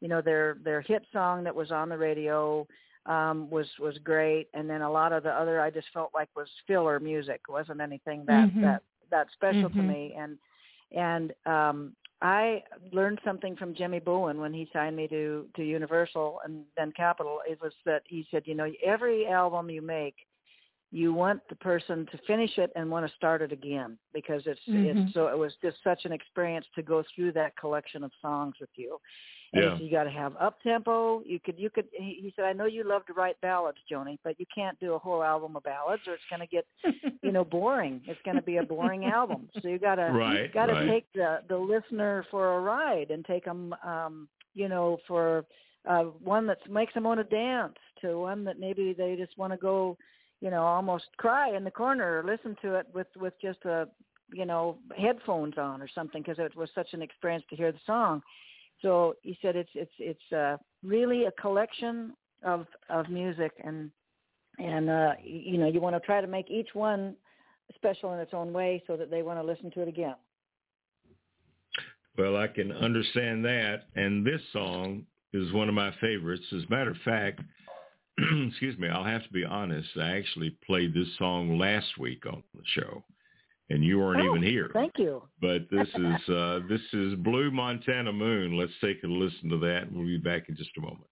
you 0.00 0.08
know 0.08 0.20
their 0.20 0.56
their 0.62 0.80
hit 0.80 1.04
song 1.12 1.44
that 1.44 1.54
was 1.54 1.70
on 1.70 1.88
the 1.88 1.98
radio 1.98 2.66
um 3.06 3.48
was 3.50 3.66
was 3.78 3.96
great 4.04 4.48
and 4.54 4.68
then 4.68 4.82
a 4.82 4.90
lot 4.90 5.12
of 5.12 5.22
the 5.22 5.30
other 5.30 5.60
I 5.60 5.70
just 5.70 5.88
felt 5.92 6.10
like 6.14 6.28
was 6.36 6.48
filler 6.66 7.00
music 7.00 7.40
It 7.48 7.52
wasn't 7.52 7.80
anything 7.80 8.24
that 8.26 8.50
Mhm. 8.50 8.60
that 8.62 8.82
that 9.10 9.28
special 9.32 9.70
to 9.70 9.82
Mhm. 9.82 9.86
me 9.88 10.14
and 10.16 10.38
and 10.92 11.32
um 11.46 11.96
I 12.20 12.64
learned 12.92 13.20
something 13.24 13.54
from 13.56 13.74
Jimmy 13.74 14.00
Bowen 14.00 14.40
when 14.40 14.52
he 14.52 14.68
signed 14.72 14.96
me 14.96 15.06
to 15.08 15.46
to 15.56 15.62
Universal 15.62 16.40
and 16.44 16.64
then 16.76 16.92
Capitol 16.92 17.40
it 17.48 17.60
was 17.62 17.72
that 17.84 18.02
he 18.06 18.26
said 18.30 18.42
you 18.46 18.54
know 18.54 18.70
every 18.84 19.26
album 19.28 19.70
you 19.70 19.82
make 19.82 20.16
you 20.90 21.12
want 21.12 21.40
the 21.50 21.54
person 21.56 22.06
to 22.10 22.18
finish 22.26 22.56
it 22.56 22.72
and 22.74 22.90
want 22.90 23.06
to 23.08 23.14
start 23.14 23.42
it 23.42 23.52
again 23.52 23.98
because 24.14 24.42
it's 24.46 24.60
Mhm. 24.68 24.86
it's 25.06 25.14
so 25.14 25.28
it 25.28 25.38
was 25.38 25.54
just 25.62 25.76
such 25.84 26.04
an 26.06 26.12
experience 26.12 26.66
to 26.74 26.82
go 26.82 27.04
through 27.14 27.32
that 27.32 27.56
collection 27.56 28.02
of 28.02 28.10
songs 28.20 28.58
with 28.58 28.70
you 28.76 28.98
and 29.52 29.62
Yeah. 29.64 29.78
you 29.78 29.90
got 29.90 30.04
to 30.04 30.10
have 30.10 30.36
up 30.36 30.60
tempo. 30.62 31.22
You 31.24 31.40
could, 31.40 31.58
you 31.58 31.70
could. 31.70 31.86
He, 31.92 32.18
he 32.22 32.32
said, 32.36 32.44
I 32.44 32.52
know 32.52 32.66
you 32.66 32.84
love 32.84 33.06
to 33.06 33.12
write 33.14 33.40
ballads, 33.40 33.78
Joni, 33.90 34.18
but 34.22 34.38
you 34.38 34.46
can't 34.54 34.78
do 34.78 34.94
a 34.94 34.98
whole 34.98 35.22
album 35.22 35.56
of 35.56 35.62
ballads, 35.62 36.02
or 36.06 36.14
it's 36.14 36.22
going 36.28 36.40
to 36.40 36.46
get, 36.46 36.66
you 37.22 37.32
know, 37.32 37.44
boring. 37.44 38.02
It's 38.06 38.20
going 38.24 38.36
to 38.36 38.42
be 38.42 38.58
a 38.58 38.62
boring 38.62 39.06
album. 39.06 39.48
So 39.62 39.68
you 39.68 39.78
got 39.78 39.96
to, 39.96 40.02
Right, 40.12 40.52
got 40.52 40.66
to 40.66 40.74
right. 40.74 40.88
take 40.88 41.12
the 41.14 41.40
the 41.48 41.56
listener 41.56 42.24
for 42.30 42.56
a 42.56 42.60
ride 42.60 43.10
and 43.10 43.24
take 43.24 43.44
them, 43.44 43.74
um, 43.84 44.28
you 44.54 44.68
know, 44.68 44.98
for 45.06 45.44
uh, 45.88 46.02
one 46.22 46.46
that 46.46 46.58
makes 46.70 46.92
them 46.94 47.04
want 47.04 47.18
to 47.20 47.24
dance 47.24 47.76
to 48.02 48.18
one 48.18 48.44
that 48.44 48.60
maybe 48.60 48.92
they 48.92 49.16
just 49.16 49.36
want 49.38 49.52
to 49.52 49.56
go, 49.56 49.96
you 50.40 50.50
know, 50.50 50.62
almost 50.62 51.06
cry 51.16 51.56
in 51.56 51.64
the 51.64 51.70
corner 51.70 52.18
or 52.18 52.24
listen 52.24 52.54
to 52.62 52.74
it 52.74 52.86
with 52.92 53.06
with 53.18 53.32
just 53.40 53.64
a, 53.64 53.88
you 54.30 54.44
know, 54.44 54.76
headphones 54.96 55.56
on 55.56 55.80
or 55.80 55.88
something 55.88 56.20
because 56.22 56.38
it 56.38 56.54
was 56.54 56.68
such 56.74 56.88
an 56.92 57.00
experience 57.00 57.44
to 57.48 57.56
hear 57.56 57.72
the 57.72 57.78
song. 57.86 58.22
So 58.82 59.14
he 59.22 59.36
said 59.42 59.56
it's 59.56 59.70
it's 59.74 59.92
it's 59.98 60.32
uh, 60.32 60.56
really 60.82 61.24
a 61.24 61.32
collection 61.32 62.14
of 62.44 62.66
of 62.88 63.08
music, 63.08 63.52
and 63.64 63.90
and 64.58 64.88
uh, 64.88 65.12
you 65.22 65.58
know 65.58 65.66
you 65.66 65.80
want 65.80 65.96
to 65.96 66.00
try 66.00 66.20
to 66.20 66.26
make 66.26 66.50
each 66.50 66.74
one 66.74 67.16
special 67.74 68.12
in 68.14 68.20
its 68.20 68.32
own 68.32 68.52
way 68.52 68.82
so 68.86 68.96
that 68.96 69.10
they 69.10 69.22
want 69.22 69.38
to 69.38 69.44
listen 69.44 69.70
to 69.72 69.82
it 69.82 69.88
again. 69.88 70.14
Well, 72.16 72.36
I 72.36 72.48
can 72.48 72.72
understand 72.72 73.44
that, 73.44 73.84
and 73.94 74.26
this 74.26 74.40
song 74.52 75.06
is 75.32 75.52
one 75.52 75.68
of 75.68 75.74
my 75.74 75.92
favorites. 76.00 76.44
As 76.52 76.64
a 76.64 76.70
matter 76.70 76.90
of 76.90 76.96
fact, 77.04 77.40
excuse 78.48 78.76
me, 78.78 78.88
I'll 78.88 79.04
have 79.04 79.22
to 79.24 79.32
be 79.32 79.44
honest. 79.44 79.88
I 79.96 80.16
actually 80.16 80.56
played 80.66 80.94
this 80.94 81.08
song 81.18 81.58
last 81.58 81.98
week 81.98 82.26
on 82.26 82.42
the 82.54 82.62
show, 82.74 83.04
and 83.70 83.84
you 83.84 83.98
weren't 83.98 84.20
oh, 84.20 84.30
even 84.34 84.42
here. 84.42 84.70
Thank 84.72 84.94
you. 84.98 85.22
But 85.40 85.66
this 85.70 85.88
is 85.88 86.28
uh, 86.28 86.60
this 86.68 86.80
is 86.92 87.14
Blue 87.16 87.50
Montana 87.50 88.12
Moon. 88.12 88.56
Let's 88.56 88.72
take 88.80 89.02
a 89.04 89.06
listen 89.06 89.48
to 89.50 89.58
that, 89.58 89.90
we'll 89.92 90.06
be 90.06 90.18
back 90.18 90.48
in 90.48 90.56
just 90.56 90.70
a 90.78 90.80
moment. 90.80 91.07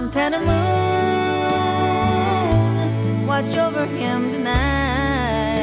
Montana 0.00 0.40
moon, 0.40 0.56
watch 3.26 3.54
over 3.54 3.84
him 3.84 4.32
tonight. 4.32 5.60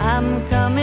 I'm 0.00 0.48
coming. 0.50 0.79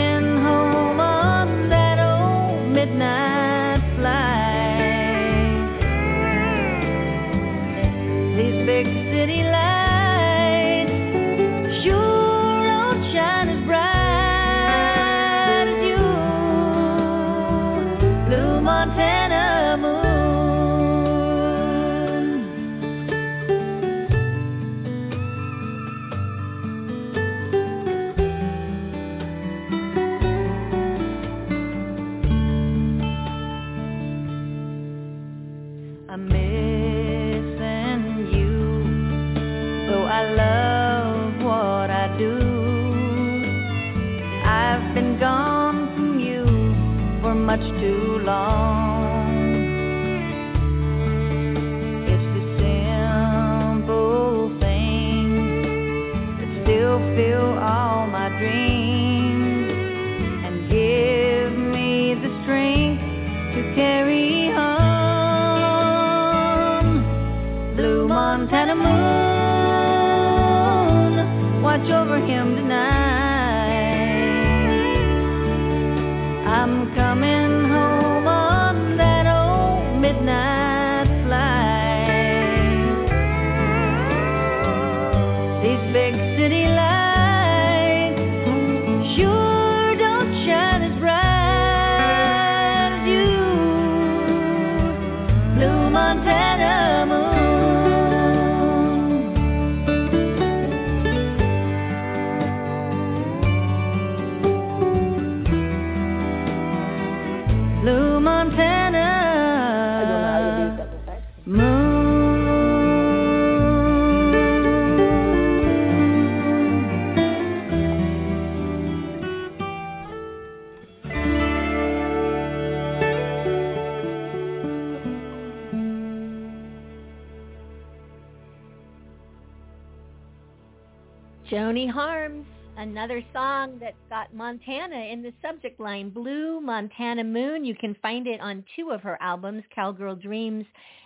Another 132.98 133.22
song 133.32 133.78
that's 133.80 133.94
got 134.10 134.34
Montana 134.34 134.96
in 134.96 135.22
the 135.22 135.32
subject 135.40 135.78
line, 135.78 136.10
Blue 136.10 136.60
Montana 136.60 137.22
Moon. 137.22 137.64
You 137.64 137.76
can 137.76 137.94
find 138.02 138.26
it 138.26 138.40
on 138.40 138.64
two 138.74 138.90
of 138.90 139.02
her 139.02 139.16
albums, 139.22 139.62
Cowgirl 139.72 140.16
Dreams 140.16 140.64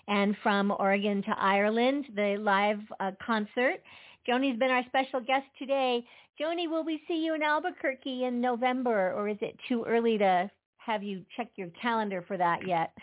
and 0.09 0.35
From 0.43 0.73
Oregon 0.79 1.23
to 1.25 1.35
Ireland, 1.37 2.07
the 2.17 2.39
live 2.41 2.79
uh, 2.99 3.11
concert. 3.23 3.83
Joni's 4.27 4.59
been 4.59 4.71
our 4.71 4.83
special 4.87 5.21
guest 5.21 5.45
today. 5.59 6.03
Joni, 6.41 6.67
will 6.67 6.83
we 6.83 6.99
see 7.07 7.23
you 7.23 7.35
in 7.35 7.43
Albuquerque 7.43 8.25
in 8.25 8.41
November, 8.41 9.13
or 9.13 9.29
is 9.29 9.37
it 9.43 9.55
too 9.69 9.85
early 9.87 10.17
to 10.17 10.51
have 10.79 11.03
you 11.03 11.27
check 11.37 11.49
your 11.57 11.69
calendar 11.83 12.25
for 12.27 12.39
that 12.39 12.67
yet? 12.67 12.97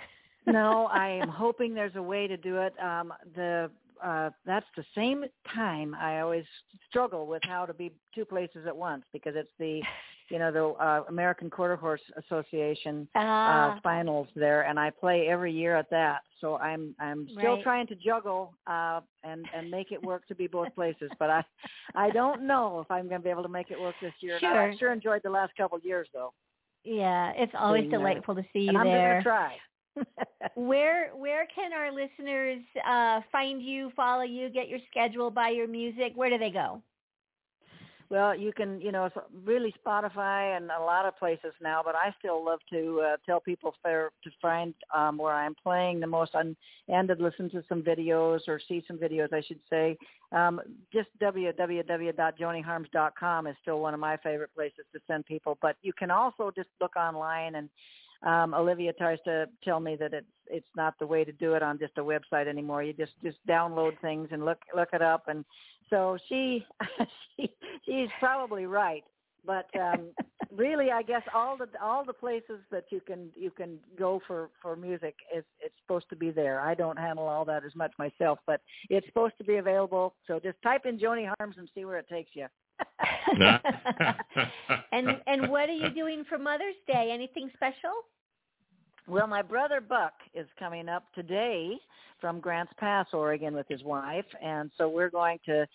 no, 0.47 0.85
I 0.91 1.09
am 1.09 1.29
hoping 1.29 1.75
there's 1.75 1.95
a 1.95 2.01
way 2.01 2.25
to 2.25 2.37
do 2.37 2.57
it. 2.57 2.73
Um, 2.81 3.13
the 3.35 3.69
uh, 4.03 4.29
that's 4.45 4.65
the 4.75 4.83
same 4.95 5.25
time 5.53 5.95
I 5.95 6.19
always 6.21 6.45
struggle 6.89 7.27
with 7.27 7.41
how 7.43 7.65
to 7.65 7.73
be 7.73 7.91
two 8.13 8.25
places 8.25 8.65
at 8.67 8.75
once 8.75 9.03
because 9.13 9.33
it's 9.35 9.51
the 9.59 9.81
you 10.29 10.37
know 10.39 10.51
the 10.51 10.65
uh, 10.83 11.03
American 11.09 11.49
Quarter 11.49 11.75
Horse 11.75 12.01
Association 12.17 13.07
Ah, 13.15 13.75
uh, 13.75 13.79
finals 13.81 14.27
there, 14.35 14.61
and 14.63 14.79
I 14.79 14.89
play 14.91 15.27
every 15.27 15.51
year 15.51 15.75
at 15.75 15.89
that. 15.89 16.19
So 16.39 16.57
I'm 16.57 16.95
I'm 16.99 17.27
still 17.37 17.53
Right. 17.55 17.63
trying 17.63 17.87
to 17.87 17.95
juggle 17.95 18.53
uh, 18.67 19.01
and 19.23 19.47
and 19.55 19.69
make 19.71 19.91
it 19.91 20.01
work 20.01 20.27
to 20.27 20.35
be 20.35 20.47
both 20.47 20.73
places. 20.75 21.11
But 21.19 21.29
I 21.29 21.43
I 21.95 22.09
don't 22.11 22.45
know 22.45 22.79
if 22.79 22.89
I'm 22.91 23.07
going 23.09 23.21
to 23.21 23.23
be 23.23 23.29
able 23.31 23.43
to 23.43 23.49
make 23.49 23.71
it 23.71 23.79
work 23.79 23.95
this 24.01 24.13
year. 24.21 24.37
And 24.37 24.45
I 24.45 24.69
Sure. 24.69 24.75
sure 24.79 24.93
enjoyed 24.93 25.21
the 25.23 25.29
last 25.29 25.53
couple 25.57 25.77
of 25.77 25.83
years 25.85 26.07
though, 26.13 26.31
yeah, 26.83 27.31
it's 27.35 27.53
always 27.57 27.81
Being 27.81 27.91
there. 27.91 27.99
delightful 27.99 28.35
to 28.35 28.43
see 28.53 28.59
you 28.59 28.69
and 28.69 28.77
I'm 28.77 28.85
there. 28.87 29.07
going 29.07 29.17
to 29.17 29.23
try. 29.23 29.57
Where 30.55 31.09
where 31.09 31.45
can 31.53 31.73
our 31.73 31.91
listeners 31.91 32.63
uh, 32.87 33.19
find 33.31 33.61
you, 33.61 33.91
follow 33.95 34.23
you, 34.23 34.49
get 34.49 34.69
your 34.69 34.79
schedule, 34.89 35.29
buy 35.29 35.49
your 35.49 35.67
music? 35.67 36.13
Where 36.15 36.29
do 36.29 36.37
they 36.37 36.49
go? 36.49 36.81
Well, 38.09 38.35
you 38.35 38.51
can, 38.51 38.81
you 38.81 38.91
know, 38.91 39.05
it's 39.05 39.15
really 39.45 39.71
Spotify 39.85 40.57
and 40.57 40.71
a 40.71 40.83
lot 40.83 41.05
of 41.05 41.15
places 41.19 41.53
now, 41.61 41.83
but 41.85 41.93
I 41.95 42.11
still 42.17 42.43
love 42.43 42.57
to 42.71 43.01
uh, 43.01 43.17
tell 43.23 43.39
people 43.39 43.75
fair 43.83 44.09
to 44.23 44.31
find 44.41 44.73
um, 44.95 45.19
where 45.19 45.33
I'm 45.33 45.53
playing 45.53 45.99
the 45.99 46.07
most 46.07 46.33
on, 46.33 46.57
and 46.87 47.07
to 47.07 47.13
listen 47.19 47.51
to 47.51 47.63
some 47.69 47.83
videos 47.83 48.47
or 48.47 48.59
see 48.67 48.83
some 48.87 48.97
videos, 48.97 49.31
I 49.31 49.41
should 49.41 49.59
say. 49.69 49.95
Um, 50.31 50.59
just 50.91 51.09
www.joniharms.com 51.21 53.47
is 53.47 53.55
still 53.61 53.79
one 53.79 53.93
of 53.93 53.99
my 53.99 54.17
favorite 54.17 54.55
places 54.55 54.85
to 54.93 54.99
send 55.05 55.27
people, 55.27 55.59
but 55.61 55.75
you 55.83 55.93
can 55.93 56.09
also 56.09 56.51
just 56.55 56.69
look 56.81 56.95
online 56.95 57.53
and 57.55 57.69
um, 58.23 58.53
Olivia 58.53 58.93
tries 58.93 59.19
to 59.25 59.47
tell 59.63 59.79
me 59.79 59.95
that 59.95 60.13
it's 60.13 60.27
it's 60.47 60.67
not 60.75 60.97
the 60.99 61.05
way 61.05 61.23
to 61.23 61.31
do 61.31 61.53
it 61.53 61.61
on 61.61 61.77
just 61.77 61.97
a 61.97 62.01
website 62.01 62.47
anymore. 62.47 62.83
You 62.83 62.93
just 62.93 63.13
just 63.23 63.37
download 63.47 63.99
things 64.01 64.29
and 64.31 64.43
look 64.43 64.59
look 64.75 64.89
it 64.93 65.01
up, 65.01 65.27
and 65.27 65.45
so 65.89 66.17
she 66.27 66.65
she 67.37 67.49
she's 67.85 68.09
probably 68.19 68.65
right. 68.65 69.03
But 69.45 69.67
um, 69.79 70.09
really, 70.55 70.91
I 70.91 71.01
guess 71.01 71.21
all 71.33 71.55
the 71.55 71.67
all 71.81 72.03
the 72.03 72.13
places 72.13 72.59
that 72.71 72.85
you 72.89 72.99
can 72.99 73.29
you 73.35 73.51
can 73.51 73.77
go 73.97 74.21
for 74.27 74.49
for 74.61 74.75
music 74.75 75.15
is 75.35 75.45
it's 75.61 75.75
supposed 75.81 76.09
to 76.09 76.15
be 76.15 76.31
there. 76.31 76.59
I 76.59 76.73
don't 76.73 76.99
handle 76.99 77.27
all 77.27 77.45
that 77.45 77.63
as 77.63 77.75
much 77.75 77.93
myself, 77.97 78.39
but 78.45 78.61
it's 78.89 79.07
supposed 79.07 79.37
to 79.37 79.45
be 79.45 79.57
available. 79.57 80.15
So 80.27 80.39
just 80.39 80.61
type 80.61 80.85
in 80.85 80.99
Joni 80.99 81.31
Harms 81.37 81.55
and 81.57 81.69
see 81.73 81.85
where 81.85 81.97
it 81.97 82.09
takes 82.09 82.31
you. 82.33 82.47
and 84.91 85.21
and 85.27 85.49
what 85.49 85.69
are 85.69 85.73
you 85.73 85.89
doing 85.91 86.23
for 86.27 86.37
Mother's 86.37 86.75
Day? 86.87 87.11
Anything 87.13 87.49
special? 87.53 87.93
Well, 89.07 89.27
my 89.27 89.41
brother 89.41 89.81
Buck 89.81 90.13
is 90.33 90.47
coming 90.59 90.87
up 90.87 91.03
today 91.15 91.77
from 92.21 92.39
Grants 92.39 92.73
Pass, 92.77 93.07
Oregon, 93.13 93.55
with 93.55 93.67
his 93.67 93.83
wife, 93.83 94.25
and 94.43 94.69
so 94.77 94.87
we're 94.87 95.09
going 95.09 95.39
to 95.45 95.65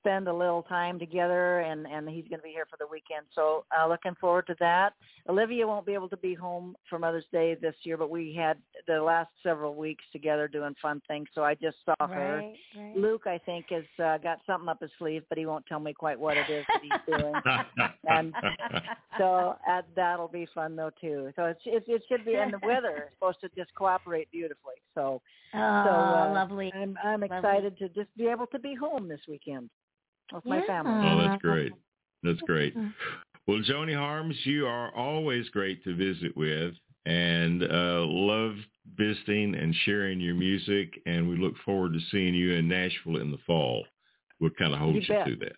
spend 0.00 0.28
a 0.28 0.32
little 0.32 0.62
time 0.62 0.98
together, 0.98 1.60
and 1.60 1.86
and 1.86 2.08
he's 2.08 2.26
going 2.28 2.40
to 2.40 2.44
be 2.44 2.50
here 2.50 2.66
for 2.68 2.76
the 2.78 2.86
weekend. 2.86 3.26
So, 3.34 3.64
uh, 3.76 3.86
looking 3.88 4.14
forward 4.20 4.46
to 4.48 4.56
that. 4.60 4.94
Olivia 5.28 5.66
won't 5.66 5.86
be 5.86 5.94
able 5.94 6.08
to 6.08 6.16
be 6.16 6.34
home 6.34 6.76
for 6.88 6.98
Mother's 6.98 7.24
Day 7.32 7.56
this 7.60 7.74
year, 7.82 7.96
but 7.96 8.10
we 8.10 8.34
had 8.34 8.58
the 8.86 9.00
last 9.00 9.30
several 9.42 9.74
weeks 9.74 10.04
together 10.12 10.48
doing 10.48 10.74
fun 10.80 11.00
things. 11.06 11.28
So 11.34 11.44
I 11.44 11.54
just 11.54 11.76
saw 11.84 12.06
her. 12.06 12.38
Right, 12.38 12.54
right. 12.76 12.96
Luke, 12.96 13.26
I 13.26 13.38
think, 13.38 13.66
has 13.70 13.84
uh, 14.02 14.18
got 14.18 14.38
something 14.46 14.68
up 14.68 14.80
his 14.80 14.90
sleeve, 14.98 15.22
but 15.28 15.38
he 15.38 15.46
won't 15.46 15.66
tell 15.66 15.80
me 15.80 15.92
quite 15.92 16.18
what 16.18 16.36
it 16.36 16.50
is 16.50 16.64
that 16.68 16.82
he's 16.82 17.16
doing. 17.16 17.34
And 18.08 18.34
so 19.18 19.56
uh, 19.68 19.82
that'll 19.94 20.26
be 20.26 20.46
fun 20.54 20.74
though 20.74 20.90
too. 21.00 21.30
So 21.36 21.44
it's, 21.44 21.60
it 21.64 21.84
it 21.86 22.02
should 22.08 22.24
be, 22.24 22.34
and 22.34 22.52
the 22.52 22.58
weather 22.66 23.04
is 23.06 23.14
supposed 23.14 23.40
to 23.42 23.50
just 23.56 23.72
cooperate 23.74 24.30
beautifully. 24.32 24.74
So 24.94 25.20
Oh, 25.52 25.84
so 25.84 25.90
uh, 25.90 26.32
lovely. 26.32 26.72
I'm 26.74 26.96
I'm 27.02 27.20
Lovely. 27.20 27.36
excited 27.36 27.78
to 27.78 27.88
just 27.88 28.14
be 28.16 28.28
able 28.28 28.46
to 28.48 28.58
be 28.58 28.74
home 28.74 29.08
this 29.08 29.20
weekend 29.28 29.68
with 30.32 30.44
my 30.44 30.62
family. 30.66 30.92
oh, 30.92 31.28
that's 31.28 31.42
great. 31.42 31.72
That's 32.22 32.40
great. 32.42 32.74
Well, 33.46 33.58
Joni 33.68 33.96
Harms, 33.96 34.36
you 34.44 34.66
are 34.66 34.94
always 34.94 35.48
great 35.48 35.82
to 35.84 35.96
visit 35.96 36.36
with 36.36 36.74
and 37.06 37.62
uh, 37.62 38.04
love 38.06 38.54
visiting 38.96 39.54
and 39.54 39.74
sharing 39.84 40.20
your 40.20 40.34
music. 40.34 41.00
And 41.06 41.28
we 41.28 41.36
look 41.36 41.54
forward 41.64 41.92
to 41.94 42.00
seeing 42.10 42.34
you 42.34 42.52
in 42.54 42.68
Nashville 42.68 43.16
in 43.16 43.30
the 43.30 43.38
fall. 43.46 43.84
We'll 44.40 44.50
kind 44.50 44.72
of 44.72 44.78
hold 44.78 44.94
You 44.94 45.00
you, 45.00 45.24
to 45.24 45.36
that. 45.40 45.56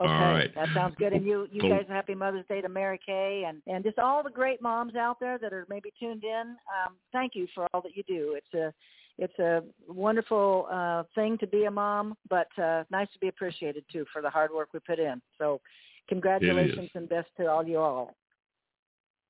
Okay, 0.00 0.12
All 0.12 0.32
right. 0.32 0.54
that 0.54 0.68
sounds 0.74 0.94
good. 0.98 1.14
And 1.14 1.24
you, 1.24 1.48
you 1.50 1.62
guys, 1.62 1.86
happy 1.88 2.14
Mother's 2.14 2.44
Day 2.48 2.60
to 2.60 2.68
Mary 2.68 3.00
Kay, 3.04 3.44
and 3.48 3.62
and 3.66 3.82
just 3.82 3.98
all 3.98 4.22
the 4.22 4.30
great 4.30 4.60
moms 4.60 4.94
out 4.94 5.18
there 5.20 5.38
that 5.38 5.54
are 5.54 5.66
maybe 5.70 5.90
tuned 5.98 6.22
in. 6.22 6.48
Um, 6.50 6.96
thank 7.12 7.34
you 7.34 7.46
for 7.54 7.66
all 7.72 7.80
that 7.80 7.96
you 7.96 8.02
do. 8.06 8.36
It's 8.36 8.54
a 8.54 8.74
it's 9.18 9.38
a 9.38 9.62
wonderful 9.88 10.68
uh, 10.70 11.04
thing 11.14 11.38
to 11.38 11.46
be 11.46 11.64
a 11.64 11.70
mom, 11.70 12.16
but 12.28 12.48
uh, 12.62 12.84
nice 12.90 13.08
to 13.12 13.18
be 13.20 13.28
appreciated 13.28 13.84
too 13.92 14.04
for 14.12 14.22
the 14.22 14.30
hard 14.30 14.50
work 14.52 14.68
we 14.72 14.80
put 14.80 14.98
in. 14.98 15.20
So, 15.38 15.60
congratulations 16.08 16.90
and 16.94 17.08
best 17.08 17.28
to 17.38 17.50
all 17.50 17.66
you 17.66 17.78
all. 17.78 18.14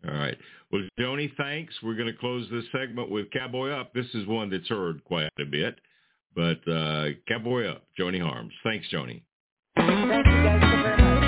All 0.06 0.14
right. 0.14 0.36
Well, 0.72 0.82
Joni, 0.98 1.30
thanks. 1.36 1.74
We're 1.82 1.94
going 1.94 2.12
to 2.12 2.18
close 2.18 2.46
this 2.50 2.64
segment 2.72 3.10
with 3.10 3.30
Cowboy 3.30 3.70
Up. 3.70 3.92
This 3.94 4.06
is 4.14 4.26
one 4.26 4.50
that's 4.50 4.68
heard 4.68 5.02
quite 5.04 5.30
a 5.38 5.44
bit, 5.44 5.78
but 6.34 6.58
uh, 6.70 7.08
Cowboy 7.28 7.66
Up, 7.66 7.84
Joni 7.98 8.20
Harms. 8.20 8.52
Thanks, 8.62 8.86
Joni. 8.92 9.22
Thank 9.76 10.26
you 10.26 10.42
guys 10.42 10.60
so 10.60 10.82
very 10.82 11.02
much. 11.02 11.22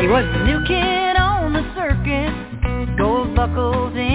He 0.00 0.08
was 0.08 0.24
the 0.34 0.44
new 0.44 0.62
kid 0.66 1.16
on 1.16 1.52
the 1.54 1.62
circuit, 1.74 2.98
gold 2.98 3.34
buckles 3.34 3.94
in 3.96 3.96
his 3.96 4.02
eyes. 4.02 4.13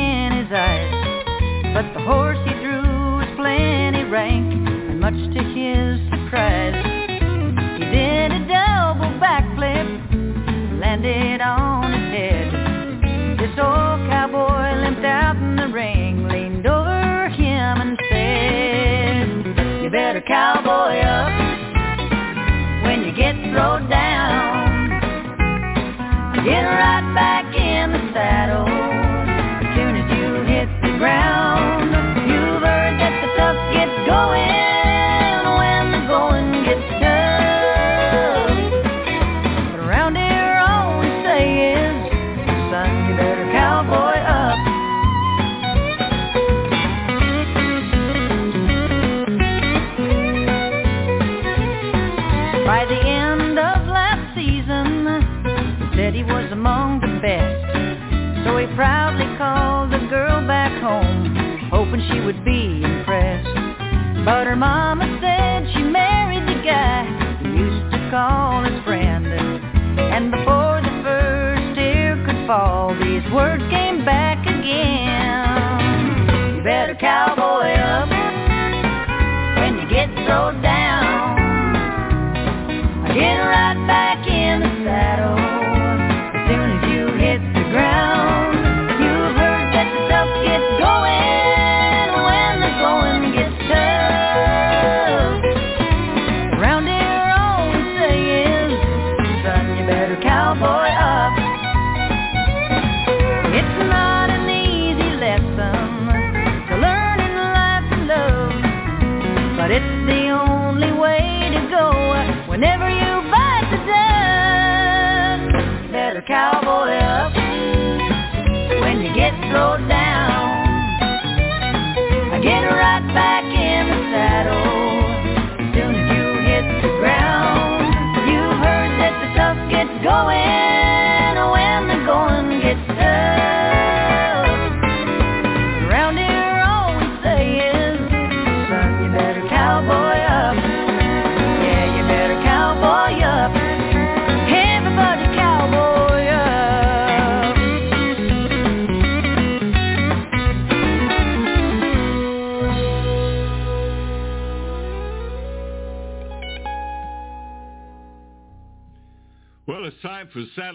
But 1.79 1.93
the 1.93 2.01
horse 2.01 2.37
he 2.43 2.51
drew 2.55 3.15
was 3.19 3.27
plenty 3.37 4.03
rank, 4.03 4.51
and 4.51 4.99
much 4.99 5.13
to 5.13 5.41
his 5.55 5.97
surprise, 6.11 6.75
he 7.79 7.85
did 7.85 8.33
a 8.33 8.39
double 8.39 9.17
backflip, 9.17 9.87
landed 10.81 11.39
on 11.39 11.93
his 11.93 12.11
head. 12.11 13.39
This 13.39 13.57
old 13.57 14.09
cowboy 14.11 14.81
limped 14.81 15.05
out 15.05 15.37
in 15.37 15.55
the 15.55 15.69
ring, 15.69 16.27
leaned 16.27 16.67
over 16.67 17.29
him 17.29 17.79
and 17.79 17.97
said, 18.11 19.81
You 19.81 19.89
better 19.89 20.19
cowboy 20.19 20.68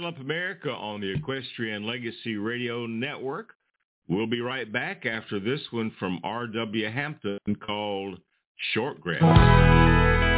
Up 0.05 0.19
America 0.19 0.71
on 0.71 1.01
the 1.01 1.15
Equestrian 1.15 1.87
Legacy 1.87 2.37
Radio 2.37 2.87
Network. 2.87 3.55
We'll 4.07 4.27
be 4.27 4.41
right 4.41 4.71
back 4.71 5.07
after 5.07 5.41
this 5.41 5.61
one 5.71 5.93
from 5.99 6.21
R.W. 6.23 6.91
Hampton 6.91 7.39
called 7.65 8.21
Shortgrass. 8.75 9.21
There 9.21 10.34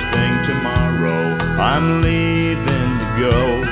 First 0.00 0.14
thing 0.14 0.34
tomorrow, 0.46 1.36
I'm 1.60 2.00
leaving 2.00 2.90
to 3.00 3.08
go 3.20 3.62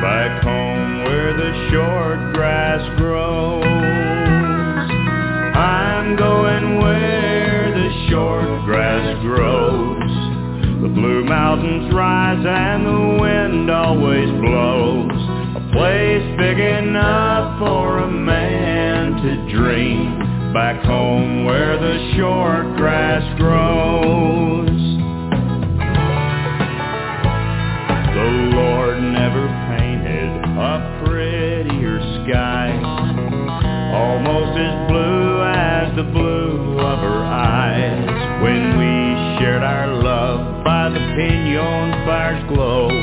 back 0.00 0.42
home 0.42 1.04
where 1.04 1.36
the 1.36 1.52
short 1.70 2.32
grass 2.32 2.80
grows. 2.98 3.64
I'm 5.54 6.16
going 6.16 6.78
where 6.80 7.70
the 7.74 8.08
short 8.08 8.64
grass 8.64 9.20
grows. 9.22 10.10
The 10.82 10.88
blue 10.88 11.24
mountains 11.24 11.92
rise 11.94 12.46
and 12.46 12.86
the 12.86 13.18
wind 13.20 13.70
always 13.70 14.30
blows. 14.40 15.10
A 15.56 15.70
place 15.72 16.38
big 16.38 16.58
enough 16.58 17.58
for 17.58 17.98
a 17.98 18.10
man 18.10 19.16
to 19.22 19.54
dream. 19.54 20.52
Back 20.54 20.82
home 20.84 21.44
where 21.44 21.78
the 21.78 22.14
short 22.16 22.76
grass 22.76 23.22
grows. 23.38 23.63
Glow. 42.54 42.93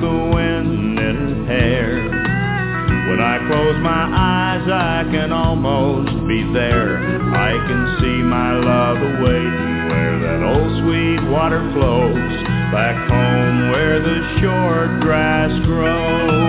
The 0.00 0.30
wind 0.34 0.98
in 0.98 1.16
her 1.16 1.44
hair. 1.46 2.08
When 3.10 3.20
I 3.20 3.36
close 3.46 3.76
my 3.82 4.08
eyes, 4.08 4.64
I 4.70 5.04
can 5.12 5.30
almost 5.32 6.08
be 6.26 6.42
there. 6.54 6.96
I 7.34 7.52
can 7.68 7.98
see 8.00 8.22
my 8.22 8.56
love 8.56 8.96
awaiting 8.96 9.88
where 9.92 10.16
that 10.24 10.40
old 10.42 10.72
sweet 10.82 11.20
water 11.28 11.60
flows. 11.74 12.16
Back 12.72 12.96
home 13.10 13.70
where 13.72 14.00
the 14.00 14.40
short 14.40 15.00
grass 15.02 15.50
grows. 15.66 16.40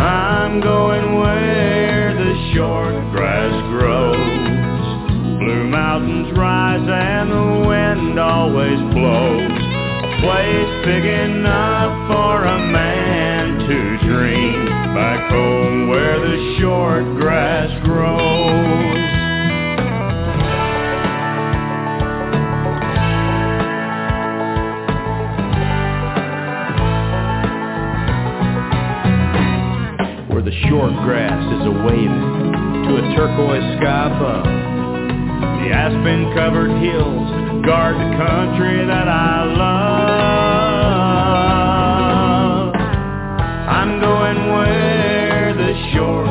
I'm 0.00 0.60
going 0.60 1.20
where 1.20 2.14
the 2.14 2.54
short 2.54 3.12
grass 3.12 3.54
grows. 3.70 5.38
Blue 5.38 5.68
mountains 5.68 6.36
rise 6.36 6.88
and 6.90 7.30
the 7.30 7.68
wind 7.68 8.18
always 8.18 8.80
blows. 8.94 9.57
Place 10.20 10.84
big 10.84 11.04
enough 11.04 12.10
for 12.10 12.44
a 12.44 12.58
man 12.58 13.58
to 13.68 13.98
dream. 14.06 14.66
Back 14.94 15.30
home 15.30 15.88
where 15.88 16.18
the 16.18 16.58
short 16.60 17.04
grass 17.20 17.70
grows. 17.84 18.18
Where 30.28 30.42
the 30.42 30.52
short 30.68 30.92
grass 31.04 31.40
is 31.54 31.66
a 31.66 31.70
waving 31.86 32.52
to 32.88 32.96
a 32.96 33.02
turquoise 33.14 33.78
sky 33.78 34.06
above. 34.06 34.44
The 35.62 35.70
aspen-covered 35.72 36.82
hills 36.82 37.64
guard 37.64 37.96
the 37.96 38.16
country 38.16 38.84
that 38.86 39.08
I 39.08 39.44
love. 39.44 40.07
Going 44.00 44.52
where 44.52 45.54
the 45.54 45.72
short 45.92 46.27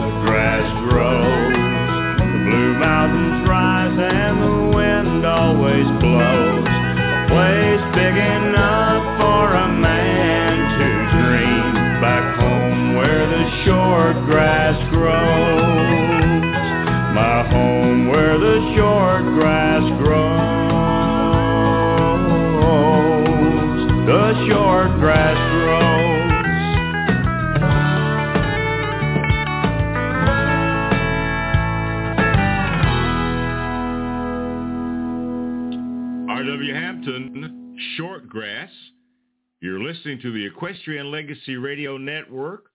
listening 39.97 40.21
to 40.21 40.31
the 40.31 40.45
Equestrian 40.45 41.09
Legacy 41.09 41.55
Radio 41.55 41.97
Network, 41.97 42.65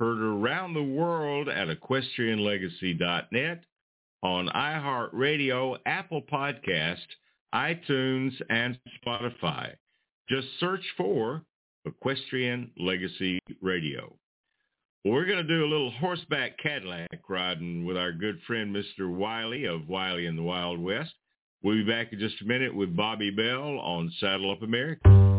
heard 0.00 0.18
around 0.18 0.74
the 0.74 0.82
world 0.82 1.48
at 1.48 1.68
equestrianlegacy.net, 1.68 3.64
on 4.24 4.48
iHeartRadio, 4.48 5.76
Apple 5.86 6.22
Podcast, 6.22 6.96
iTunes, 7.54 8.32
and 8.50 8.76
Spotify. 8.98 9.74
Just 10.28 10.48
search 10.58 10.82
for 10.96 11.42
Equestrian 11.84 12.72
Legacy 12.76 13.38
Radio. 13.60 14.12
We're 15.04 15.26
going 15.26 15.46
to 15.46 15.56
do 15.56 15.64
a 15.64 15.70
little 15.70 15.92
horseback 15.92 16.58
Cadillac 16.58 17.20
riding 17.28 17.84
with 17.84 17.96
our 17.96 18.10
good 18.10 18.40
friend 18.44 18.74
Mr. 18.74 19.08
Wiley 19.08 19.66
of 19.66 19.88
Wiley 19.88 20.26
in 20.26 20.34
the 20.34 20.42
Wild 20.42 20.80
West. 20.80 21.12
We'll 21.62 21.76
be 21.76 21.84
back 21.84 22.12
in 22.12 22.18
just 22.18 22.42
a 22.42 22.44
minute 22.44 22.74
with 22.74 22.96
Bobbi 22.96 23.36
Bell 23.36 23.78
on 23.78 24.12
Saddle 24.18 24.50
Up 24.50 24.62
America. 24.62 25.31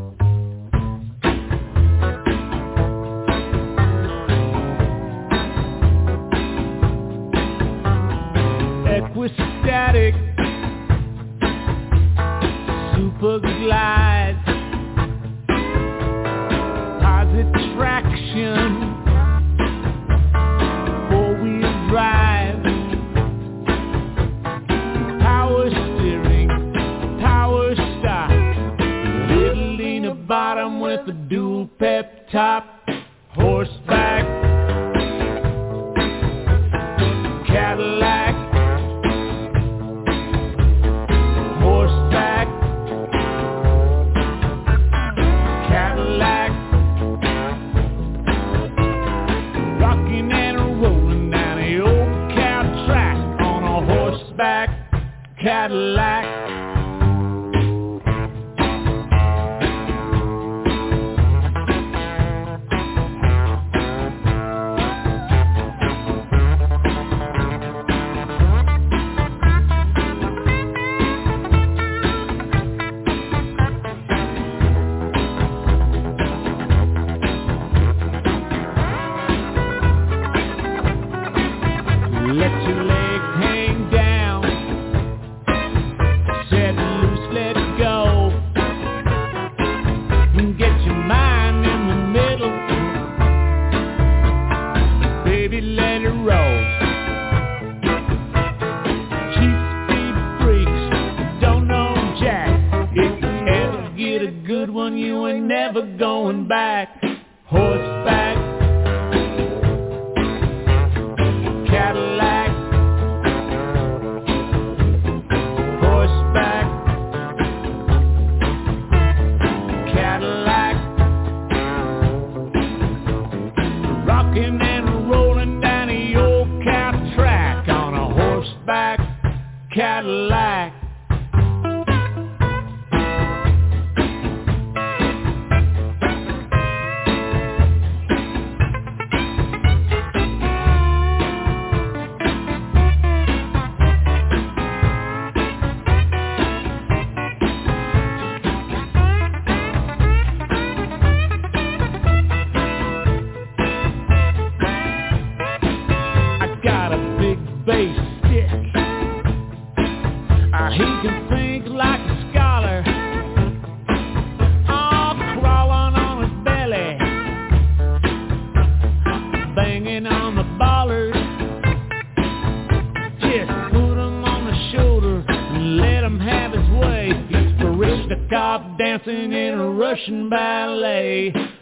Ballet. 180.09 181.52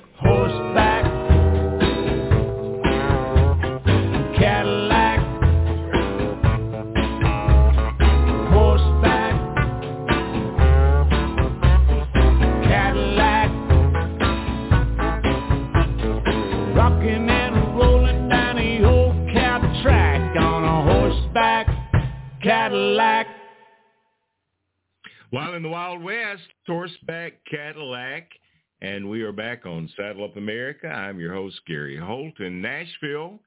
Are 29.32 29.34
back 29.34 29.66
on 29.66 29.90
Saddle 29.96 30.26
Up 30.26 30.36
America. 30.36 30.88
I'm 30.88 31.18
your 31.18 31.34
host, 31.34 31.62
Gary 31.66 31.96
Holt 31.96 32.38
in 32.42 32.62
Nashville 32.62 33.40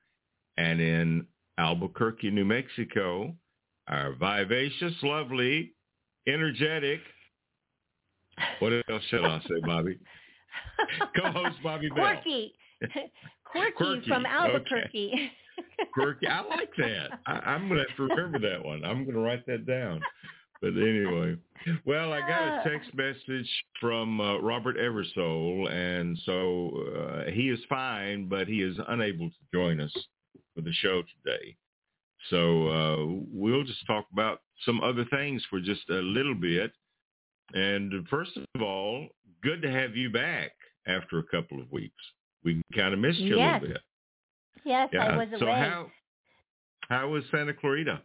and 0.56 0.80
in 0.80 1.26
Albuquerque, 1.58 2.30
New 2.30 2.46
Mexico. 2.46 3.34
Our 3.86 4.14
vivacious, 4.14 4.94
lovely, 5.02 5.74
energetic, 6.26 7.00
what 8.60 8.72
else 8.88 9.02
shall 9.10 9.26
I 9.26 9.40
say, 9.40 9.60
Bobbi? 9.62 9.98
Co-host 11.20 11.58
Bobbi 11.62 11.94
Bell. 11.94 12.02
Quirky. 12.02 12.54
Quirky, 13.44 14.08
from 14.08 14.24
okay. 14.24 14.34
Albuquerque. 14.34 15.32
Quirky. 15.92 16.26
I 16.28 16.40
like 16.46 16.70
that. 16.78 17.20
I, 17.26 17.32
I'm 17.32 17.68
going 17.68 17.82
to 17.82 17.86
have 17.86 17.96
to 17.98 18.02
remember 18.04 18.38
that 18.38 18.64
one. 18.64 18.86
I'm 18.86 19.04
going 19.04 19.16
to 19.16 19.20
write 19.20 19.44
that 19.48 19.66
down. 19.66 20.00
But 20.60 20.74
anyway, 20.76 21.36
well, 21.84 22.12
I 22.12 22.20
got 22.20 22.42
a 22.42 22.60
text 22.70 22.90
message 22.94 23.48
from 23.80 24.20
uh, 24.20 24.38
Robert 24.38 24.76
Eversole, 24.78 25.70
and 25.70 26.18
so 26.24 26.70
uh, 26.96 27.30
he 27.30 27.50
is 27.50 27.60
fine, 27.68 28.28
but 28.28 28.46
he 28.48 28.62
is 28.62 28.76
unable 28.88 29.28
to 29.28 29.36
join 29.52 29.80
us 29.80 29.92
for 30.54 30.62
the 30.62 30.72
show 30.72 31.02
today. 31.22 31.56
So 32.30 32.68
uh, 32.68 32.96
we'll 33.30 33.64
just 33.64 33.86
talk 33.86 34.06
about 34.12 34.40
some 34.64 34.80
other 34.80 35.04
things 35.10 35.44
for 35.50 35.60
just 35.60 35.88
a 35.90 35.94
little 36.00 36.34
bit. 36.34 36.72
And 37.52 38.08
first 38.08 38.30
of 38.54 38.62
all, 38.62 39.08
good 39.42 39.60
to 39.62 39.70
have 39.70 39.94
you 39.96 40.10
back 40.10 40.52
after 40.86 41.18
a 41.18 41.22
couple 41.24 41.60
of 41.60 41.70
weeks. 41.70 41.94
We 42.42 42.62
kind 42.74 42.94
of 42.94 43.00
missed 43.00 43.18
you 43.18 43.36
a 43.36 43.38
little 43.38 43.68
bit. 43.68 43.82
yes, 44.64 44.88
I 44.92 44.96
Yeah. 44.96 45.16
was 45.16 45.28
so 45.38 45.46
away. 45.46 45.58
how 45.58 45.90
how 46.88 47.08
was 47.08 47.24
Santa 47.30 47.52
Clarita? 47.54 48.00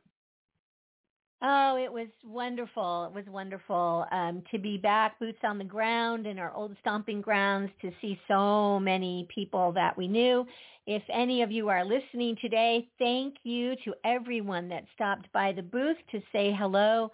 Oh, 1.42 1.78
it 1.78 1.92
was 1.92 2.10
wonderful. 2.26 3.06
It 3.06 3.14
was 3.14 3.24
wonderful 3.28 4.06
um, 4.12 4.44
to 4.52 4.58
be 4.58 4.78
back, 4.78 5.18
boots 5.20 5.40
on 5.44 5.58
the 5.58 5.64
ground 5.64 6.28
in 6.28 6.38
our 6.38 6.54
old 6.54 6.76
stomping 6.82 7.22
grounds, 7.22 7.72
to 7.82 7.92
see 8.02 8.20
so 8.28 8.78
many 8.78 9.26
people 9.34 9.72
that 9.72 9.98
we 9.98 10.10
knew. 10.10 10.46
If 10.86 11.02
any 11.10 11.42
of 11.42 11.50
you 11.50 11.70
are 11.70 11.86
listening 11.86 12.36
today, 12.42 12.90
thank 13.00 13.36
you 13.44 13.76
to 13.86 13.94
everyone 14.04 14.68
that 14.70 14.84
stopped 14.96 15.32
by 15.32 15.54
the 15.54 15.62
booth 15.62 15.96
to 16.12 16.22
say 16.34 16.54
hello 16.54 17.10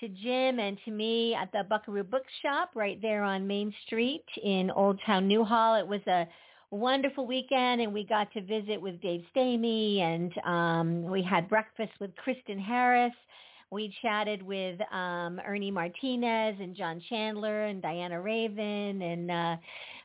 to 0.00 0.08
Jim 0.08 0.60
and 0.60 0.78
to 0.84 0.92
me 0.92 1.34
at 1.34 1.50
the 1.50 1.64
Buckaroo 1.68 2.04
Bookshop 2.04 2.70
right 2.76 3.00
there 3.02 3.24
on 3.24 3.48
Main 3.48 3.74
Street 3.84 4.24
in 4.44 4.70
Old 4.70 5.00
Town 5.04 5.26
Newhall. 5.26 5.74
It 5.74 5.86
was 5.86 6.06
a 6.06 6.28
wonderful 6.70 7.26
weekend 7.26 7.80
and 7.80 7.92
we 7.92 8.04
got 8.04 8.32
to 8.34 8.42
visit 8.42 8.80
with 8.80 9.00
Dave 9.00 9.24
Stamey 9.34 10.00
and 10.00 10.32
um, 10.44 11.02
we 11.10 11.22
had 11.22 11.48
breakfast 11.48 11.92
with 11.98 12.14
Kristyn 12.16 12.60
Harris. 12.60 13.14
We 13.70 13.94
chatted 14.00 14.42
with 14.42 14.80
um, 14.92 15.40
Ernie 15.44 15.70
Martinez 15.70 16.56
and 16.60 16.76
John 16.76 17.02
Chandler 17.08 17.62
and 17.62 17.82
Diana 17.82 18.20
Raven 18.20 19.02
and 19.02 19.30
uh, 19.30 19.56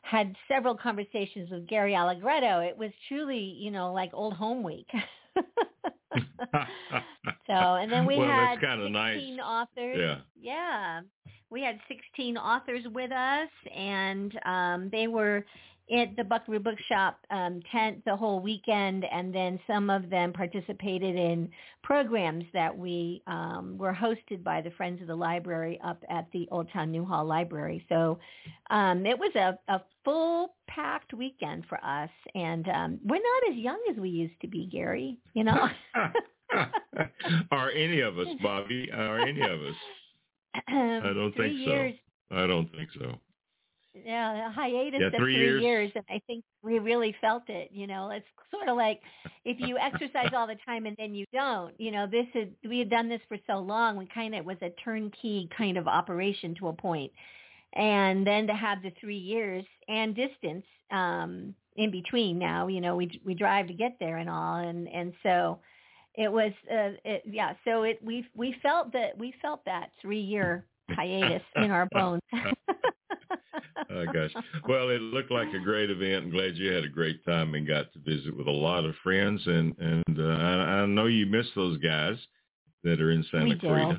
had 0.02 0.34
several 0.48 0.76
conversations 0.76 1.50
with 1.50 1.68
Gary 1.68 1.94
Allegretto. 1.94 2.60
It 2.60 2.76
was 2.76 2.90
truly, 3.08 3.38
you 3.38 3.70
know, 3.70 3.92
like 3.92 4.10
old 4.12 4.34
home 4.34 4.62
week. 4.64 4.88
so, 7.46 7.52
and 7.52 7.90
then 7.90 8.04
we 8.04 8.18
well, 8.18 8.28
had 8.28 8.56
that's 8.56 8.64
kind 8.64 8.82
of 8.82 8.88
16 8.88 9.36
nice. 9.36 9.44
authors. 9.44 9.96
Yeah. 9.98 10.18
Yeah. 10.40 11.00
We 11.50 11.62
had 11.62 11.78
16 11.86 12.36
authors 12.36 12.84
with 12.92 13.12
us 13.12 13.48
and 13.76 14.38
um, 14.44 14.88
they 14.90 15.06
were 15.06 15.44
at 15.92 16.16
the 16.16 16.24
Buckaroo 16.24 16.58
Bookshop 16.58 17.18
um, 17.30 17.60
tent 17.70 18.02
the 18.04 18.16
whole 18.16 18.40
weekend, 18.40 19.04
and 19.10 19.34
then 19.34 19.58
some 19.66 19.90
of 19.90 20.08
them 20.08 20.32
participated 20.32 21.16
in 21.16 21.50
programs 21.82 22.44
that 22.52 22.76
we 22.76 23.22
um, 23.26 23.76
were 23.78 23.92
hosted 23.92 24.42
by 24.42 24.60
the 24.60 24.70
Friends 24.72 25.00
of 25.02 25.08
the 25.08 25.14
Library 25.14 25.78
up 25.84 26.02
at 26.08 26.26
the 26.32 26.48
Old 26.50 26.68
Town 26.72 26.90
Newhall 26.90 27.24
Library. 27.24 27.84
So 27.88 28.18
um, 28.70 29.04
it 29.04 29.18
was 29.18 29.34
a, 29.34 29.58
a 29.72 29.80
full-packed 30.04 31.12
weekend 31.14 31.64
for 31.68 31.82
us, 31.84 32.10
and 32.34 32.68
um, 32.68 33.00
we're 33.04 33.16
not 33.16 33.52
as 33.52 33.56
young 33.56 33.80
as 33.90 33.96
we 33.96 34.08
used 34.08 34.40
to 34.40 34.48
be, 34.48 34.66
Gary. 34.66 35.18
You 35.34 35.44
know. 35.44 35.68
are 37.50 37.70
any 37.70 38.00
of 38.00 38.18
us, 38.18 38.28
Bobbi? 38.42 38.92
Are 38.96 39.20
any 39.20 39.42
of 39.42 39.60
us? 39.62 39.76
I 40.68 41.12
don't 41.14 41.34
think 41.36 41.58
years, 41.58 41.94
so. 42.30 42.36
I 42.36 42.46
don't 42.46 42.70
think 42.72 42.88
so. 42.98 43.18
Yeah, 44.04 44.48
a 44.48 44.50
hiatus 44.50 45.00
Yeah, 45.00 45.06
of 45.08 45.14
three 45.14 45.34
three 45.34 45.42
years. 45.42 45.62
years, 45.62 45.92
and 45.94 46.04
I 46.10 46.20
think 46.26 46.44
we 46.62 46.78
really 46.78 47.14
felt 47.20 47.44
it. 47.48 47.70
You 47.72 47.86
know, 47.86 48.10
it's 48.10 48.26
sort 48.50 48.68
of 48.68 48.76
like 48.76 49.00
if 49.44 49.58
you 49.60 49.78
exercise 49.78 50.30
all 50.34 50.46
the 50.46 50.56
time 50.66 50.86
and 50.86 50.96
then 50.98 51.14
you 51.14 51.24
don't. 51.32 51.78
You 51.78 51.90
know, 51.92 52.06
this 52.06 52.26
is 52.34 52.48
we 52.68 52.78
had 52.78 52.90
done 52.90 53.08
this 53.08 53.20
for 53.28 53.38
so 53.46 53.58
long. 53.58 53.96
We 53.96 54.06
kind 54.12 54.34
of 54.34 54.38
it 54.40 54.44
was 54.44 54.56
a 54.62 54.70
turnkey 54.84 55.48
kind 55.56 55.76
of 55.76 55.86
operation 55.86 56.54
to 56.56 56.68
a 56.68 56.72
point, 56.72 57.12
and 57.74 58.26
then 58.26 58.46
to 58.48 58.54
have 58.54 58.82
the 58.82 58.92
three 59.00 59.16
years 59.18 59.64
and 59.88 60.14
distance 60.14 60.64
um, 60.90 61.54
in 61.76 61.90
between. 61.90 62.38
Now, 62.38 62.66
you 62.68 62.80
know, 62.80 62.96
we 62.96 63.20
we 63.24 63.34
drive 63.34 63.68
to 63.68 63.74
get 63.74 63.96
there 64.00 64.18
and 64.18 64.28
all, 64.28 64.56
and 64.56 64.88
and 64.88 65.12
so 65.22 65.60
it 66.14 66.30
was 66.30 66.52
uh, 66.70 66.98
it, 67.04 67.22
yeah. 67.26 67.54
So 67.64 67.84
it 67.84 68.00
we 68.04 68.26
we 68.34 68.56
felt 68.62 68.92
that 68.92 69.16
we 69.16 69.34
felt 69.40 69.64
that 69.64 69.90
three 70.00 70.20
year 70.20 70.64
hiatus 70.90 71.42
in 71.56 71.70
our 71.70 71.86
bones. 71.92 72.20
Oh 73.94 74.06
gosh. 74.12 74.32
Well, 74.68 74.88
it 74.90 75.00
looked 75.02 75.30
like 75.30 75.52
a 75.54 75.58
great 75.58 75.90
event. 75.90 76.24
I'm 76.24 76.30
glad 76.30 76.56
you 76.56 76.72
had 76.72 76.84
a 76.84 76.88
great 76.88 77.24
time 77.24 77.54
and 77.54 77.66
got 77.66 77.92
to 77.92 77.98
visit 78.00 78.36
with 78.36 78.46
a 78.46 78.50
lot 78.50 78.84
of 78.84 78.94
friends. 79.02 79.42
And 79.46 79.76
and 79.78 80.18
uh, 80.18 80.22
I, 80.22 80.52
I 80.82 80.86
know 80.86 81.06
you 81.06 81.26
miss 81.26 81.46
those 81.54 81.78
guys 81.78 82.16
that 82.84 83.00
are 83.00 83.10
in 83.10 83.24
Santa 83.30 83.44
We 83.46 83.54
do. 83.56 83.96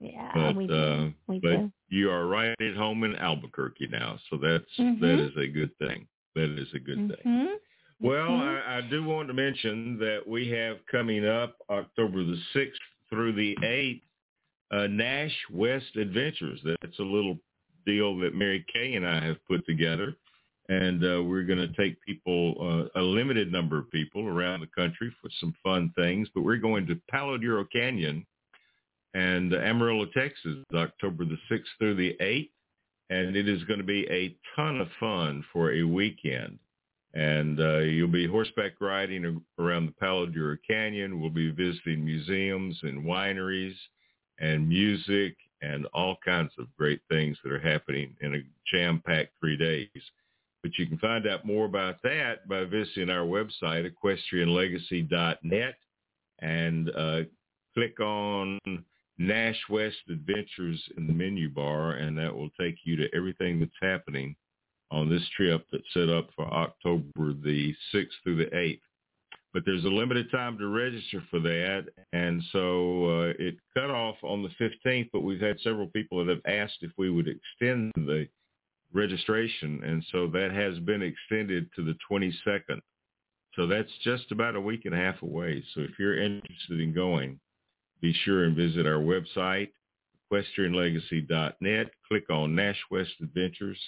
Yeah, 0.00 0.30
But 0.34 0.56
we 0.56 0.66
do. 0.66 0.74
uh, 0.74 1.08
we 1.28 1.38
but 1.40 1.56
do. 1.56 1.72
you 1.88 2.10
are 2.10 2.26
right 2.26 2.54
at 2.60 2.74
home 2.76 3.02
in 3.04 3.16
Albuquerque 3.16 3.88
now, 3.90 4.18
so 4.30 4.36
that's 4.36 4.64
Mhm. 4.78 5.00
that 5.00 5.18
is 5.20 5.36
a 5.36 5.46
good 5.48 5.76
thing. 5.78 6.06
That 6.34 6.50
is 6.58 6.68
a 6.74 6.78
good 6.78 7.08
thing. 7.08 7.24
Mhm. 7.24 7.54
Well, 8.00 8.28
Mhm. 8.30 8.62
I, 8.66 8.78
I 8.78 8.80
do 8.82 9.04
want 9.04 9.28
to 9.28 9.34
mention 9.34 9.98
that 10.00 10.26
we 10.26 10.48
have 10.50 10.84
coming 10.86 11.24
up 11.26 11.56
October 11.70 12.22
the 12.24 12.36
6th 12.52 12.78
through 13.08 13.32
the 13.32 13.56
8th, 13.62 14.02
uh, 14.70 14.86
Nash 14.88 15.34
West 15.50 15.96
Adventures. 15.96 16.60
That's 16.62 16.98
a 16.98 17.02
little 17.02 17.38
deal 17.86 18.18
that 18.18 18.34
Mary 18.34 18.64
Kay 18.72 18.94
and 18.94 19.06
I 19.06 19.24
have 19.24 19.44
put 19.46 19.64
together. 19.66 20.14
And 20.68 21.02
uh, 21.04 21.22
we're 21.22 21.44
going 21.44 21.60
to 21.60 21.72
take 21.74 22.00
people, 22.02 22.56
uh, 22.96 23.00
a 23.00 23.02
limited 23.02 23.52
number 23.52 23.78
of 23.78 23.90
people 23.90 24.26
around 24.26 24.60
the 24.60 24.66
country 24.66 25.14
for 25.22 25.30
some 25.40 25.54
fun 25.62 25.92
things. 25.96 26.28
But 26.34 26.42
we're 26.42 26.56
going 26.56 26.86
to 26.88 27.00
Palo 27.08 27.38
Duro 27.38 27.64
Canyon 27.72 28.26
and 29.14 29.54
Amarillo, 29.54 30.06
Texas, 30.06 30.56
October 30.74 31.24
the 31.24 31.38
6th 31.50 31.62
through 31.78 31.94
the 31.94 32.16
8th. 32.20 32.50
And 33.10 33.36
it 33.36 33.48
is 33.48 33.62
going 33.64 33.78
to 33.78 33.86
be 33.86 34.04
a 34.10 34.36
ton 34.56 34.80
of 34.80 34.88
fun 34.98 35.44
for 35.52 35.72
a 35.72 35.84
weekend 35.84 36.58
and 37.16 37.58
uh, 37.60 37.78
you'll 37.78 38.08
be 38.08 38.26
horseback 38.26 38.72
riding 38.78 39.42
around 39.58 39.86
the 39.86 39.92
Palo 39.92 40.26
Duro 40.26 40.58
Canyon. 40.68 41.18
We'll 41.18 41.30
be 41.30 41.50
visiting 41.50 42.04
museums 42.04 42.78
and 42.82 43.04
wineries 43.04 43.74
and 44.38 44.68
music 44.68 45.34
and 45.62 45.86
all 45.94 46.16
kinds 46.24 46.52
of 46.58 46.66
great 46.76 47.00
things 47.08 47.36
that 47.42 47.52
are 47.52 47.58
happening 47.58 48.14
in 48.20 48.34
a 48.34 48.42
jam-packed 48.70 49.32
three 49.40 49.56
days. 49.56 49.88
But 50.62 50.72
you 50.78 50.86
can 50.86 50.98
find 50.98 51.26
out 51.26 51.46
more 51.46 51.66
about 51.66 52.02
that 52.02 52.48
by 52.48 52.64
visiting 52.64 53.10
our 53.10 53.24
website, 53.24 53.90
equestrianlegacy.net, 53.90 55.74
and 56.40 56.90
uh, 56.90 57.20
click 57.74 58.00
on 58.00 58.58
Nash 59.18 59.60
West 59.70 59.96
Adventures 60.10 60.82
in 60.96 61.06
the 61.06 61.12
menu 61.12 61.48
bar, 61.48 61.92
and 61.92 62.18
that 62.18 62.34
will 62.34 62.50
take 62.60 62.76
you 62.84 62.96
to 62.96 63.08
everything 63.14 63.60
that's 63.60 63.72
happening 63.80 64.36
on 64.90 65.08
this 65.08 65.22
trip 65.36 65.66
that's 65.72 65.84
set 65.92 66.08
up 66.08 66.28
for 66.36 66.46
October 66.52 67.32
the 67.32 67.74
6th 67.94 68.08
through 68.22 68.36
the 68.36 68.50
8th. 68.56 68.80
But 69.56 69.64
there's 69.64 69.86
a 69.86 69.88
limited 69.88 70.30
time 70.30 70.58
to 70.58 70.66
register 70.66 71.24
for 71.30 71.40
that, 71.40 71.86
and 72.12 72.42
so 72.52 73.06
uh, 73.06 73.32
it 73.38 73.56
cut 73.72 73.88
off 73.88 74.16
on 74.22 74.42
the 74.42 74.50
15th, 74.60 75.08
but 75.14 75.22
we've 75.22 75.40
had 75.40 75.58
several 75.60 75.86
people 75.86 76.22
that 76.22 76.30
have 76.30 76.44
asked 76.44 76.76
if 76.82 76.90
we 76.98 77.08
would 77.08 77.26
extend 77.26 77.90
the 77.96 78.28
registration, 78.92 79.82
and 79.82 80.04
so 80.12 80.26
that 80.26 80.50
has 80.52 80.78
been 80.80 81.00
extended 81.00 81.70
to 81.74 81.82
the 81.82 81.94
22nd. 82.12 82.80
So 83.54 83.66
that's 83.66 83.88
just 84.04 84.30
about 84.30 84.56
a 84.56 84.60
week 84.60 84.84
and 84.84 84.94
a 84.94 84.98
half 84.98 85.22
away. 85.22 85.64
So 85.74 85.80
if 85.80 85.92
you're 85.98 86.22
interested 86.22 86.78
in 86.78 86.92
going, 86.92 87.40
be 88.02 88.12
sure 88.26 88.44
and 88.44 88.54
visit 88.54 88.86
our 88.86 89.00
website, 89.00 89.70
equestrianlegacy.net. 90.30 91.86
Click 92.06 92.28
on 92.28 92.54
Nash 92.54 92.80
West 92.90 93.12
Adventures, 93.22 93.80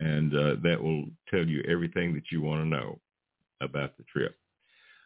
and 0.00 0.34
uh, 0.34 0.56
that 0.64 0.82
will 0.82 1.04
tell 1.30 1.46
you 1.46 1.62
everything 1.68 2.14
that 2.14 2.32
you 2.32 2.42
want 2.42 2.62
to 2.62 2.68
know 2.68 2.98
about 3.60 3.96
the 3.96 4.02
trip. 4.12 4.34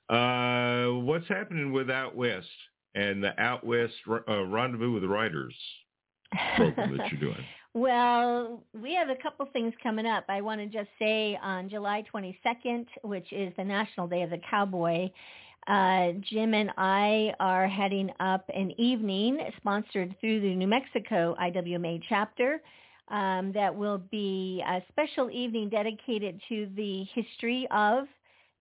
Uh, 0.09 0.87
what's 1.03 1.29
happening 1.29 1.73
with 1.73 1.91
Out 1.91 2.17
West 2.17 2.47
and 2.95 3.23
the 3.23 3.39
Out 3.41 3.65
West 3.65 3.95
uh, 4.09 4.45
Rendezvous 4.45 4.93
with 4.93 5.05
Writers 5.05 5.55
program 6.57 6.97
that 6.97 7.11
you're 7.13 7.21
doing? 7.21 7.45
Well, 7.75 8.65
we 8.73 8.95
have 8.95 9.11
a 9.11 9.15
couple 9.23 9.47
things 9.53 9.75
coming 9.83 10.07
up. 10.07 10.25
I 10.29 10.41
want 10.41 10.61
to 10.61 10.67
just 10.67 10.89
say 10.99 11.39
on 11.41 11.69
July 11.69 12.03
22nd, 12.13 12.87
which 13.03 13.31
is 13.31 13.53
the 13.57 13.63
National 13.63 14.09
Day 14.09 14.23
of 14.23 14.31
the 14.31 14.41
Cowboy, 14.51 15.11
uh, 15.69 16.13
Jim 16.23 16.55
and 16.55 16.71
I 16.79 17.35
are 17.39 17.69
heading 17.69 18.11
up 18.21 18.49
an 18.55 18.73
evening 18.81 19.39
sponsored 19.59 20.17
through 20.19 20.41
the 20.41 20.55
New 20.55 20.67
Mexico 20.67 21.37
IWMA 21.41 22.03
chapter. 22.09 22.63
Um, 23.09 23.53
that 23.53 23.75
will 23.75 23.99
be 23.99 24.63
a 24.67 24.83
special 24.91 25.31
evening 25.31 25.69
dedicated 25.69 26.41
to 26.49 26.69
the 26.75 27.05
history 27.15 27.69
of 27.71 28.07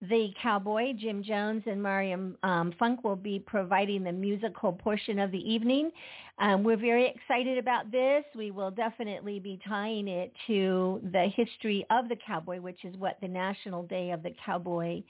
the 0.02 0.30
cowboy. 0.42 0.94
Jim 0.94 1.24
Jones 1.24 1.64
and 1.66 1.82
Mariam 1.82 2.38
um, 2.44 2.74
Funk 2.78 3.04
will 3.04 3.16
be 3.16 3.40
providing 3.40 4.04
the 4.04 4.12
musical 4.12 4.72
portion 4.72 5.20
of 5.20 5.32
the 5.32 5.40
evening. 5.40 5.92
Um, 6.40 6.64
we're 6.64 6.78
very 6.78 7.08
excited 7.08 7.58
about 7.58 7.92
this. 7.92 8.24
We 8.36 8.52
will 8.52 8.70
definitely 8.70 9.40
be 9.40 9.60
tying 9.68 10.08
it 10.08 10.32
to 10.46 11.02
the 11.12 11.30
history 11.36 11.86
of 11.90 12.10
the 12.10 12.16
cowboy, 12.16 12.60
which 12.60 12.86
is 12.86 12.96
what 12.98 13.18
the 13.22 13.28
National 13.28 13.84
Day 13.84 14.12
of 14.12 14.22
the 14.22 14.34
Cowboy 14.46 15.02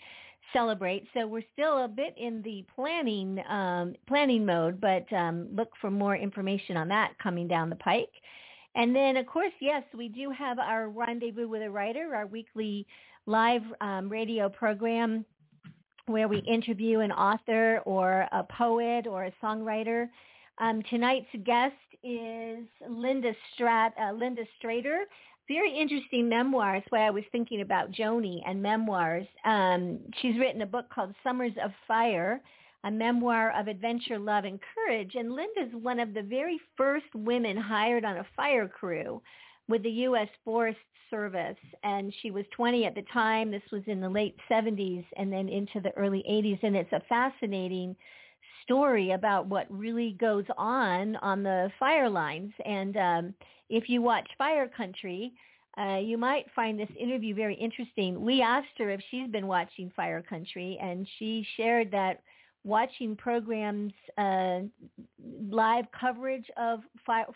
celebrates. 0.54 1.08
So 1.14 1.28
we're 1.28 1.44
still 1.52 1.84
a 1.84 1.88
bit 1.90 2.16
in 2.18 2.42
the 2.44 2.66
planning 2.74 3.44
um, 3.50 3.96
planning 4.08 4.46
mode, 4.46 4.80
but 4.80 5.12
um, 5.14 5.50
look 5.54 5.72
for 5.82 5.92
more 5.92 6.16
information 6.16 6.78
on 6.78 6.88
that 6.88 7.12
coming 7.22 7.48
down 7.48 7.70
the 7.70 7.76
pike. 7.76 8.14
And 8.76 8.96
then, 8.96 9.18
of 9.18 9.26
course, 9.26 9.52
yes, 9.60 9.84
we 9.98 10.08
do 10.08 10.30
have 10.32 10.60
our 10.60 10.88
Rendezvous 10.90 11.48
with 11.48 11.64
a 11.64 11.70
Writer, 11.70 12.16
our 12.16 12.28
weekly 12.28 12.86
live 13.28 13.62
um, 13.82 14.10
radio 14.10 14.48
program 14.50 15.26
where 16.08 16.30
we 16.30 16.40
interview 16.40 17.02
an 17.02 17.12
author 17.12 17.82
or 17.86 18.26
a 18.32 18.44
poet 18.44 19.06
or 19.06 19.26
a 19.26 19.34
songwriter. 19.44 20.08
Um, 20.60 20.82
tonight's 20.90 21.28
guest 21.44 21.76
is 22.04 22.66
Linda 22.90 23.34
Strat, 23.54 23.92
uh, 24.02 24.14
Linda 24.14 24.44
Strader. 24.58 25.02
Very 25.50 25.78
interesting 25.78 26.30
memoirs. 26.30 26.84
Why 26.90 27.06
I 27.06 27.10
was 27.10 27.26
thinking 27.34 27.62
about 27.62 27.92
Joni 27.92 28.42
and 28.48 28.62
memoirs. 28.62 29.28
Um, 29.44 30.00
she's 30.22 30.40
written 30.40 30.62
a 30.62 30.66
book 30.66 30.86
called 30.90 31.14
Summers 31.22 31.54
of 31.62 31.72
Fire, 31.86 32.42
a 32.86 32.92
memoir 32.92 33.52
of 33.60 33.68
adventure, 33.68 34.18
love, 34.18 34.46
and 34.46 34.60
courage. 34.74 35.16
And 35.16 35.34
Linda's 35.34 35.74
one 35.74 36.00
of 36.00 36.14
the 36.14 36.22
very 36.22 36.60
first 36.78 37.14
women 37.14 37.58
hired 37.58 38.06
on 38.06 38.18
a 38.18 38.28
fire 38.38 38.70
crew 38.70 39.22
with 39.68 39.84
the 39.84 39.90
U.S. 39.90 40.30
Forest 40.46 40.80
Service. 41.10 41.58
And 41.84 42.14
she 42.22 42.32
was 42.32 42.46
20 42.56 42.86
at 42.86 42.96
the 42.96 43.04
time. 43.14 43.52
This 43.52 43.64
was 43.72 43.84
in 43.88 44.00
the 44.00 44.10
late 44.10 44.36
70s 44.50 45.06
and 45.18 45.32
then 45.32 45.50
into 45.50 45.80
the 45.82 45.92
early 45.98 46.24
80s. 46.30 46.60
And 46.64 46.76
it's 46.76 46.92
a 46.92 47.02
fascinating 47.08 47.96
story 48.64 49.12
about 49.12 49.48
what 49.48 49.66
really 49.70 50.16
goes 50.20 50.46
on 50.58 51.16
on 51.18 51.44
the 51.44 51.72
fire 51.80 52.10
lines. 52.10 52.52
And 52.66 52.98
um, 52.98 53.34
if 53.70 53.90
you 53.90 54.02
watch 54.02 54.28
Fire 54.38 54.68
Country, 54.68 55.34
uh, 55.78 55.98
you 55.98 56.18
might 56.18 56.46
find 56.56 56.80
this 56.80 56.90
interview 57.00 57.36
very 57.36 57.56
interesting. 57.56 58.24
We 58.24 58.42
asked 58.42 58.68
her 58.80 58.90
if 58.90 59.02
she's 59.12 59.30
been 59.30 59.48
watching 59.48 59.92
Fire 59.96 60.24
Country, 60.24 60.78
and 60.82 61.08
she 61.20 61.46
shared 61.56 61.92
that 61.92 62.22
watching 62.64 63.16
programs, 63.16 63.94
uh, 64.18 64.60
live 65.50 65.86
coverage 65.98 66.46
of 66.58 66.80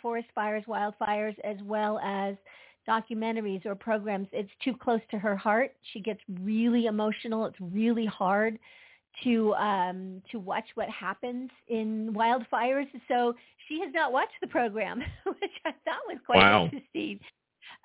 forest 0.02 0.28
fires, 0.34 0.64
wildfires, 0.68 1.36
as 1.44 1.58
well 1.64 2.00
as 2.00 2.36
documentaries 2.88 3.66
or 3.66 3.76
programs, 3.76 4.28
it's 4.32 4.52
too 4.64 4.74
close 4.74 5.02
to 5.12 5.20
her 5.20 5.36
heart. 5.36 5.74
She 5.94 6.00
gets 6.00 6.20
really 6.42 6.86
emotional. 6.86 7.46
It's 7.46 7.60
really 7.60 8.06
hard 8.06 8.58
to 9.24 9.54
um, 9.56 10.22
to 10.32 10.40
watch 10.40 10.66
what 10.76 10.90
happens 10.90 11.50
in 11.68 12.14
wildfires. 12.14 12.88
So 13.08 13.36
she 13.68 13.80
has 13.82 13.94
not 13.94 14.12
watched 14.12 14.34
the 14.42 14.48
program, 14.48 15.00
which 15.26 15.52
I 15.66 15.72
thought 15.86 16.02
was 16.08 16.18
quite 16.26 16.38
Wow. 16.40 16.66
interesting. 16.66 17.20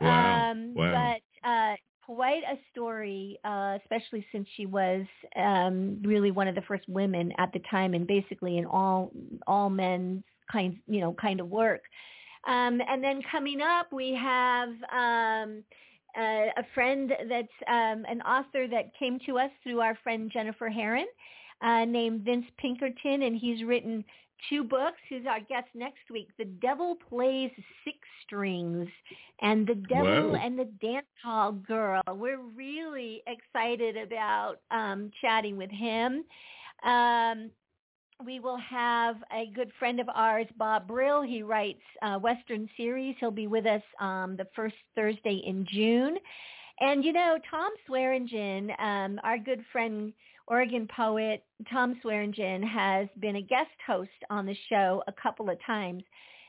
Wow. 0.01 0.51
Um, 0.51 0.75
wow. 0.75 1.21
But 1.43 1.49
uh, 1.49 1.75
quite 2.05 2.43
a 2.45 2.57
story, 2.73 3.39
uh, 3.45 3.79
especially 3.83 4.25
since 4.33 4.47
she 4.57 4.67
was 4.67 5.05
um, 5.37 6.01
really 6.05 6.31
one 6.31 6.49
of 6.49 6.55
the 6.55 6.63
first 6.63 6.89
women 6.89 7.33
at 7.39 7.53
the 7.53 7.61
time, 7.71 7.95
and 7.95 8.07
basically 8.07 8.59
in 8.59 8.65
all 8.67 9.11
all 9.47 9.69
men's 9.69 10.23
kind 10.51 10.77
you 10.87 11.01
know 11.01 11.13
kind 11.15 11.41
of 11.41 11.49
work. 11.49 11.83
Um, 12.47 12.81
and 12.89 13.03
then 13.03 13.21
coming 13.31 13.61
up, 13.61 13.93
we 13.93 14.15
have 14.15 14.69
um, 14.93 15.65
uh, 16.17 16.47
a 16.57 16.65
friend 16.75 17.13
that's 17.29 17.49
um, 17.69 18.05
an 18.09 18.23
author 18.23 18.69
that 18.69 18.97
came 18.99 19.19
to 19.27 19.39
us 19.39 19.51
through 19.63 19.81
our 19.81 19.99
friend 20.03 20.31
Jennifer 20.33 20.69
Herron, 20.69 21.07
uh, 21.61 21.85
named 21.85 22.23
Vince 22.25 22.47
Pinkerton, 22.59 23.23
and 23.23 23.37
he's 23.37 23.65
written 23.65 24.05
two 24.49 24.63
books. 24.65 24.99
Who's 25.09 25.27
our 25.27 25.41
guest 25.41 25.69
next 25.75 26.11
week? 26.11 26.29
The 26.39 26.45
Devil 26.45 26.97
Plays 27.09 27.51
Six 27.85 27.97
Strings 28.25 28.89
and 29.41 29.67
The 29.67 29.75
Devil 29.75 30.33
Wow. 30.33 30.41
and 30.43 30.59
the 30.59 30.67
Dance 30.81 31.07
Hall 31.25 31.53
Girl. 31.53 32.03
We're 32.09 32.41
really 32.41 33.23
excited 33.27 33.97
about 33.97 34.57
um, 34.71 35.11
chatting 35.21 35.57
with 35.57 35.71
him. 35.71 36.25
Um, 36.85 37.51
we 38.25 38.41
will 38.41 38.57
have 38.57 39.17
a 39.33 39.51
good 39.55 39.71
friend 39.79 40.01
of 40.01 40.09
ours, 40.09 40.47
Bob 40.57 40.89
Brill. 40.89 41.23
He 41.23 41.43
writes 41.43 41.83
uh, 42.03 42.19
Western 42.19 42.69
series. 42.77 43.15
He'll 43.21 43.31
be 43.31 43.47
with 43.47 43.67
us 43.67 43.83
um, 44.01 44.37
the 44.37 44.47
first 44.57 44.77
Thursday 44.95 45.43
in 45.47 45.67
June. 45.71 46.17
And 46.81 47.05
you 47.05 47.13
know, 47.13 47.39
Tom 47.51 47.73
Swearingen, 47.87 48.71
um, 48.79 49.21
our 49.23 49.39
good 49.39 49.65
friend, 49.71 50.13
Oregon 50.47 50.89
poet 50.95 51.43
Tom 51.71 51.99
Swearingen, 52.03 52.63
has 52.63 53.09
been 53.21 53.37
a 53.37 53.43
guest 53.43 53.71
host 53.87 54.11
on 54.31 54.47
the 54.47 54.57
show 54.69 55.03
a 55.07 55.13
couple 55.13 55.51
of 55.51 55.59
times. 55.67 56.03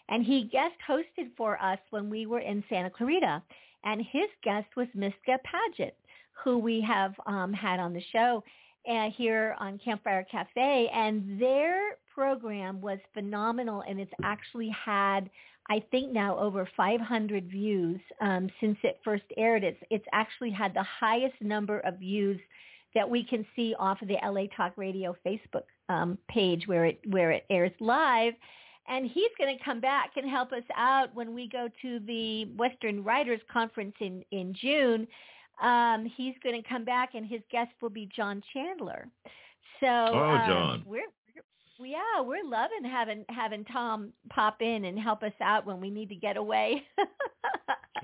And 0.09 0.25
he 0.25 0.43
guest 0.43 0.75
hosted 0.89 1.31
for 1.35 1.61
us 1.61 1.79
when 1.89 2.09
we 2.09 2.25
were 2.27 2.39
in 2.39 2.63
Santa 2.69 2.89
Clarita. 2.89 3.41
And 3.83 4.01
his 4.01 4.29
guest 4.43 4.67
was 4.77 4.87
Miska 4.93 5.37
Paget, 5.43 5.97
who 6.43 6.57
we 6.57 6.81
have 6.81 7.13
um, 7.25 7.51
had 7.51 7.79
on 7.79 7.93
the 7.93 8.03
show 8.13 8.43
uh, 8.87 9.09
here 9.15 9.55
on 9.59 9.79
Campfire 9.83 10.25
Cafe, 10.29 10.89
and 10.93 11.39
their 11.39 11.97
program 12.13 12.81
was 12.81 12.99
phenomenal, 13.13 13.83
and 13.87 13.99
it's 13.99 14.11
actually 14.23 14.69
had, 14.69 15.29
I 15.69 15.83
think 15.91 16.11
now 16.11 16.37
over 16.37 16.67
500 16.75 17.49
views 17.49 17.99
um, 18.21 18.49
since 18.59 18.77
it 18.83 18.99
first 19.03 19.25
aired. 19.37 19.63
It's 19.63 19.81
it's 19.89 20.05
actually 20.13 20.51
had 20.51 20.73
the 20.73 20.83
highest 20.83 21.35
number 21.41 21.79
of 21.81 21.99
views 21.99 22.39
that 22.95 23.09
we 23.09 23.23
can 23.23 23.45
see 23.55 23.75
off 23.77 24.01
of 24.01 24.07
the 24.07 24.17
LA 24.23 24.47
Talk 24.55 24.73
Radio 24.77 25.15
Facebook 25.25 25.63
um, 25.89 26.17
page 26.29 26.67
where 26.67 26.85
it 26.85 26.99
where 27.09 27.31
it 27.31 27.45
airs 27.49 27.73
live. 27.79 28.33
And 28.89 29.05
he's 29.05 29.31
going 29.37 29.55
to 29.55 29.63
come 29.65 29.81
back 29.81 30.11
and 30.15 30.29
help 30.29 30.53
us 30.53 30.63
out 30.75 31.13
when 31.13 31.35
we 31.35 31.49
go 31.49 31.67
to 31.81 31.99
the 32.07 32.45
Western 32.55 33.03
Writers 33.03 33.41
Conference 33.51 33.95
in 33.99 34.23
in 34.31 34.53
June 34.53 35.07
um, 35.61 36.11
he's 36.15 36.35
going 36.43 36.61
to 36.61 36.67
come 36.67 36.85
back, 36.85 37.15
and 37.15 37.25
his 37.25 37.41
guest 37.51 37.71
will 37.81 37.89
be 37.89 38.09
John 38.15 38.41
Chandler. 38.53 39.07
So, 39.79 39.87
Oh, 39.87 40.35
um, 40.35 40.49
John. 40.49 40.83
we're, 40.85 41.01
we're 41.79 41.85
yeah, 41.87 42.21
we're 42.21 42.43
loving 42.43 42.83
having 42.89 43.23
having 43.29 43.63
Tom 43.65 44.11
pop 44.29 44.61
in 44.61 44.85
and 44.85 44.97
help 44.99 45.21
us 45.21 45.33
out 45.41 45.65
when 45.65 45.79
we 45.79 45.89
need 45.89 46.09
to 46.09 46.15
get 46.15 46.37
away. 46.37 46.83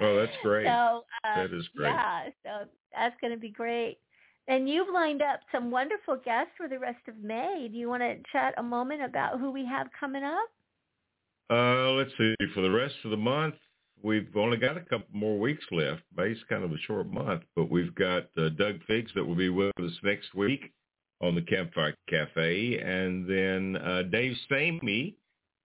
Oh, 0.01 0.15
that's 0.17 0.35
great. 0.41 0.65
So 0.65 1.03
uh, 1.23 1.35
That 1.43 1.53
is 1.53 1.67
great. 1.75 1.89
Yeah, 1.89 2.23
so 2.43 2.49
that's 2.95 3.15
going 3.21 3.31
to 3.31 3.39
be 3.39 3.49
great. 3.49 3.99
And 4.47 4.67
you've 4.67 4.91
lined 4.93 5.21
up 5.21 5.39
some 5.51 5.71
wonderful 5.71 6.17
guests 6.17 6.51
for 6.57 6.67
the 6.67 6.79
rest 6.79 7.07
of 7.07 7.17
May. 7.17 7.69
Do 7.71 7.77
you 7.77 7.87
want 7.89 8.01
to 8.01 8.17
chat 8.31 8.53
a 8.57 8.63
moment 8.63 9.03
about 9.03 9.39
who 9.39 9.51
we 9.51 9.65
have 9.65 9.87
coming 9.97 10.23
up? 10.23 10.49
Uh, 11.49 11.91
let's 11.91 12.11
see. 12.17 12.33
For 12.53 12.61
the 12.61 12.71
rest 12.71 12.95
of 13.05 13.11
the 13.11 13.17
month, 13.17 13.55
we've 14.03 14.35
only 14.35 14.57
got 14.57 14.77
a 14.77 14.81
couple 14.81 15.07
more 15.11 15.39
weeks 15.39 15.65
left. 15.71 16.01
May's 16.15 16.37
kind 16.49 16.63
of 16.63 16.71
a 16.71 16.77
short 16.85 17.11
month, 17.11 17.43
but 17.55 17.71
we've 17.71 17.95
got 17.95 18.25
uh, 18.37 18.49
Doug 18.49 18.83
Figgs 18.85 19.11
that 19.15 19.25
will 19.25 19.35
be 19.35 19.49
with 19.49 19.71
us 19.79 19.93
next 20.03 20.35
week 20.35 20.71
on 21.21 21.35
the 21.35 21.41
Campfire 21.41 21.95
Cafe, 22.09 22.77
and 22.79 23.27
then 23.27 23.77
uh, 23.81 24.03
Dave 24.03 24.35
Stamey 24.49 25.15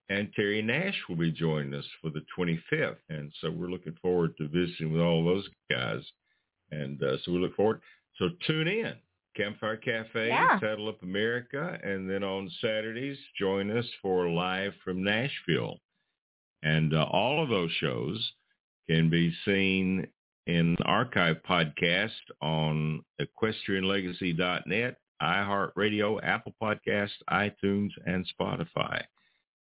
and 0.09 0.33
Terry 0.35 0.63
Nash 0.63 0.95
will 1.09 1.17
be 1.17 1.33
joining 1.33 1.75
us 1.75 1.85
for 2.01 2.11
the 2.11 2.23
25th, 2.39 2.97
and 3.11 3.33
so 3.41 3.51
we're 3.51 3.69
looking 3.71 3.97
forward 4.01 4.37
to 4.39 4.49
visiting 4.49 4.93
with 4.93 5.03
all 5.03 5.25
those 5.25 5.49
guys, 5.71 6.01
and 6.71 7.03
uh, 7.03 7.17
so 7.25 7.33
we 7.33 7.39
look 7.41 7.57
forward. 7.57 7.81
So 8.19 8.29
tune 8.47 8.69
in. 8.69 8.95
Campfire 9.37 9.77
Cafe, 9.77 10.29
Yeah. 10.29 10.59
Saddle 10.59 10.89
Up 10.89 11.03
America, 11.03 11.79
and 11.85 12.09
then 12.11 12.25
on 12.25 12.51
Saturdays, 12.61 13.19
join 13.39 13.71
us 13.77 13.87
for 14.03 14.29
Live 14.29 14.73
from 14.85 15.05
Nashville. 15.05 15.79
And 16.63 16.95
uh, 16.95 17.05
all 17.11 17.43
of 17.43 17.49
those 17.49 17.71
shows 17.73 18.33
can 18.89 19.11
be 19.11 19.33
seen 19.45 20.07
in 20.47 20.77
archive 20.85 21.37
podcast 21.49 22.11
on 22.41 23.05
equestrianlegacy.net, 23.21 24.97
iHeartRadio, 25.23 26.21
Apple 26.23 26.55
Podcast, 26.61 27.11
iTunes, 27.31 27.91
and 28.07 28.27
Spotify. 28.41 29.03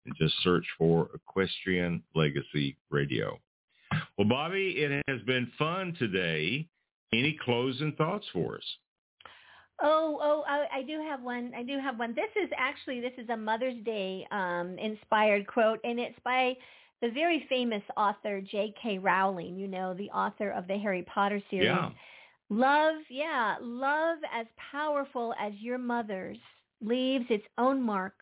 And 0.04 0.14
just 0.16 0.34
search 0.42 0.64
for 0.78 1.10
Equestrian 1.14 2.02
Legacy 2.14 2.76
Radio. 2.90 3.38
Well, 4.16 4.28
Bobbi, 4.28 4.76
it 4.76 5.02
has 5.08 5.20
been 5.22 5.50
fun 5.58 5.94
today. 5.98 6.68
Any 7.12 7.36
closing 7.44 7.92
thoughts 7.92 8.26
for 8.32 8.56
us? 8.56 8.64
Oh, 9.82 10.18
oh, 10.22 10.44
I, 10.48 10.78
I 10.78 10.82
do 10.82 11.00
have 11.00 11.22
one. 11.22 11.52
I 11.56 11.62
do 11.62 11.78
have 11.78 11.98
one. 11.98 12.14
This 12.14 12.30
is 12.42 12.50
actually 12.56 13.00
this 13.00 13.12
is 13.18 13.28
a 13.28 13.36
Mother's 13.36 13.76
Day 13.84 14.26
um, 14.30 14.76
inspired 14.78 15.46
quote, 15.46 15.80
and 15.84 15.98
it's 15.98 16.18
by 16.24 16.54
the 17.02 17.10
very 17.10 17.44
famous 17.48 17.82
author 17.96 18.40
J.K. 18.40 18.98
Rowling. 18.98 19.56
You 19.56 19.68
know, 19.68 19.94
the 19.94 20.10
author 20.10 20.50
of 20.50 20.66
the 20.66 20.78
Harry 20.78 21.02
Potter 21.02 21.42
series. 21.50 21.66
Yeah. 21.66 21.90
Love, 22.48 22.96
yeah, 23.10 23.56
love 23.60 24.18
as 24.32 24.46
powerful 24.70 25.34
as 25.40 25.52
your 25.58 25.78
mother's 25.78 26.38
leaves 26.80 27.24
its 27.28 27.44
own 27.58 27.82
mark. 27.82 28.14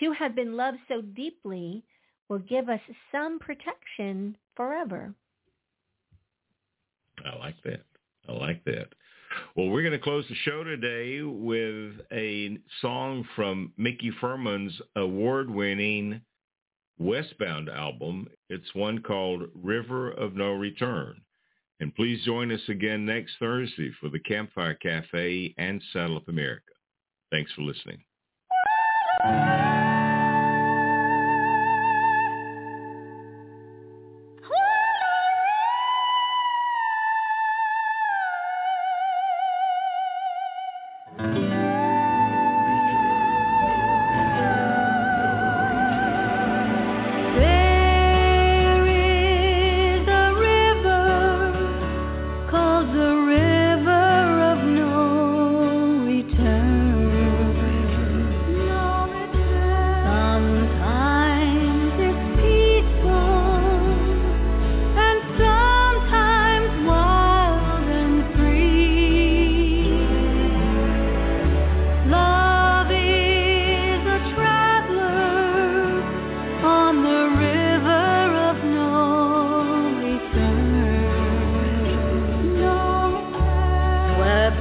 To 0.00 0.12
have 0.12 0.36
been 0.36 0.56
loved 0.56 0.78
so 0.86 1.00
deeply 1.00 1.82
will 2.28 2.38
give 2.38 2.68
us 2.68 2.80
some 3.10 3.40
protection 3.40 4.36
forever. 4.54 5.12
I 7.24 7.36
like 7.36 7.56
that. 7.64 7.82
I 8.28 8.32
like 8.32 8.62
that. 8.64 8.88
Well, 9.56 9.68
we're 9.68 9.82
going 9.82 9.92
to 9.92 9.98
close 9.98 10.24
the 10.28 10.36
show 10.36 10.62
today 10.62 11.22
with 11.22 11.94
a 12.12 12.58
song 12.80 13.26
from 13.34 13.72
Mickey 13.76 14.12
Furman's 14.20 14.80
award-winning 14.94 16.20
Westbound 16.98 17.68
album. 17.68 18.28
It's 18.48 18.74
one 18.74 19.00
called 19.00 19.42
River 19.54 20.10
of 20.10 20.34
No 20.34 20.52
Return. 20.52 21.20
And 21.80 21.94
please 21.94 22.24
join 22.24 22.50
us 22.50 22.60
again 22.68 23.06
next 23.06 23.32
Thursday 23.38 23.92
for 24.00 24.08
the 24.08 24.18
Campfire 24.18 24.74
Cafe 24.74 25.54
and 25.58 25.82
Saddle 25.92 26.16
Up 26.16 26.28
America. 26.28 26.62
Thanks 27.30 27.52
for 27.52 27.62
listening. 27.62 27.98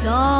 Swept 0.08 0.37